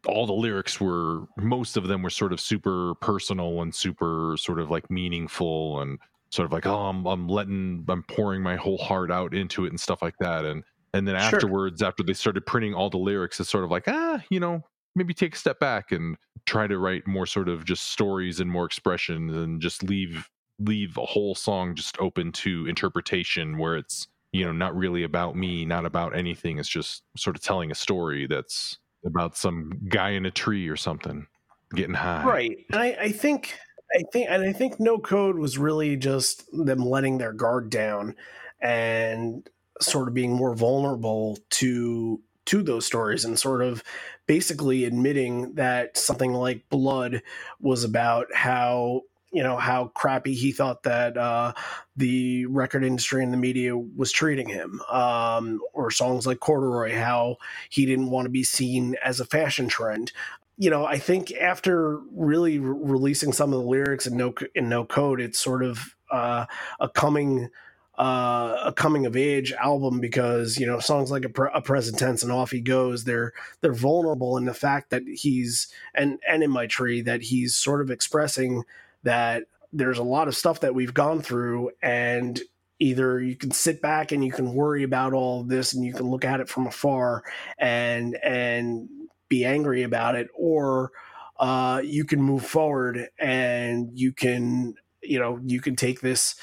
all 0.06 0.26
the 0.26 0.32
lyrics 0.32 0.80
were 0.80 1.26
most 1.36 1.76
of 1.76 1.86
them 1.86 2.02
were 2.02 2.10
sort 2.10 2.32
of 2.32 2.40
super 2.40 2.94
personal 2.96 3.62
and 3.62 3.74
super 3.74 4.34
sort 4.36 4.58
of 4.58 4.70
like 4.70 4.90
meaningful 4.90 5.80
and 5.80 5.98
sort 6.30 6.46
of 6.46 6.52
like 6.52 6.66
oh 6.66 6.86
i'm, 6.86 7.06
I'm 7.06 7.28
letting 7.28 7.84
i'm 7.88 8.02
pouring 8.04 8.42
my 8.42 8.56
whole 8.56 8.78
heart 8.78 9.10
out 9.12 9.32
into 9.32 9.64
it 9.64 9.68
and 9.68 9.80
stuff 9.80 10.02
like 10.02 10.16
that 10.18 10.44
and 10.44 10.64
and 10.92 11.06
then 11.06 11.14
Sure. 11.16 11.42
afterwards 11.42 11.82
after 11.82 12.02
they 12.02 12.14
started 12.14 12.44
printing 12.46 12.74
all 12.74 12.90
the 12.90 12.96
lyrics 12.98 13.38
it's 13.38 13.50
sort 13.50 13.64
of 13.64 13.70
like 13.70 13.84
ah 13.86 14.22
you 14.30 14.40
know 14.40 14.62
maybe 14.96 15.14
take 15.14 15.34
a 15.34 15.38
step 15.38 15.60
back 15.60 15.92
and 15.92 16.16
try 16.46 16.66
to 16.66 16.78
write 16.78 17.06
more 17.06 17.26
sort 17.26 17.48
of 17.48 17.64
just 17.64 17.84
stories 17.84 18.40
and 18.40 18.50
more 18.50 18.64
expressions 18.64 19.34
and 19.36 19.60
just 19.62 19.82
leave 19.84 20.28
leave 20.58 20.96
a 20.96 21.04
whole 21.06 21.34
song 21.34 21.74
just 21.74 21.96
open 22.00 22.32
to 22.32 22.66
interpretation 22.66 23.58
where 23.58 23.76
it's 23.76 24.08
you 24.32 24.44
know 24.44 24.52
not 24.52 24.74
really 24.74 25.04
about 25.04 25.36
me 25.36 25.64
not 25.64 25.84
about 25.86 26.16
anything 26.16 26.58
it's 26.58 26.68
just 26.68 27.04
sort 27.16 27.36
of 27.36 27.42
telling 27.42 27.70
a 27.70 27.74
story 27.74 28.26
that's 28.26 28.78
about 29.06 29.36
some 29.36 29.72
guy 29.88 30.10
in 30.10 30.26
a 30.26 30.30
tree 30.30 30.68
or 30.68 30.76
something 30.76 31.26
getting 31.74 31.94
high. 31.94 32.24
Right. 32.24 32.58
And 32.72 32.80
I, 32.80 32.96
I 33.00 33.12
think 33.12 33.58
i 33.94 34.02
think 34.12 34.28
and 34.28 34.42
i 34.42 34.52
think 34.52 34.80
no 34.80 34.98
code 34.98 35.38
was 35.38 35.58
really 35.58 35.96
just 35.96 36.44
them 36.52 36.80
letting 36.80 37.18
their 37.18 37.32
guard 37.32 37.70
down 37.70 38.16
and 38.60 39.48
sort 39.80 40.08
of 40.08 40.14
being 40.14 40.32
more 40.32 40.54
vulnerable 40.54 41.38
to 41.50 42.20
to 42.46 42.62
those 42.62 42.86
stories 42.86 43.24
and 43.24 43.38
sort 43.38 43.62
of 43.62 43.82
basically 44.26 44.84
admitting 44.84 45.54
that 45.54 45.96
something 45.96 46.32
like 46.32 46.68
blood 46.68 47.22
was 47.60 47.84
about 47.84 48.26
how 48.34 49.02
you 49.32 49.42
know 49.42 49.56
how 49.56 49.88
crappy 49.88 50.34
he 50.34 50.52
thought 50.52 50.84
that 50.84 51.18
uh, 51.18 51.52
the 51.96 52.46
record 52.46 52.84
industry 52.84 53.22
and 53.22 53.32
the 53.32 53.36
media 53.36 53.76
was 53.76 54.10
treating 54.12 54.48
him. 54.48 54.80
Um, 54.88 55.60
or 55.86 55.90
songs 55.90 56.26
like 56.26 56.40
corduroy 56.40 56.94
how 56.94 57.36
he 57.70 57.86
didn't 57.86 58.10
want 58.10 58.26
to 58.26 58.30
be 58.30 58.42
seen 58.42 58.96
as 59.04 59.20
a 59.20 59.24
fashion 59.24 59.68
trend. 59.68 60.12
You 60.58 60.70
know, 60.70 60.84
I 60.84 60.98
think 60.98 61.32
after 61.32 61.98
really 62.12 62.58
re- 62.58 62.76
releasing 62.92 63.32
some 63.32 63.52
of 63.52 63.60
the 63.60 63.66
lyrics 63.66 64.06
in 64.06 64.16
no 64.16 64.34
in 64.54 64.68
no 64.68 64.84
code, 64.84 65.20
it's 65.20 65.38
sort 65.38 65.62
of 65.62 65.94
uh, 66.10 66.46
a 66.80 66.88
coming 66.88 67.50
uh, 67.98 68.60
a 68.64 68.72
coming 68.72 69.06
of 69.06 69.16
age 69.16 69.52
album 69.52 70.00
because 70.00 70.58
you 70.58 70.66
know 70.66 70.80
songs 70.80 71.10
like 71.10 71.24
a, 71.24 71.28
pre- 71.28 71.50
a 71.54 71.62
present 71.62 71.98
tense 71.98 72.22
and 72.22 72.30
off 72.30 72.50
he 72.50 72.60
goes 72.60 73.04
they're 73.04 73.32
they're 73.62 73.72
vulnerable 73.72 74.36
in 74.36 74.44
the 74.44 74.52
fact 74.52 74.90
that 74.90 75.02
he's 75.06 75.68
and 75.94 76.18
and 76.28 76.42
in 76.42 76.50
my 76.50 76.66
tree 76.66 77.00
that 77.00 77.22
he's 77.22 77.54
sort 77.54 77.80
of 77.80 77.90
expressing 77.90 78.64
that 79.02 79.44
there's 79.72 79.98
a 79.98 80.02
lot 80.02 80.28
of 80.28 80.36
stuff 80.36 80.60
that 80.60 80.74
we've 80.74 80.92
gone 80.92 81.22
through 81.22 81.70
and 81.82 82.42
either 82.78 83.20
you 83.20 83.36
can 83.36 83.50
sit 83.50 83.80
back 83.80 84.12
and 84.12 84.24
you 84.24 84.32
can 84.32 84.52
worry 84.52 84.82
about 84.82 85.12
all 85.12 85.40
of 85.40 85.48
this 85.48 85.72
and 85.72 85.84
you 85.84 85.92
can 85.92 86.06
look 86.10 86.24
at 86.24 86.40
it 86.40 86.48
from 86.48 86.66
afar 86.66 87.22
and 87.58 88.16
and 88.22 88.88
be 89.28 89.44
angry 89.44 89.82
about 89.82 90.14
it 90.14 90.28
or 90.34 90.92
uh, 91.38 91.80
you 91.84 92.04
can 92.04 92.22
move 92.22 92.44
forward 92.44 93.08
and 93.18 93.90
you 93.92 94.12
can 94.12 94.74
you 95.02 95.18
know 95.18 95.38
you 95.44 95.60
can 95.60 95.76
take 95.76 96.00
this 96.00 96.36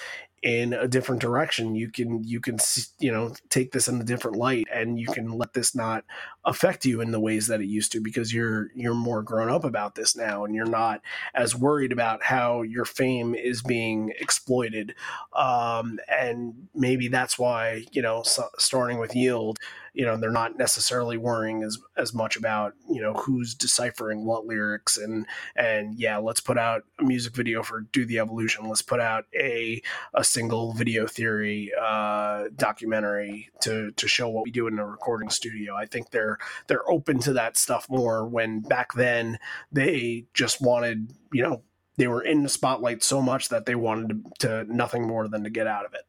in 0.44 0.74
a 0.74 0.89
different 0.89 1.22
direction. 1.22 1.74
You 1.74 1.89
can 1.89 2.24
you 2.24 2.41
can 2.41 2.58
you 3.00 3.12
know 3.12 3.34
take 3.50 3.72
this 3.72 3.88
in 3.88 4.00
a 4.00 4.04
different 4.04 4.38
light 4.38 4.68
and 4.74 5.00
you 5.00 5.08
can 5.08 5.32
let 5.32 5.54
this 5.54 5.74
not 5.74 6.04
affect 6.44 6.86
you 6.86 7.00
in 7.00 7.12
the 7.12 7.20
ways 7.20 7.48
that 7.48 7.62
it 7.62 7.68
used 7.68 7.94
to 7.94 8.02
because 8.02 8.34
you're 8.34 8.70
you're 8.76 8.94
more 8.94 9.24
grown 9.24 9.50
up 9.50 9.64
about 9.64 9.96
this 9.96 10.16
now 10.18 10.44
and 10.44 10.54
you're 10.54 10.66
not 10.66 11.02
as 11.34 11.56
worried 11.56 11.94
about 11.94 12.24
how 12.24 12.62
your 12.62 12.84
fame 12.84 13.34
is 13.34 13.62
being 13.62 14.14
exploited. 14.20 14.94
Um, 15.34 16.00
and 16.10 16.68
maybe 16.76 17.08
that's 17.08 17.39
why 17.39 17.86
you 17.94 18.02
know 18.02 18.22
so, 18.24 18.50
starting 18.60 19.00
with 19.00 19.16
yield 19.16 19.60
you 19.94 20.06
know 20.06 20.18
they're 20.18 20.32
not 20.32 20.58
necessarily 20.58 21.18
worrying 21.18 21.64
as 21.64 21.78
as 21.96 22.14
much 22.14 22.36
about 22.36 22.74
you 22.89 23.02
know 23.02 23.14
who's 23.14 23.54
deciphering 23.54 24.26
what 24.26 24.46
lyrics 24.46 24.98
and 24.98 25.26
and 25.56 25.96
yeah 25.96 26.18
let's 26.18 26.39
put 26.39 26.58
out 26.58 26.84
a 27.00 27.04
music 27.04 27.36
video 27.36 27.64
for 27.64 27.82
do 27.82 28.06
the 28.06 28.20
evolution. 28.20 28.68
Let's 28.68 28.82
put 28.82 29.00
out 29.00 29.26
a 29.36 29.82
a 30.14 30.24
single 30.24 30.74
video 30.74 31.08
theory 31.08 31.72
uh 31.80 32.46
documentary 32.56 33.50
to 33.62 33.91
to 33.91 34.08
show 34.08 34.30
what 34.30 34.46
we 34.46 34.52
do 34.52 34.68
in 34.68 34.80
a 34.80 34.86
recording 34.86 35.30
studio. 35.30 35.76
I 35.76 35.86
think 35.86 36.10
they're 36.10 36.38
they're 36.68 36.89
open 36.89 37.20
to 37.20 37.34
that 37.34 37.58
stuff 37.58 37.88
more 37.89 38.28
when 38.28 38.62
back 38.62 38.94
then 38.94 39.39
they 39.72 40.26
just 40.34 40.62
wanted 40.62 41.14
you 41.32 41.44
know 41.44 41.62
they 41.98 42.08
were 42.08 42.24
in 42.24 42.41
the 42.41 42.50
spotlight 42.50 43.04
so 43.04 43.22
much 43.22 43.50
that 43.50 43.68
they 43.68 43.76
wanted 43.76 44.26
to, 44.39 44.48
to 44.66 44.76
nothing 44.76 45.08
more 45.08 45.28
than 45.28 45.44
to 45.44 45.50
get 45.50 45.68
out 45.68 45.86
of 45.86 45.94
it 45.94 46.02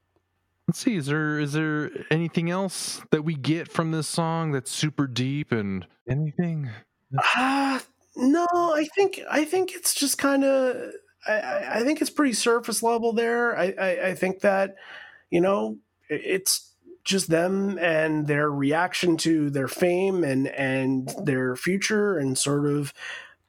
Let's 0.69 0.79
see. 0.79 0.97
Is 0.97 1.07
there 1.07 1.39
is 1.39 1.53
there 1.53 1.91
anything 2.11 2.51
else 2.51 3.03
that 3.11 3.23
we 3.23 3.35
get 3.35 3.71
from 3.71 3.91
this 3.91 4.09
song 4.09 4.53
that's 4.53 4.71
super 4.71 5.07
deep 5.07 5.53
and 5.53 5.87
anything? 6.09 6.71
Uh, 7.37 7.81
no, 8.17 8.47
I 8.53 8.87
think 8.95 9.21
I 9.31 9.45
think 9.45 9.75
it's 9.75 9.95
just 9.95 10.17
kind 10.17 10.43
of 10.43 10.93
I, 11.27 11.81
I 11.81 11.83
think 11.83 12.01
it's 12.01 12.11
pretty 12.11 12.33
surface 12.33 12.83
level 12.83 13.13
there. 13.13 13.59
I, 13.59 13.75
I 13.79 14.07
I 14.09 14.15
think 14.15 14.41
that 14.41 14.77
you 15.31 15.41
know 15.41 15.79
it's 16.09 16.73
just 17.05 17.29
them 17.29 17.79
and 17.79 18.27
their 18.27 18.51
reaction 18.51 19.19
to 19.19 19.51
their 19.51 19.69
fame 19.69 20.25
and 20.25 20.49
and 20.49 21.15
their 21.23 21.57
future 21.57 22.17
and 22.17 22.39
sort 22.39 22.67
of 22.67 22.95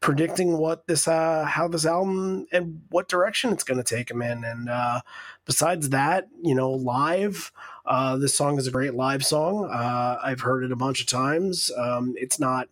predicting 0.01 0.57
what 0.57 0.85
this 0.87 1.07
uh 1.07 1.45
how 1.45 1.67
this 1.67 1.85
album 1.85 2.45
and 2.51 2.81
what 2.89 3.07
direction 3.07 3.51
it's 3.51 3.63
going 3.63 3.81
to 3.81 3.95
take 3.95 4.07
them 4.07 4.21
in 4.21 4.43
and 4.43 4.69
uh 4.69 5.01
besides 5.45 5.89
that 5.89 6.27
you 6.43 6.53
know 6.53 6.69
live 6.69 7.51
uh 7.87 8.15
this 8.15 8.35
song 8.35 8.57
is 8.59 8.67
a 8.67 8.71
great 8.71 8.93
live 8.93 9.25
song 9.25 9.67
uh 9.71 10.17
i've 10.23 10.41
heard 10.41 10.63
it 10.63 10.71
a 10.71 10.75
bunch 10.75 11.01
of 11.01 11.07
times 11.07 11.71
um 11.77 12.13
it's 12.17 12.39
not 12.39 12.67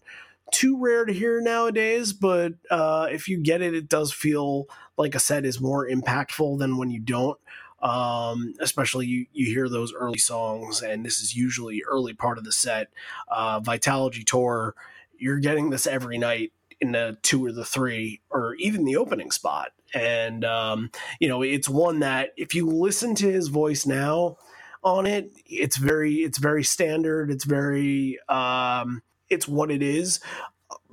too 0.53 0.77
rare 0.77 1.03
to 1.03 1.11
hear 1.11 1.41
nowadays, 1.41 2.13
but 2.13 2.53
uh, 2.69 3.07
if 3.11 3.27
you 3.27 3.37
get 3.37 3.61
it, 3.61 3.73
it 3.73 3.89
does 3.89 4.13
feel 4.13 4.67
like 4.97 5.15
a 5.15 5.19
set 5.19 5.45
is 5.45 5.59
more 5.59 5.87
impactful 5.87 6.59
than 6.59 6.77
when 6.77 6.89
you 6.89 6.99
don't. 6.99 7.39
Um, 7.81 8.53
especially 8.61 9.07
you, 9.07 9.25
you 9.33 9.47
hear 9.47 9.67
those 9.67 9.93
early 9.93 10.19
songs, 10.19 10.81
and 10.81 11.05
this 11.05 11.19
is 11.19 11.35
usually 11.35 11.83
early 11.85 12.13
part 12.13 12.37
of 12.37 12.45
the 12.45 12.51
set. 12.51 12.87
Uh, 13.29 13.59
Vitalogy 13.59 14.23
tour, 14.23 14.73
you're 15.17 15.39
getting 15.39 15.69
this 15.69 15.85
every 15.85 16.17
night 16.17 16.53
in 16.83 16.91
the 16.91 17.17
two 17.23 17.45
or 17.45 17.51
the 17.51 17.65
three, 17.65 18.21
or 18.29 18.55
even 18.55 18.85
the 18.85 18.97
opening 18.97 19.31
spot. 19.31 19.71
And 19.93 20.43
um, 20.43 20.91
you 21.19 21.27
know, 21.27 21.41
it's 21.41 21.69
one 21.69 21.99
that 21.99 22.31
if 22.37 22.53
you 22.53 22.67
listen 22.67 23.15
to 23.15 23.31
his 23.31 23.47
voice 23.47 23.85
now 23.85 24.37
on 24.83 25.05
it, 25.05 25.31
it's 25.45 25.77
very 25.77 26.15
it's 26.15 26.37
very 26.37 26.63
standard. 26.63 27.31
It's 27.31 27.45
very 27.45 28.19
um, 28.27 29.01
it's 29.29 29.47
what 29.47 29.71
it 29.71 29.81
is. 29.81 30.19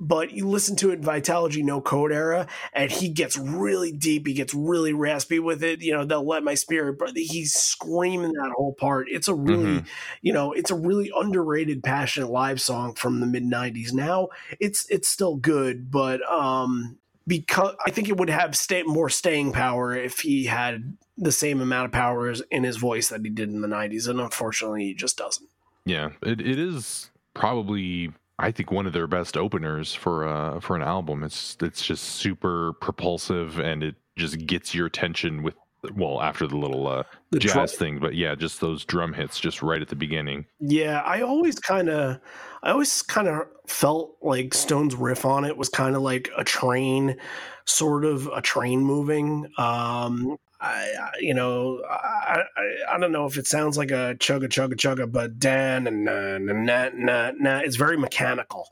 But 0.03 0.31
you 0.31 0.47
listen 0.47 0.75
to 0.77 0.89
it 0.89 0.95
in 0.95 1.03
Vitalogy 1.03 1.63
No 1.63 1.79
Code 1.79 2.11
era, 2.11 2.47
and 2.73 2.89
he 2.91 3.07
gets 3.07 3.37
really 3.37 3.91
deep. 3.91 4.25
He 4.25 4.33
gets 4.33 4.51
really 4.51 4.93
raspy 4.93 5.37
with 5.37 5.63
it. 5.63 5.83
You 5.83 5.93
know, 5.93 6.03
they'll 6.03 6.27
let 6.27 6.43
my 6.43 6.55
spirit, 6.55 6.97
but 6.97 7.11
he's 7.15 7.53
screaming 7.53 8.33
that 8.33 8.51
whole 8.57 8.73
part. 8.73 9.07
It's 9.11 9.27
a 9.27 9.35
really, 9.35 9.83
you 10.23 10.33
know, 10.33 10.53
it's 10.53 10.71
a 10.71 10.75
really 10.75 11.11
underrated, 11.15 11.83
passionate 11.83 12.31
live 12.31 12.59
song 12.59 12.95
from 12.95 13.19
the 13.19 13.27
mid 13.27 13.43
'90s. 13.43 13.93
Now 13.93 14.29
it's 14.59 14.89
it's 14.89 15.07
still 15.07 15.35
good, 15.35 15.91
but 15.91 16.27
um, 16.27 16.97
because 17.27 17.75
I 17.85 17.91
think 17.91 18.09
it 18.09 18.17
would 18.17 18.31
have 18.31 18.55
stay, 18.55 18.81
more 18.81 19.09
staying 19.09 19.51
power 19.51 19.95
if 19.95 20.21
he 20.21 20.45
had 20.45 20.97
the 21.15 21.31
same 21.31 21.61
amount 21.61 21.85
of 21.85 21.91
power 21.91 22.33
in 22.49 22.63
his 22.63 22.77
voice 22.77 23.09
that 23.09 23.21
he 23.23 23.29
did 23.29 23.49
in 23.49 23.61
the 23.61 23.67
'90s, 23.67 24.07
and 24.07 24.19
unfortunately, 24.19 24.85
he 24.85 24.93
just 24.95 25.17
doesn't. 25.17 25.47
Yeah, 25.85 26.09
it, 26.23 26.41
it 26.41 26.57
is 26.57 27.11
probably 27.33 28.11
I 28.39 28.51
think 28.51 28.71
one 28.71 28.87
of 28.87 28.93
their 28.93 29.07
best 29.07 29.37
openers 29.37 29.93
for 29.93 30.27
uh 30.27 30.59
for 30.59 30.75
an 30.75 30.81
album. 30.81 31.23
It's 31.23 31.57
it's 31.61 31.85
just 31.85 32.03
super 32.03 32.73
propulsive 32.73 33.59
and 33.59 33.83
it 33.83 33.95
just 34.17 34.45
gets 34.45 34.73
your 34.73 34.87
attention 34.87 35.43
with 35.43 35.55
well 35.95 36.21
after 36.21 36.45
the 36.47 36.57
little 36.57 36.87
uh 36.87 37.03
The 37.31 37.39
jazz 37.39 37.53
drum- 37.53 37.67
thing, 37.67 37.99
but 37.99 38.15
yeah, 38.15 38.35
just 38.35 38.61
those 38.61 38.85
drum 38.85 39.13
hits 39.13 39.39
just 39.39 39.61
right 39.61 39.81
at 39.81 39.87
the 39.89 39.95
beginning. 39.95 40.45
Yeah, 40.59 41.01
I 41.01 41.21
always 41.21 41.59
kind 41.59 41.89
of, 41.89 42.19
I 42.63 42.71
always 42.71 43.01
kind 43.01 43.27
of 43.27 43.47
felt 43.67 44.17
like 44.21 44.53
Stone's 44.53 44.95
riff 44.95 45.25
on 45.25 45.45
it 45.45 45.57
was 45.57 45.69
kind 45.69 45.95
of 45.95 46.01
like 46.01 46.29
a 46.37 46.43
train, 46.43 47.17
sort 47.65 48.05
of 48.05 48.27
a 48.27 48.41
train 48.41 48.81
moving. 48.81 49.47
Um, 49.57 50.37
I, 50.61 50.91
I- 51.01 51.11
you 51.19 51.33
know, 51.33 51.81
I, 51.89 52.43
I, 52.55 52.95
I 52.95 52.97
don't 52.99 53.11
know 53.11 53.25
if 53.25 53.37
it 53.37 53.47
sounds 53.47 53.77
like 53.77 53.91
a 53.91 54.15
chugga 54.19 54.47
chugga 54.47 54.75
chugga, 54.75 55.11
but 55.11 55.39
dan 55.39 55.87
and 55.87 56.05
na 56.05 56.37
na 56.37 56.53
na 56.53 56.89
na 56.93 57.31
na. 57.37 57.59
It's 57.59 57.75
very 57.75 57.97
mechanical. 57.97 58.69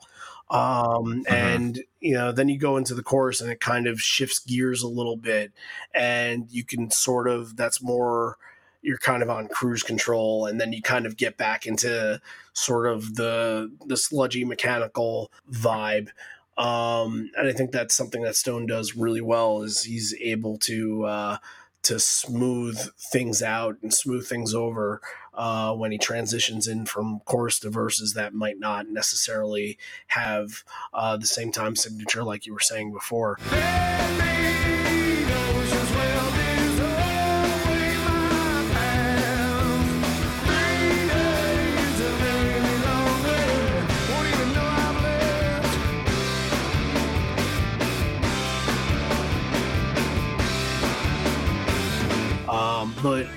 Um, 0.50 1.24
and 1.28 1.84
you 2.00 2.14
know, 2.14 2.32
then 2.32 2.48
you 2.48 2.58
go 2.58 2.76
into 2.76 2.94
the 2.94 3.02
chorus 3.02 3.40
and 3.40 3.50
it 3.50 3.60
kind 3.60 3.86
of 3.86 4.00
shifts 4.00 4.38
gears 4.40 4.82
a 4.82 4.88
little 4.88 5.16
bit, 5.16 5.52
and 5.94 6.46
you 6.50 6.64
can 6.64 6.90
sort 6.90 7.28
of 7.28 7.56
that's 7.56 7.82
more 7.82 8.36
you're 8.82 8.98
kind 8.98 9.22
of 9.22 9.28
on 9.28 9.46
cruise 9.46 9.82
control 9.82 10.46
and 10.46 10.58
then 10.58 10.72
you 10.72 10.80
kind 10.80 11.04
of 11.04 11.18
get 11.18 11.36
back 11.36 11.66
into 11.66 12.18
sort 12.54 12.86
of 12.86 13.14
the 13.16 13.70
the 13.84 13.96
sludgy 13.96 14.42
mechanical 14.42 15.30
vibe 15.52 16.08
um 16.56 17.30
and 17.36 17.46
i 17.46 17.52
think 17.52 17.72
that's 17.72 17.94
something 17.94 18.22
that 18.22 18.34
stone 18.34 18.64
does 18.64 18.96
really 18.96 19.20
well 19.20 19.62
is 19.62 19.82
he's 19.82 20.14
able 20.22 20.56
to 20.56 21.04
uh 21.04 21.36
to 21.82 21.98
smooth 21.98 22.78
things 22.98 23.42
out 23.42 23.76
and 23.82 23.92
smooth 23.92 24.26
things 24.26 24.54
over 24.54 25.00
uh, 25.34 25.74
when 25.74 25.92
he 25.92 25.98
transitions 25.98 26.68
in 26.68 26.86
from 26.86 27.20
chorus 27.24 27.58
to 27.60 27.70
verses 27.70 28.14
that 28.14 28.34
might 28.34 28.58
not 28.58 28.88
necessarily 28.88 29.78
have 30.08 30.64
uh, 30.92 31.16
the 31.16 31.26
same 31.26 31.52
time 31.52 31.74
signature 31.74 32.22
like 32.22 32.46
you 32.46 32.52
were 32.52 32.60
saying 32.60 32.92
before. 32.92 33.38
Um, 33.52 34.79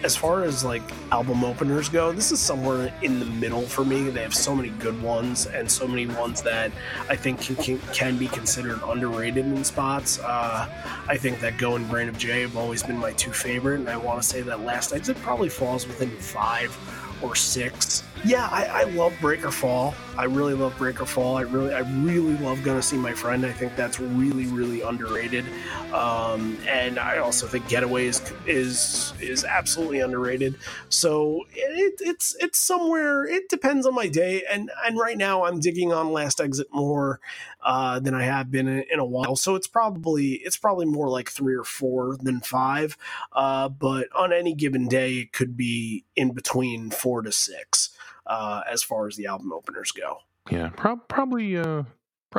as 0.04 0.16
far 0.16 0.44
as 0.44 0.64
like 0.64 0.82
album 1.12 1.44
openers 1.44 1.90
go, 1.90 2.12
this 2.12 2.32
is 2.32 2.40
somewhere 2.40 2.94
in 3.02 3.20
the 3.20 3.26
middle 3.26 3.62
for 3.62 3.86
me. 3.86 4.10
They 4.10 4.22
have 4.22 4.34
so 4.34 4.56
many 4.56 4.70
good 4.70 5.02
ones 5.02 5.46
and 5.46 5.70
so 5.70 5.88
many 5.88 6.08
ones 6.08 6.42
that 6.42 6.72
I 7.10 7.16
think 7.16 7.42
can, 7.42 7.56
can, 7.56 7.80
can 7.94 8.18
be 8.18 8.28
considered 8.28 8.80
underrated 8.86 9.46
in 9.46 9.64
spots. 9.64 10.20
Uh, 10.20 10.68
I 11.08 11.18
think 11.18 11.40
that 11.40 11.58
Go 11.58 11.76
and 11.76 11.90
Brain 11.90 12.10
of 12.10 12.18
J 12.18 12.42
have 12.42 12.58
always 12.58 12.84
been 12.84 12.98
my 12.98 13.14
two 13.14 13.32
favorite, 13.32 13.80
and 13.80 13.90
I 13.90 13.98
want 13.98 14.22
to 14.22 14.28
say 14.28 14.42
that 14.42 14.62
Last 14.62 14.94
Exit 14.94 15.18
probably 15.22 15.50
falls 15.50 15.88
within 15.88 16.10
five 16.18 16.78
or 17.22 17.36
six. 17.36 18.04
Yeah, 18.26 18.48
I, 18.50 18.66
I 18.66 18.84
love 18.84 19.12
Breakerfall. 19.20 19.94
I 20.18 20.24
really 20.24 20.54
love 20.54 20.74
Breakerfall. 20.78 21.36
I 21.38 21.42
really, 21.42 21.74
I 21.74 21.80
really 22.06 22.38
love 22.38 22.64
Gonna 22.64 22.82
See 22.82 22.96
My 22.96 23.12
Friend. 23.12 23.46
I 23.46 23.52
think 23.52 23.76
that's 23.76 24.00
really, 24.00 24.46
really 24.46 24.80
underrated. 24.80 25.44
Um, 25.92 26.58
and 26.66 27.00
I 27.00 27.18
also 27.18 27.48
think 27.48 27.68
Getaway 27.68 28.06
is 28.06 28.22
is 28.46 29.14
is 29.20 29.44
absolutely 29.44 30.00
underrated. 30.00 30.56
So 30.88 31.44
it, 31.52 32.00
it's 32.00 32.34
it's 32.40 32.60
somewhere. 32.60 33.26
It 33.26 33.50
depends 33.50 33.86
on 33.86 33.94
my 33.94 34.08
day. 34.08 34.44
And 34.50 34.72
and 34.86 34.98
right 34.98 35.18
now 35.18 35.44
I'm 35.44 35.60
digging 35.60 35.92
on 35.92 36.14
Last 36.14 36.40
Exit 36.40 36.68
more 36.72 37.20
uh, 37.62 38.00
than 38.00 38.14
I 38.14 38.24
have 38.24 38.50
been 38.50 38.70
in, 38.70 38.86
in 38.90 39.00
a 39.00 39.06
while. 39.06 39.36
So 39.36 39.56
it's 39.56 39.68
probably 39.68 40.36
it's 40.36 40.58
probably 40.58 40.86
more 40.86 41.10
like 41.10 41.30
three 41.30 41.56
or 41.56 41.66
four 41.66 42.16
than 42.16 42.40
five. 42.40 42.98
Uh, 43.34 43.68
but 43.68 44.08
on 44.16 44.32
any 44.32 44.54
given 44.54 44.88
day, 44.88 45.16
it 45.16 45.34
could 45.34 45.58
be 45.58 46.06
in 46.16 46.32
between 46.32 46.90
four 46.90 47.22
to 47.22 47.32
six 47.34 47.90
uh, 48.28 48.62
as 48.70 48.84
far 48.84 49.08
as 49.08 49.16
the 49.16 49.28
album 49.28 49.52
openers 49.54 49.92
go. 49.92 50.18
Yeah, 50.50 50.70
prob- 50.70 51.08
probably. 51.08 51.58
Uh, 51.58 51.84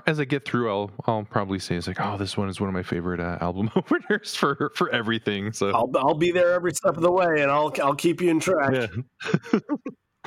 as 0.07 0.19
I 0.19 0.25
get 0.25 0.45
through, 0.45 0.71
I'll 0.71 0.91
I'll 1.07 1.25
probably 1.25 1.59
say 1.59 1.77
it's 1.77 1.87
like, 1.87 2.01
oh, 2.01 2.17
this 2.17 2.37
one 2.37 2.49
is 2.49 2.61
one 2.61 2.69
of 2.69 2.75
my 2.75 2.83
favorite 2.83 3.21
uh, 3.21 3.39
album 3.41 3.71
openers 3.77 4.35
for 4.35 4.73
for 4.75 4.91
everything. 4.91 5.53
So 5.53 5.71
I'll 5.71 5.91
I'll 5.97 6.15
be 6.15 6.33
there 6.33 6.53
every 6.53 6.73
step 6.73 6.97
of 6.97 7.03
the 7.03 7.13
way, 7.13 7.43
and 7.43 7.51
I'll 7.51 7.73
I'll 7.83 7.95
keep 7.95 8.21
you 8.21 8.31
in 8.31 8.41
track. 8.41 8.73
yeah. 8.73 9.59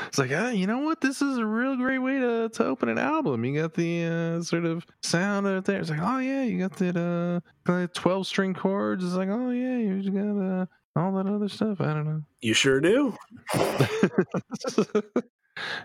It's 0.05 0.19
like, 0.19 0.31
ah, 0.31 0.49
you 0.49 0.67
know 0.67 0.79
what? 0.79 1.01
This 1.01 1.21
is 1.23 1.37
a 1.37 1.45
real 1.45 1.75
great 1.75 1.97
way 1.97 2.19
to, 2.19 2.49
to 2.49 2.65
open 2.65 2.87
an 2.87 2.99
album. 2.99 3.43
You 3.43 3.61
got 3.61 3.73
the 3.73 4.05
uh, 4.05 4.43
sort 4.43 4.65
of 4.65 4.85
sound 5.01 5.47
out 5.47 5.65
there. 5.65 5.79
It's 5.79 5.89
like, 5.89 6.01
oh 6.01 6.19
yeah, 6.19 6.43
you 6.43 6.59
got 6.59 6.77
that 6.77 7.41
uh, 7.65 7.87
twelve 7.93 8.27
string 8.27 8.53
chords. 8.53 9.03
It's 9.03 9.15
like, 9.15 9.29
oh 9.29 9.49
yeah, 9.49 9.77
you 9.77 10.11
got 10.11 10.39
uh, 10.39 10.65
all 10.95 11.13
that 11.13 11.25
other 11.25 11.49
stuff. 11.49 11.81
I 11.81 11.93
don't 11.93 12.05
know. 12.05 12.21
You 12.41 12.53
sure 12.53 12.79
do. 12.79 13.17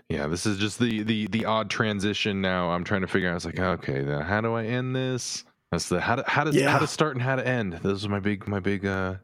yeah, 0.09 0.27
this 0.27 0.45
is 0.45 0.57
just 0.57 0.79
the 0.79 1.03
the 1.03 1.27
the 1.27 1.45
odd 1.45 1.69
transition. 1.69 2.41
Now 2.41 2.71
I'm 2.71 2.83
trying 2.83 3.01
to 3.01 3.07
figure 3.07 3.29
out. 3.29 3.35
It's 3.35 3.45
like, 3.45 3.59
okay, 3.59 4.01
then 4.01 4.21
how 4.21 4.41
do 4.41 4.53
I 4.53 4.65
end 4.65 4.95
this? 4.95 5.43
That's 5.71 5.89
the 5.89 5.99
how 5.99 6.15
to 6.15 6.23
how 6.27 6.43
to 6.43 6.69
how 6.69 6.79
to 6.79 6.87
start 6.87 7.15
and 7.15 7.21
how 7.21 7.35
to 7.35 7.47
end. 7.47 7.73
This 7.73 7.93
is 7.93 8.07
my 8.07 8.19
big 8.19 8.47
my 8.47 8.59
big. 8.59 8.85
uh 8.85 9.15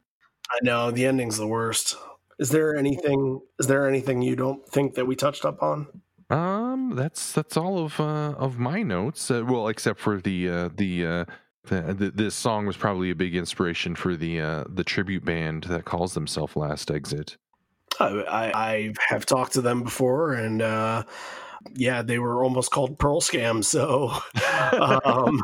I 0.52 0.58
know 0.64 0.90
the 0.90 1.06
ending's 1.06 1.38
the 1.38 1.48
worst. 1.48 1.96
Is 2.40 2.50
there 2.50 2.76
anything? 2.76 3.42
Is 3.60 3.68
there 3.68 3.88
anything 3.88 4.22
you 4.22 4.36
don't 4.36 4.68
think 4.68 4.96
that 4.96 5.06
we 5.06 5.16
touched 5.16 5.46
up 5.46 5.62
on? 5.62 5.88
Um, 6.30 6.94
that's 6.96 7.32
that's 7.34 7.58
all 7.58 7.84
of 7.86 8.00
uh, 8.00 8.34
of 8.38 8.60
my 8.60 8.82
notes. 8.82 9.30
Uh, 9.30 9.44
well, 9.46 9.68
except 9.68 10.00
for 10.00 10.22
the 10.22 10.50
uh, 10.50 10.70
the, 10.76 11.06
uh, 11.06 11.26
the, 11.66 11.94
the 11.94 12.12
this 12.12 12.36
song 12.36 12.66
was 12.66 12.78
probably 12.78 13.10
a 13.10 13.16
big 13.16 13.36
inspiration 13.36 13.96
for 13.96 14.16
the 14.16 14.40
uh, 14.40 14.64
the 14.70 14.84
tribute 14.84 15.26
band 15.26 15.66
that 15.66 15.86
calls 15.86 16.14
themselves 16.14 16.56
Last 16.56 16.92
Exit. 16.92 17.38
I, 18.00 18.52
I, 18.54 18.94
have 19.10 19.26
talked 19.26 19.54
to 19.54 19.62
them 19.62 19.84
before, 19.84 20.34
and 20.34 20.62
uh, 20.62 21.04
yeah, 21.76 22.02
they 22.02 22.20
were 22.20 22.44
almost 22.44 22.72
called 22.72 22.98
Pearl 23.00 23.22
Scam. 23.22 23.64
So, 23.64 24.12
um, 25.06 25.42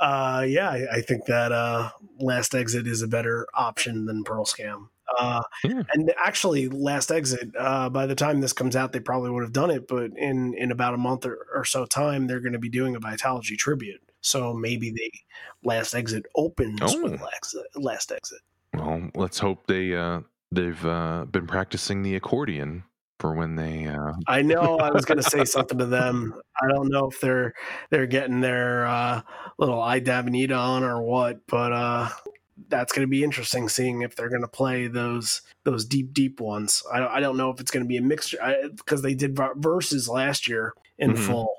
uh, 0.00 0.44
yeah, 0.46 0.70
I, 0.70 0.96
I 0.96 1.00
think 1.02 1.26
that 1.26 1.52
uh, 1.52 1.90
Last 2.18 2.54
Exit 2.54 2.86
is 2.86 3.02
a 3.02 3.08
better 3.08 3.46
option 3.54 4.06
than 4.06 4.24
Pearl 4.24 4.44
Scam. 4.44 4.88
Uh, 5.18 5.42
Yeah. 5.64 5.82
and 5.94 6.12
actually, 6.22 6.68
Last 6.68 7.10
Exit. 7.10 7.50
Uh, 7.58 7.88
by 7.88 8.06
the 8.06 8.14
time 8.14 8.40
this 8.40 8.52
comes 8.52 8.76
out, 8.76 8.92
they 8.92 9.00
probably 9.00 9.30
would 9.30 9.42
have 9.42 9.52
done 9.52 9.70
it. 9.70 9.88
But 9.88 10.10
in 10.16 10.54
in 10.54 10.70
about 10.70 10.94
a 10.94 10.98
month 10.98 11.24
or, 11.24 11.46
or 11.54 11.64
so 11.64 11.86
time, 11.86 12.26
they're 12.26 12.40
going 12.40 12.52
to 12.52 12.58
be 12.58 12.68
doing 12.68 12.94
a 12.94 13.00
Vitalogy 13.00 13.56
tribute. 13.56 14.00
So 14.20 14.52
maybe 14.52 14.90
they 14.90 15.10
Last 15.64 15.94
Exit 15.94 16.26
opens 16.34 16.80
Oh. 16.82 17.02
with 17.02 17.20
Last, 17.20 17.56
Last 17.74 18.12
Exit. 18.12 18.40
Well, 18.74 19.08
let's 19.14 19.38
hope 19.38 19.66
they 19.66 19.94
uh, 19.94 20.20
they've 20.52 20.84
uh, 20.84 21.24
been 21.30 21.46
practicing 21.46 22.02
the 22.02 22.14
accordion 22.16 22.84
for 23.20 23.34
when 23.34 23.56
they. 23.56 23.86
Uh, 23.86 24.12
I 24.26 24.42
know 24.42 24.78
I 24.78 24.90
was 24.90 25.04
going 25.04 25.18
to 25.20 25.28
say 25.30 25.44
something 25.44 25.78
to 25.78 25.86
them. 25.86 26.34
I 26.62 26.68
don't 26.68 26.88
know 26.88 27.06
if 27.10 27.20
they're 27.20 27.54
they're 27.90 28.06
getting 28.06 28.40
their 28.40 28.86
uh, 28.86 29.22
little 29.58 29.80
Aye 29.80 30.00
Davanita 30.00 30.56
on 30.58 30.84
or 30.84 31.02
what, 31.02 31.46
but 31.46 31.72
uh, 31.72 32.08
that's 32.68 32.92
going 32.92 33.06
to 33.06 33.10
be 33.10 33.22
interesting 33.24 33.68
seeing 33.68 34.02
if 34.02 34.14
they're 34.16 34.28
going 34.28 34.42
to 34.42 34.48
play 34.48 34.86
those 34.86 35.42
those 35.64 35.84
deep 35.84 36.12
deep 36.12 36.40
ones. 36.40 36.82
I 36.92 36.98
don't, 37.00 37.10
I 37.10 37.20
don't 37.20 37.36
know 37.36 37.50
if 37.50 37.60
it's 37.60 37.70
going 37.70 37.84
to 37.84 37.88
be 37.88 37.96
a 37.96 38.02
mixture 38.02 38.38
because 38.76 39.02
they 39.02 39.14
did 39.14 39.38
verses 39.56 40.08
last 40.08 40.48
year 40.48 40.74
in 40.98 41.12
Mhm. 41.12 41.18
full. 41.18 41.54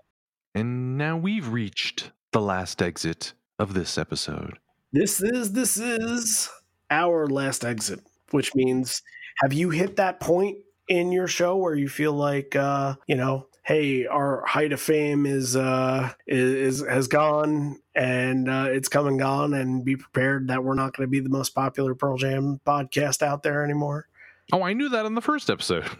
and 0.55 0.97
now 0.97 1.15
we've 1.17 1.47
reached 1.49 2.11
the 2.31 2.41
last 2.41 2.81
exit 2.81 3.33
of 3.57 3.73
this 3.73 3.97
episode. 3.97 4.57
This 4.91 5.21
is 5.21 5.53
this 5.53 5.77
is 5.77 6.49
our 6.89 7.27
last 7.27 7.63
exit, 7.63 7.99
which 8.31 8.55
means 8.55 9.01
have 9.39 9.53
you 9.53 9.69
hit 9.69 9.97
that 9.97 10.19
point 10.19 10.57
in 10.87 11.11
your 11.11 11.27
show 11.27 11.55
where 11.55 11.75
you 11.75 11.87
feel 11.87 12.13
like 12.13 12.55
uh, 12.55 12.95
you 13.07 13.15
know, 13.15 13.47
hey, 13.63 14.07
our 14.07 14.43
height 14.45 14.73
of 14.73 14.81
fame 14.81 15.25
is 15.25 15.55
uh 15.55 16.11
is, 16.27 16.81
is 16.81 16.87
has 16.87 17.07
gone 17.07 17.79
and 17.95 18.49
uh, 18.49 18.67
it's 18.69 18.87
come 18.87 19.07
and 19.07 19.19
gone, 19.19 19.53
and 19.53 19.83
be 19.83 19.95
prepared 19.95 20.47
that 20.47 20.63
we're 20.63 20.73
not 20.73 20.95
going 20.95 21.07
to 21.07 21.11
be 21.11 21.19
the 21.19 21.29
most 21.29 21.53
popular 21.53 21.93
Pearl 21.93 22.17
Jam 22.17 22.59
podcast 22.65 23.21
out 23.21 23.43
there 23.43 23.63
anymore. 23.63 24.07
Oh, 24.51 24.63
I 24.63 24.73
knew 24.73 24.89
that 24.89 25.05
in 25.05 25.15
the 25.15 25.21
first 25.21 25.49
episode. 25.49 25.85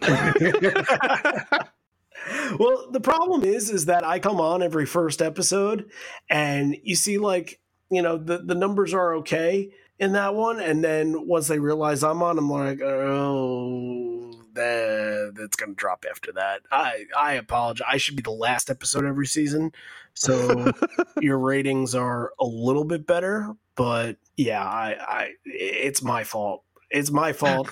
well, 2.58 2.90
the 2.90 3.00
problem 3.02 3.44
is, 3.44 3.70
is 3.70 3.86
that 3.86 4.04
I 4.04 4.18
come 4.18 4.40
on 4.40 4.62
every 4.62 4.86
first 4.86 5.22
episode, 5.22 5.90
and 6.28 6.76
you 6.82 6.96
see, 6.96 7.18
like, 7.18 7.60
you 7.90 8.02
know, 8.02 8.16
the 8.16 8.38
the 8.38 8.54
numbers 8.54 8.94
are 8.94 9.16
okay 9.16 9.72
in 10.00 10.12
that 10.12 10.34
one, 10.34 10.60
and 10.60 10.82
then 10.82 11.26
once 11.26 11.46
they 11.46 11.58
realize 11.58 12.02
I'm 12.02 12.22
on, 12.22 12.38
I'm 12.38 12.50
like, 12.50 12.80
oh, 12.80 14.32
that 14.54 15.34
that's 15.36 15.56
gonna 15.56 15.74
drop 15.74 16.06
after 16.10 16.32
that. 16.32 16.62
I 16.72 17.04
I 17.16 17.34
apologize. 17.34 17.86
I 17.88 17.98
should 17.98 18.16
be 18.16 18.22
the 18.22 18.30
last 18.30 18.70
episode 18.70 19.04
every 19.04 19.26
season, 19.26 19.72
so 20.14 20.72
your 21.20 21.38
ratings 21.38 21.94
are 21.94 22.32
a 22.40 22.46
little 22.46 22.84
bit 22.84 23.06
better. 23.06 23.54
But 23.76 24.16
yeah, 24.36 24.64
I 24.64 24.96
I 24.98 25.30
it's 25.44 26.02
my 26.02 26.24
fault. 26.24 26.64
It's 26.90 27.10
my 27.10 27.34
fault. 27.34 27.68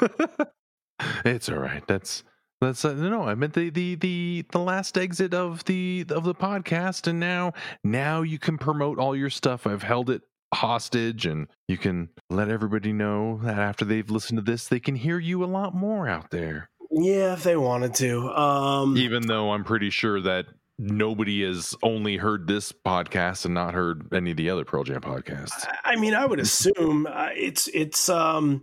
it's 1.25 1.49
all 1.49 1.59
right. 1.59 1.83
That's 1.89 2.25
that's 2.61 2.85
uh, 2.85 2.93
no. 2.93 3.23
I 3.23 3.37
meant 3.37 3.55
the 3.55 3.71
the 3.71 3.95
the 3.95 4.45
the 4.51 4.59
last 4.59 4.99
exit 4.99 5.33
of 5.33 5.65
the 5.65 6.05
of 6.11 6.25
the 6.25 6.35
podcast, 6.35 7.07
and 7.07 7.19
now 7.19 7.55
now 7.83 8.21
you 8.21 8.39
can 8.39 8.59
promote 8.59 8.99
all 8.99 9.17
your 9.17 9.31
stuff. 9.31 9.67
I've 9.67 9.83
held 9.83 10.11
it 10.11 10.23
hostage, 10.55 11.27
and 11.27 11.49
you 11.67 11.77
can 11.77 12.09
let 12.31 12.49
everybody 12.49 12.93
know 12.93 13.41
that 13.43 13.59
after 13.59 13.85
they've 13.85 14.11
listened 14.11 14.39
to 14.39 14.43
this, 14.43 14.69
they 14.69 14.81
can 14.81 14.97
hear 14.97 15.19
you 15.19 15.45
a 15.45 15.47
lot 15.47 15.75
more 15.75 16.09
out 16.09 16.31
there. 16.31 16.71
yeah, 16.91 17.35
if 17.35 17.43
they 17.43 17.57
wanted 17.57 17.95
to. 17.97 18.29
Um, 18.31 18.97
Even 18.97 19.27
though 19.27 19.53
I'm 19.53 19.65
pretty 19.65 19.91
sure 19.91 20.21
that 20.23 20.47
nobody 20.79 21.45
has 21.45 21.75
only 21.83 22.17
heard 22.17 22.47
this 22.47 22.73
podcast 22.73 23.45
and 23.45 23.53
not 23.53 23.75
heard 23.75 24.13
any 24.13 24.31
of 24.31 24.37
the 24.37 24.49
other 24.49 24.65
Pearl 24.65 24.85
Jam 24.85 25.01
podcasts. 25.01 25.67
I 25.85 25.97
mean, 25.97 26.15
I 26.15 26.25
would 26.25 26.41
assume 26.41 27.07
uh, 27.11 27.31
it's 27.35 27.69
it's. 27.75 28.09
Um, 28.09 28.63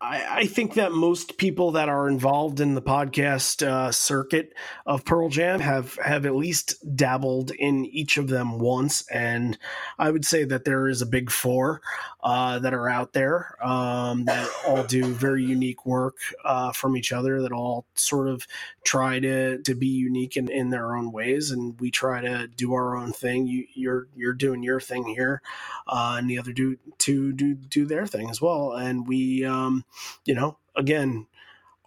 I, 0.00 0.40
I 0.40 0.46
think 0.46 0.74
that 0.74 0.92
most 0.92 1.36
people 1.36 1.72
that 1.72 1.90
are 1.90 2.08
involved 2.08 2.60
in 2.60 2.74
the 2.74 2.80
podcast 2.80 3.66
uh, 3.66 3.92
circuit 3.92 4.54
of 4.86 5.04
Pearl 5.04 5.28
Jam 5.28 5.60
have 5.60 5.96
have 5.96 6.24
at 6.24 6.34
least 6.34 6.74
dabbled 6.96 7.50
in 7.50 7.84
each 7.84 8.16
of 8.16 8.28
them 8.28 8.58
once, 8.58 9.06
and 9.08 9.58
I 9.98 10.10
would 10.10 10.24
say 10.24 10.44
that 10.44 10.64
there 10.64 10.88
is 10.88 11.02
a 11.02 11.06
big 11.06 11.30
four 11.30 11.82
uh, 12.22 12.58
that 12.60 12.72
are 12.72 12.88
out 12.88 13.12
there 13.12 13.56
um, 13.62 14.24
that 14.24 14.48
all 14.66 14.84
do 14.84 15.04
very 15.04 15.44
unique 15.44 15.84
work 15.84 16.16
uh, 16.46 16.72
from 16.72 16.96
each 16.96 17.12
other. 17.12 17.42
That 17.42 17.52
all 17.52 17.84
sort 17.94 18.28
of 18.28 18.46
try 18.84 19.20
to 19.20 19.58
to 19.58 19.74
be 19.74 19.88
unique 19.88 20.36
in, 20.36 20.50
in 20.50 20.70
their 20.70 20.96
own 20.96 21.12
ways, 21.12 21.50
and 21.50 21.78
we 21.78 21.90
try 21.90 22.22
to 22.22 22.46
do 22.46 22.72
our 22.72 22.96
own 22.96 23.12
thing. 23.12 23.46
You, 23.46 23.66
you're 23.74 24.08
you're 24.16 24.32
doing 24.32 24.62
your 24.62 24.80
thing 24.80 25.08
here 25.08 25.42
uh, 25.90 26.16
and 26.18 26.30
the 26.30 26.38
other 26.38 26.52
do 26.52 26.76
to 26.98 27.32
do 27.32 27.54
do 27.54 27.84
their 27.84 28.06
thing 28.06 28.30
as 28.30 28.40
well. 28.40 28.72
And 28.72 29.06
we, 29.06 29.44
um, 29.44 29.84
you 30.24 30.34
know, 30.34 30.58
again, 30.76 31.26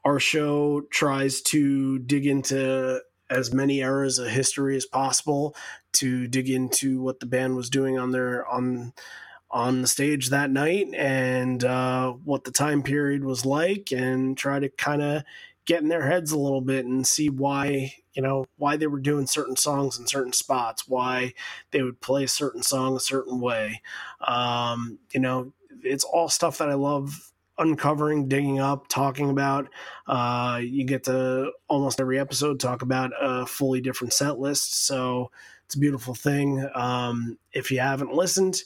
our 0.05 0.19
show 0.19 0.81
tries 0.91 1.41
to 1.41 1.99
dig 1.99 2.25
into 2.25 3.01
as 3.29 3.53
many 3.53 3.79
eras 3.79 4.19
of 4.19 4.27
history 4.27 4.75
as 4.75 4.85
possible 4.85 5.55
to 5.93 6.27
dig 6.27 6.49
into 6.49 7.01
what 7.01 7.19
the 7.19 7.25
band 7.25 7.55
was 7.55 7.69
doing 7.69 7.97
on 7.97 8.11
their 8.11 8.47
on 8.47 8.93
on 9.49 9.81
the 9.81 9.87
stage 9.87 10.29
that 10.29 10.49
night 10.49 10.87
and 10.95 11.63
uh, 11.63 12.11
what 12.11 12.43
the 12.43 12.51
time 12.51 12.81
period 12.81 13.23
was 13.23 13.45
like 13.45 13.91
and 13.91 14.35
try 14.35 14.59
to 14.59 14.67
kind 14.69 15.01
of 15.01 15.23
get 15.65 15.81
in 15.81 15.89
their 15.89 16.07
heads 16.07 16.31
a 16.31 16.39
little 16.39 16.59
bit 16.61 16.85
and 16.85 17.05
see 17.05 17.29
why 17.29 17.93
you 18.13 18.21
know 18.21 18.45
why 18.57 18.75
they 18.75 18.87
were 18.87 18.99
doing 18.99 19.27
certain 19.27 19.55
songs 19.55 19.97
in 19.97 20.07
certain 20.07 20.33
spots 20.33 20.87
why 20.87 21.33
they 21.71 21.81
would 21.83 22.01
play 22.01 22.23
a 22.23 22.27
certain 22.27 22.63
song 22.63 22.95
a 22.95 22.99
certain 22.99 23.39
way. 23.39 23.81
Um, 24.27 24.99
you 25.13 25.19
know 25.19 25.53
it's 25.85 26.03
all 26.03 26.29
stuff 26.29 26.59
that 26.59 26.69
i 26.69 26.75
love 26.75 27.32
uncovering 27.57 28.27
digging 28.27 28.59
up 28.59 28.87
talking 28.87 29.29
about 29.29 29.69
uh, 30.07 30.59
you 30.63 30.85
get 30.85 31.03
to 31.03 31.51
almost 31.67 31.99
every 31.99 32.19
episode 32.19 32.59
talk 32.59 32.81
about 32.81 33.11
a 33.21 33.45
fully 33.45 33.81
different 33.81 34.13
set 34.13 34.39
list. 34.39 34.85
So 34.85 35.31
it's 35.65 35.75
a 35.75 35.79
beautiful 35.79 36.15
thing. 36.15 36.67
Um, 36.75 37.37
if 37.53 37.71
you 37.71 37.79
haven't 37.79 38.13
listened 38.13 38.63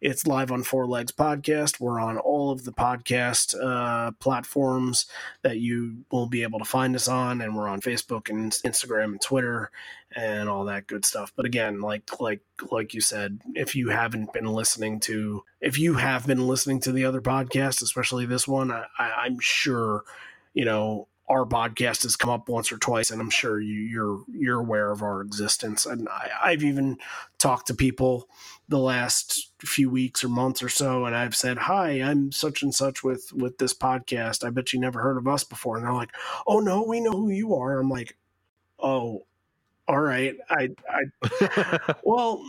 it's 0.00 0.26
live 0.26 0.50
on 0.50 0.62
four 0.62 0.86
legs 0.86 1.12
podcast. 1.12 1.78
We're 1.78 2.00
on 2.00 2.16
all 2.16 2.50
of 2.50 2.64
the 2.64 2.72
podcast 2.72 3.54
uh, 3.62 4.12
platforms 4.12 5.06
that 5.42 5.58
you 5.58 6.04
will 6.10 6.26
be 6.26 6.42
able 6.42 6.58
to 6.58 6.64
find 6.64 6.96
us 6.96 7.06
on 7.06 7.42
and 7.42 7.54
we're 7.54 7.68
on 7.68 7.80
facebook 7.82 8.30
and 8.30 8.52
instagram 8.64 9.04
and 9.04 9.20
twitter 9.20 9.70
and 10.12 10.48
all 10.48 10.64
that 10.64 10.86
good 10.86 11.04
stuff. 11.04 11.32
But 11.36 11.44
again 11.44 11.80
like 11.80 12.18
like 12.18 12.40
like 12.70 12.94
you 12.94 13.00
said 13.00 13.40
if 13.54 13.74
you 13.74 13.90
haven't 13.90 14.32
been 14.32 14.46
listening 14.46 15.00
to 15.00 15.44
if 15.60 15.78
you 15.78 15.94
have 15.94 16.26
been 16.26 16.46
listening 16.46 16.80
to 16.80 16.92
the 16.92 17.04
other 17.04 17.20
podcasts 17.20 17.82
especially 17.82 18.26
this 18.26 18.48
one 18.48 18.70
I, 18.70 18.86
I, 18.98 19.10
i'm 19.24 19.38
sure 19.40 20.04
you 20.52 20.64
know 20.64 21.08
our 21.30 21.46
podcast 21.46 22.02
has 22.02 22.16
come 22.16 22.28
up 22.28 22.48
once 22.48 22.72
or 22.72 22.76
twice 22.76 23.10
and 23.10 23.20
i'm 23.20 23.30
sure 23.30 23.60
you, 23.60 23.80
you're 23.80 24.24
you're 24.28 24.58
aware 24.58 24.90
of 24.90 25.00
our 25.00 25.22
existence. 25.22 25.86
And 25.86 26.08
I, 26.08 26.30
i've 26.42 26.64
even 26.64 26.98
talked 27.38 27.68
to 27.68 27.74
people 27.74 28.28
the 28.68 28.78
last 28.78 29.52
few 29.60 29.88
weeks 29.88 30.24
or 30.24 30.28
months 30.28 30.62
or 30.62 30.68
so 30.68 31.04
and 31.04 31.14
i've 31.14 31.36
said 31.36 31.56
hi 31.56 32.02
i'm 32.02 32.32
such 32.32 32.62
and 32.62 32.74
such 32.74 33.02
with 33.04 33.32
with 33.32 33.58
this 33.58 33.72
podcast. 33.72 34.44
I 34.44 34.50
bet 34.50 34.72
you 34.72 34.80
never 34.80 35.00
heard 35.00 35.16
of 35.16 35.28
us 35.28 35.44
before. 35.44 35.76
And 35.76 35.86
they're 35.86 35.92
like 35.92 36.10
oh 36.46 36.58
no 36.58 36.82
we 36.82 37.00
know 37.00 37.12
who 37.12 37.30
you 37.30 37.54
are. 37.54 37.78
I'm 37.78 37.88
like 37.88 38.16
oh 38.80 39.24
all 39.86 40.00
right. 40.00 40.36
I 40.50 40.70
i 40.88 41.94
well 42.02 42.42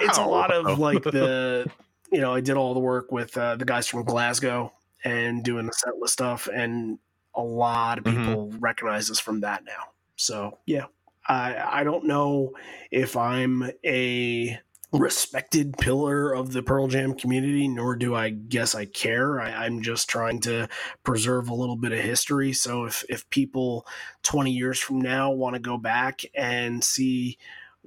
it's 0.00 0.18
a 0.18 0.24
lot 0.24 0.50
of 0.50 0.78
like 0.78 1.02
the 1.02 1.70
you 2.10 2.22
know 2.22 2.32
i 2.32 2.40
did 2.40 2.56
all 2.56 2.72
the 2.72 2.80
work 2.80 3.12
with 3.12 3.36
uh, 3.36 3.56
the 3.56 3.66
guys 3.66 3.86
from 3.86 4.02
glasgow 4.04 4.72
and 5.04 5.44
doing 5.44 5.66
the 5.66 5.72
set 5.72 5.98
list 5.98 6.14
stuff 6.14 6.48
and 6.52 6.98
a 7.38 7.42
lot 7.42 7.98
of 7.98 8.04
Mhm. 8.04 8.14
people 8.16 8.52
recognize 8.58 9.10
us 9.10 9.20
from 9.20 9.40
that 9.40 9.64
now. 9.64 9.92
So 10.16 10.58
yeah, 10.66 10.86
I 11.28 11.80
I 11.80 11.84
don't 11.84 12.04
know 12.06 12.52
if 12.90 13.16
I'm 13.16 13.70
a 13.86 14.60
respected 14.92 15.76
pillar 15.76 16.32
of 16.32 16.52
the 16.52 16.62
Pearl 16.62 16.88
Jam 16.88 17.14
community, 17.14 17.68
nor 17.68 17.94
do 17.94 18.14
I 18.14 18.30
guess 18.30 18.74
I 18.74 18.86
care. 18.86 19.40
I, 19.40 19.66
I'm 19.66 19.82
just 19.82 20.08
trying 20.08 20.40
to 20.42 20.68
preserve 21.04 21.50
a 21.50 21.54
little 21.54 21.76
bit 21.76 21.92
of 21.92 22.00
history. 22.00 22.52
So 22.54 22.84
if 22.84 23.04
if 23.08 23.28
people 23.30 23.86
20 24.22 24.50
years 24.52 24.80
from 24.80 25.00
now 25.00 25.30
want 25.30 25.54
to 25.54 25.60
go 25.60 25.76
back 25.78 26.22
and 26.34 26.82
see 26.82 27.38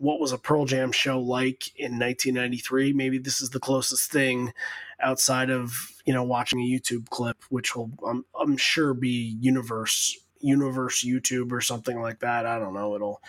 what 0.01 0.19
was 0.19 0.31
a 0.31 0.37
Pearl 0.37 0.65
Jam 0.65 0.91
show 0.91 1.19
like 1.19 1.67
in 1.77 1.99
1993, 1.99 2.93
maybe 2.93 3.17
this 3.19 3.39
is 3.41 3.51
the 3.51 3.59
closest 3.59 4.11
thing 4.11 4.51
outside 4.99 5.49
of 5.49 5.73
you 6.05 6.13
know 6.13 6.23
watching 6.23 6.59
a 6.59 6.65
YouTube 6.65 7.09
clip, 7.09 7.37
which 7.49 7.75
will 7.75 7.91
I'm, 8.05 8.25
I'm 8.39 8.57
sure 8.57 8.93
be 8.93 9.37
universe 9.39 10.17
universe 10.39 11.05
YouTube 11.05 11.51
or 11.51 11.61
something 11.61 12.01
like 12.01 12.19
that. 12.21 12.45
I 12.45 12.57
don't 12.57 12.73
know. 12.73 12.95
It'll 12.95 13.21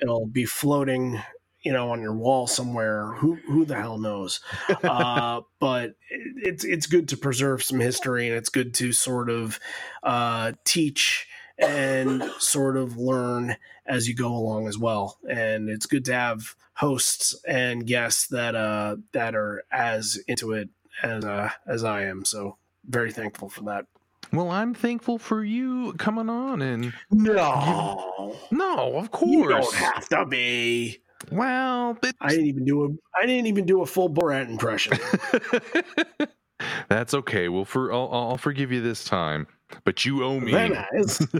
it'll 0.00 0.26
be 0.26 0.44
floating 0.44 1.20
you 1.62 1.72
know 1.72 1.90
on 1.90 2.00
your 2.00 2.14
wall 2.14 2.46
somewhere. 2.46 3.12
Who 3.14 3.34
who 3.46 3.64
the 3.64 3.74
hell 3.76 3.98
knows? 3.98 4.40
uh, 4.84 5.40
but 5.60 5.90
it- 6.10 6.36
it's 6.42 6.64
it's 6.64 6.86
good 6.86 7.08
to 7.08 7.16
preserve 7.16 7.62
some 7.62 7.80
history 7.80 8.28
and 8.28 8.36
it's 8.36 8.48
good 8.48 8.72
to 8.74 8.92
sort 8.92 9.28
of 9.30 9.58
uh, 10.02 10.52
teach 10.64 11.26
and 11.60 12.22
sort 12.38 12.76
of 12.76 12.96
learn 12.96 13.56
as 13.86 14.08
you 14.08 14.14
go 14.14 14.28
along 14.32 14.68
as 14.68 14.78
well. 14.78 15.18
And 15.28 15.68
it's 15.68 15.86
good 15.86 16.04
to 16.06 16.12
have 16.14 16.54
hosts 16.74 17.34
and 17.46 17.86
guests 17.86 18.28
that 18.28 18.54
uh, 18.54 18.96
that 19.12 19.34
are 19.34 19.64
as 19.70 20.18
into 20.28 20.52
it 20.52 20.68
as 21.02 21.24
uh, 21.24 21.50
as 21.66 21.84
I 21.84 22.04
am. 22.04 22.24
So 22.24 22.56
very 22.88 23.12
thankful 23.12 23.48
for 23.48 23.62
that. 23.64 23.86
Well, 24.32 24.50
I'm 24.50 24.74
thankful 24.74 25.18
for 25.18 25.42
you 25.42 25.92
coming 25.94 26.28
on 26.28 26.62
and 26.62 26.92
No, 27.10 28.36
no, 28.52 28.94
of 28.96 29.10
course 29.10 29.30
you 29.30 29.48
course. 29.48 29.64
don't 29.72 29.74
have 29.74 30.08
to 30.10 30.26
be. 30.26 30.98
Well, 31.32 31.98
but 32.00 32.14
I 32.20 32.28
didn't 32.30 32.46
even 32.46 32.64
do 32.64 32.84
a 32.84 32.88
I 33.20 33.26
didn't 33.26 33.46
even 33.46 33.66
do 33.66 33.82
a 33.82 33.86
full 33.86 34.08
Borat 34.08 34.48
impression. 34.48 34.96
That's 36.88 37.14
okay. 37.14 37.48
Well, 37.48 37.64
for 37.64 37.92
I'll, 37.92 38.08
I'll 38.12 38.36
forgive 38.38 38.70
you 38.72 38.80
this 38.80 39.04
time, 39.04 39.46
but 39.84 40.04
you 40.04 40.24
owe 40.24 40.40
me. 40.40 40.52
Very 40.52 40.70
nice. 40.70 41.26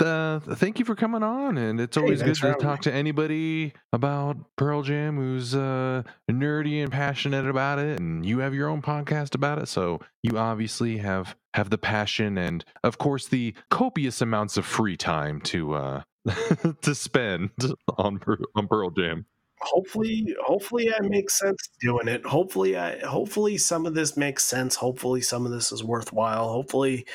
Uh, 0.00 0.40
thank 0.40 0.80
you 0.80 0.84
for 0.84 0.96
coming 0.96 1.22
on, 1.22 1.56
and 1.56 1.80
it's 1.80 1.96
always 1.96 2.20
good 2.20 2.34
to 2.34 2.54
talk 2.54 2.80
to 2.80 2.92
anybody 2.92 3.72
about 3.92 4.36
Pearl 4.56 4.82
Jam 4.82 5.16
who's 5.16 5.54
uh, 5.54 6.02
nerdy 6.28 6.82
and 6.82 6.90
passionate 6.90 7.48
about 7.48 7.78
it, 7.78 8.00
and 8.00 8.26
you 8.26 8.40
have 8.40 8.54
your 8.54 8.68
own 8.68 8.82
podcast 8.82 9.36
about 9.36 9.60
it, 9.60 9.68
so 9.68 10.00
you 10.24 10.36
obviously 10.36 10.98
have 10.98 11.36
have 11.54 11.70
the 11.70 11.78
passion 11.78 12.36
and, 12.36 12.64
of 12.82 12.98
course, 12.98 13.28
the 13.28 13.54
copious 13.70 14.20
amounts 14.20 14.56
of 14.56 14.66
free 14.66 14.96
time 14.96 15.40
to 15.42 15.74
uh, 15.74 16.02
to 16.82 16.92
spend 16.92 17.50
on 17.96 18.20
on 18.56 18.66
Pearl 18.66 18.90
Jam. 18.90 19.26
Hopefully 19.64 20.34
hopefully 20.44 20.92
I 20.92 21.00
make 21.00 21.30
sense 21.30 21.68
doing 21.80 22.08
it. 22.08 22.24
Hopefully 22.24 22.76
I 22.76 22.98
hopefully 23.00 23.58
some 23.58 23.86
of 23.86 23.94
this 23.94 24.16
makes 24.16 24.44
sense. 24.44 24.76
Hopefully 24.76 25.20
some 25.20 25.46
of 25.46 25.52
this 25.52 25.72
is 25.72 25.82
worthwhile. 25.82 26.48
Hopefully 26.48 27.06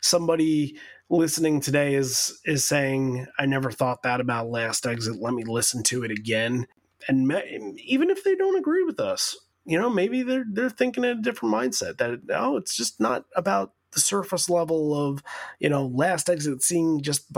somebody 0.00 0.76
listening 1.10 1.60
today 1.60 1.94
is 1.94 2.40
is 2.44 2.64
saying 2.64 3.26
I 3.38 3.46
never 3.46 3.70
thought 3.70 4.02
that 4.02 4.20
about 4.20 4.50
last 4.50 4.86
exit. 4.86 5.20
Let 5.20 5.34
me 5.34 5.44
listen 5.44 5.82
to 5.84 6.04
it 6.04 6.10
again. 6.10 6.66
And 7.06 7.28
ma- 7.28 7.40
even 7.84 8.10
if 8.10 8.24
they 8.24 8.34
don't 8.34 8.58
agree 8.58 8.82
with 8.82 9.00
us, 9.00 9.36
you 9.64 9.78
know, 9.78 9.90
maybe 9.90 10.22
they're 10.22 10.46
they're 10.50 10.70
thinking 10.70 11.04
in 11.04 11.18
a 11.18 11.22
different 11.22 11.54
mindset 11.54 11.98
that 11.98 12.20
oh, 12.34 12.56
it's 12.56 12.76
just 12.76 13.00
not 13.00 13.24
about 13.36 13.72
the 13.92 14.00
surface 14.00 14.50
level 14.50 14.94
of, 14.94 15.22
you 15.58 15.68
know, 15.68 15.86
last 15.86 16.28
exit 16.28 16.62
seeing 16.62 17.00
just 17.00 17.32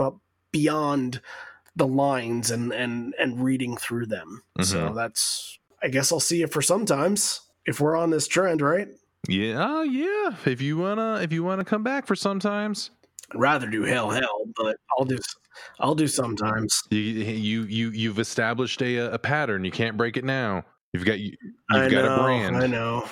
beyond 0.51 1.21
the 1.75 1.87
lines 1.87 2.51
and 2.51 2.73
and 2.73 3.13
and 3.19 3.43
reading 3.43 3.77
through 3.77 4.07
them. 4.07 4.43
So 4.61 4.89
Mhm. 4.89 4.95
that's 4.95 5.57
I 5.83 5.87
guess 5.87 6.11
I'll 6.11 6.19
see 6.19 6.41
you 6.41 6.47
for 6.47 6.61
sometimes 6.61 7.41
if 7.65 7.79
we're 7.79 7.95
on 7.95 8.09
this 8.09 8.27
trend, 8.27 8.61
right? 8.61 8.87
Yeah, 9.27 9.77
uh, 9.77 9.81
yeah. 9.81 10.35
If 10.45 10.61
you 10.61 10.77
wanna, 10.77 11.21
if 11.21 11.31
you 11.31 11.43
wanna 11.43 11.63
come 11.63 11.83
back 11.83 12.07
for 12.07 12.15
sometimes, 12.15 12.91
I'd 13.31 13.39
rather 13.39 13.67
do 13.67 13.83
Hail 13.83 14.09
Hail, 14.09 14.45
but 14.55 14.77
I'll 14.97 15.05
do 15.05 15.17
I'll 15.79 15.95
do 15.95 16.07
sometimes. 16.07 16.81
you 16.89 16.99
you 16.99 17.63
you 17.63 17.89
you've 17.89 18.19
established 18.19 18.81
a 18.81 19.13
a 19.13 19.19
pattern. 19.19 19.63
You 19.63 19.71
can't 19.71 19.97
break 19.97 20.17
it 20.17 20.23
now. 20.23 20.63
You've 20.93 21.05
got 21.05 21.19
you, 21.19 21.35
you've 21.69 21.91
got 21.91 22.05
know, 22.05 22.15
a 22.15 22.23
brand. 22.23 22.57
I 22.57 22.67
know. 22.67 23.07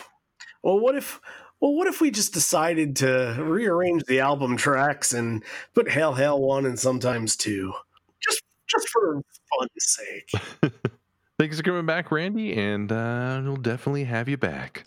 Well, 0.64 0.80
what 0.80 0.96
if 0.96 1.22
well, 1.62 1.74
what 1.74 1.88
if 1.88 2.02
we 2.02 2.12
just 2.12 2.34
decided 2.34 2.96
to 2.98 3.36
rearrange 3.40 4.04
the 4.06 4.20
album 4.20 4.58
tracks 4.58 5.14
and 5.14 5.44
put 5.74 5.90
Hail 5.90 6.14
Hail 6.14 6.40
one 6.40 6.66
and 6.66 6.80
sometimes 6.80 7.36
two, 7.36 7.74
just 8.70 8.80
just 8.80 8.90
for 8.90 9.22
fun's 9.60 9.70
sake? 9.78 10.30
Thanks 11.40 11.58
for 11.58 11.64
coming 11.64 11.86
back, 11.86 12.12
Randy, 12.12 12.54
and 12.54 12.92
uh, 12.92 13.42
we'll 13.44 13.56
definitely 13.56 14.04
have 14.06 14.28
you 14.28 14.38
back. 14.38 14.86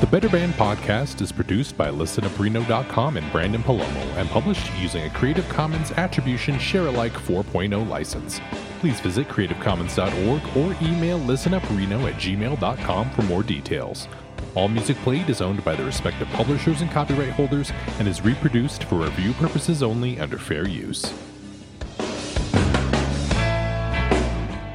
The 0.00 0.08
Better 0.10 0.28
Band 0.28 0.54
podcast 0.54 1.20
is 1.20 1.32
produced 1.32 1.76
by 1.76 1.88
listenupreno.com 1.88 3.16
and 3.16 3.26
Branden 3.32 3.62
Palomo 3.62 4.16
and 4.16 4.28
published 4.28 4.70
using 4.80 5.04
a 5.04 5.10
Creative 5.10 5.48
Commons 5.48 5.92
Attribution 5.92 6.58
Share 6.58 6.86
Alike 6.86 7.12
4.0 7.12 7.88
license. 7.88 8.40
Please 8.80 9.00
visit 9.00 9.28
creativecommons.org 9.28 10.56
or 10.56 10.74
email 10.84 11.20
listenupreno 11.20 12.10
at 12.10 12.20
gmail.com 12.20 13.10
for 13.10 13.22
more 13.22 13.42
details. 13.44 14.08
All 14.54 14.68
music 14.68 14.96
played 14.98 15.28
is 15.30 15.40
owned 15.40 15.64
by 15.64 15.74
the 15.74 15.84
respective 15.84 16.28
publishers 16.28 16.80
and 16.80 16.90
copyright 16.90 17.32
holders 17.32 17.72
and 17.98 18.06
is 18.06 18.22
reproduced 18.22 18.84
for 18.84 18.96
review 18.96 19.32
purposes 19.34 19.82
only 19.82 20.20
under 20.20 20.38
fair 20.38 20.68
use. 20.68 21.12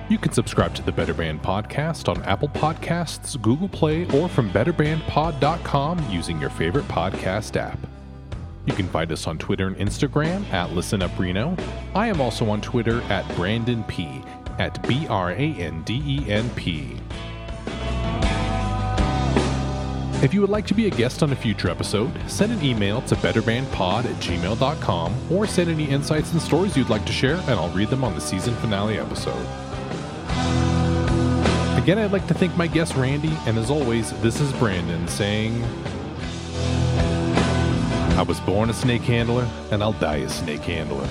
You 0.09 0.17
can 0.17 0.31
subscribe 0.31 0.73
to 0.75 0.81
the 0.81 0.91
Better 0.91 1.13
Band 1.13 1.43
podcast 1.43 2.07
on 2.07 2.23
Apple 2.23 2.47
Podcasts, 2.47 3.39
Google 3.41 3.67
Play, 3.67 4.05
or 4.11 4.29
from 4.29 4.49
betterbandpod.com 4.51 6.09
using 6.09 6.39
your 6.39 6.49
favorite 6.49 6.87
podcast 6.87 7.57
app. 7.57 7.77
You 8.65 8.73
can 8.73 8.87
find 8.87 9.11
us 9.11 9.27
on 9.27 9.37
Twitter 9.37 9.67
and 9.67 9.75
Instagram 9.75 10.49
at 10.53 10.69
ListenUpReno. 10.69 11.61
I 11.93 12.07
am 12.07 12.21
also 12.21 12.49
on 12.49 12.61
Twitter 12.61 13.01
at 13.03 13.25
Branden 13.35 13.85
P 13.87 14.21
at 14.59 14.85
B 14.87 15.07
R 15.07 15.31
A 15.31 15.35
N 15.35 15.83
D 15.83 16.01
E 16.05 16.29
N 16.31 16.49
P. 16.51 16.97
If 20.19 20.33
you 20.33 20.41
would 20.41 20.49
like 20.49 20.65
to 20.67 20.73
be 20.73 20.87
a 20.87 20.89
guest 20.89 21.21
on 21.21 21.31
a 21.31 21.35
future 21.35 21.69
episode, 21.69 22.11
send 22.27 22.51
an 22.51 22.63
email 22.63 23.01
to 23.03 23.15
betterbandpod 23.17 24.05
at 24.05 24.15
gmail.com 24.15 25.31
or 25.31 25.45
send 25.45 25.69
any 25.69 25.85
insights 25.85 26.31
and 26.31 26.41
stories 26.41 26.75
you'd 26.75 26.89
like 26.89 27.05
to 27.05 27.11
share, 27.11 27.35
and 27.35 27.51
I'll 27.51 27.69
read 27.69 27.89
them 27.89 28.03
on 28.03 28.15
the 28.15 28.19
season 28.19 28.55
finale 28.55 28.97
episode. 28.97 29.39
Again, 31.77 31.99
I'd 31.99 32.11
like 32.11 32.25
to 32.27 32.33
thank 32.33 32.57
my 32.57 32.65
guest 32.65 32.95
Randy, 32.95 33.31
and 33.45 33.59
as 33.59 33.69
always, 33.69 34.11
this 34.23 34.41
is 34.41 34.51
Branden 34.53 35.07
saying, 35.07 35.63
I 38.17 38.23
was 38.23 38.39
born 38.39 38.71
a 38.71 38.73
snake 38.73 39.03
handler, 39.03 39.47
and 39.69 39.83
I'll 39.83 39.93
die 39.93 40.17
a 40.17 40.29
snake 40.29 40.61
handler. 40.61 41.07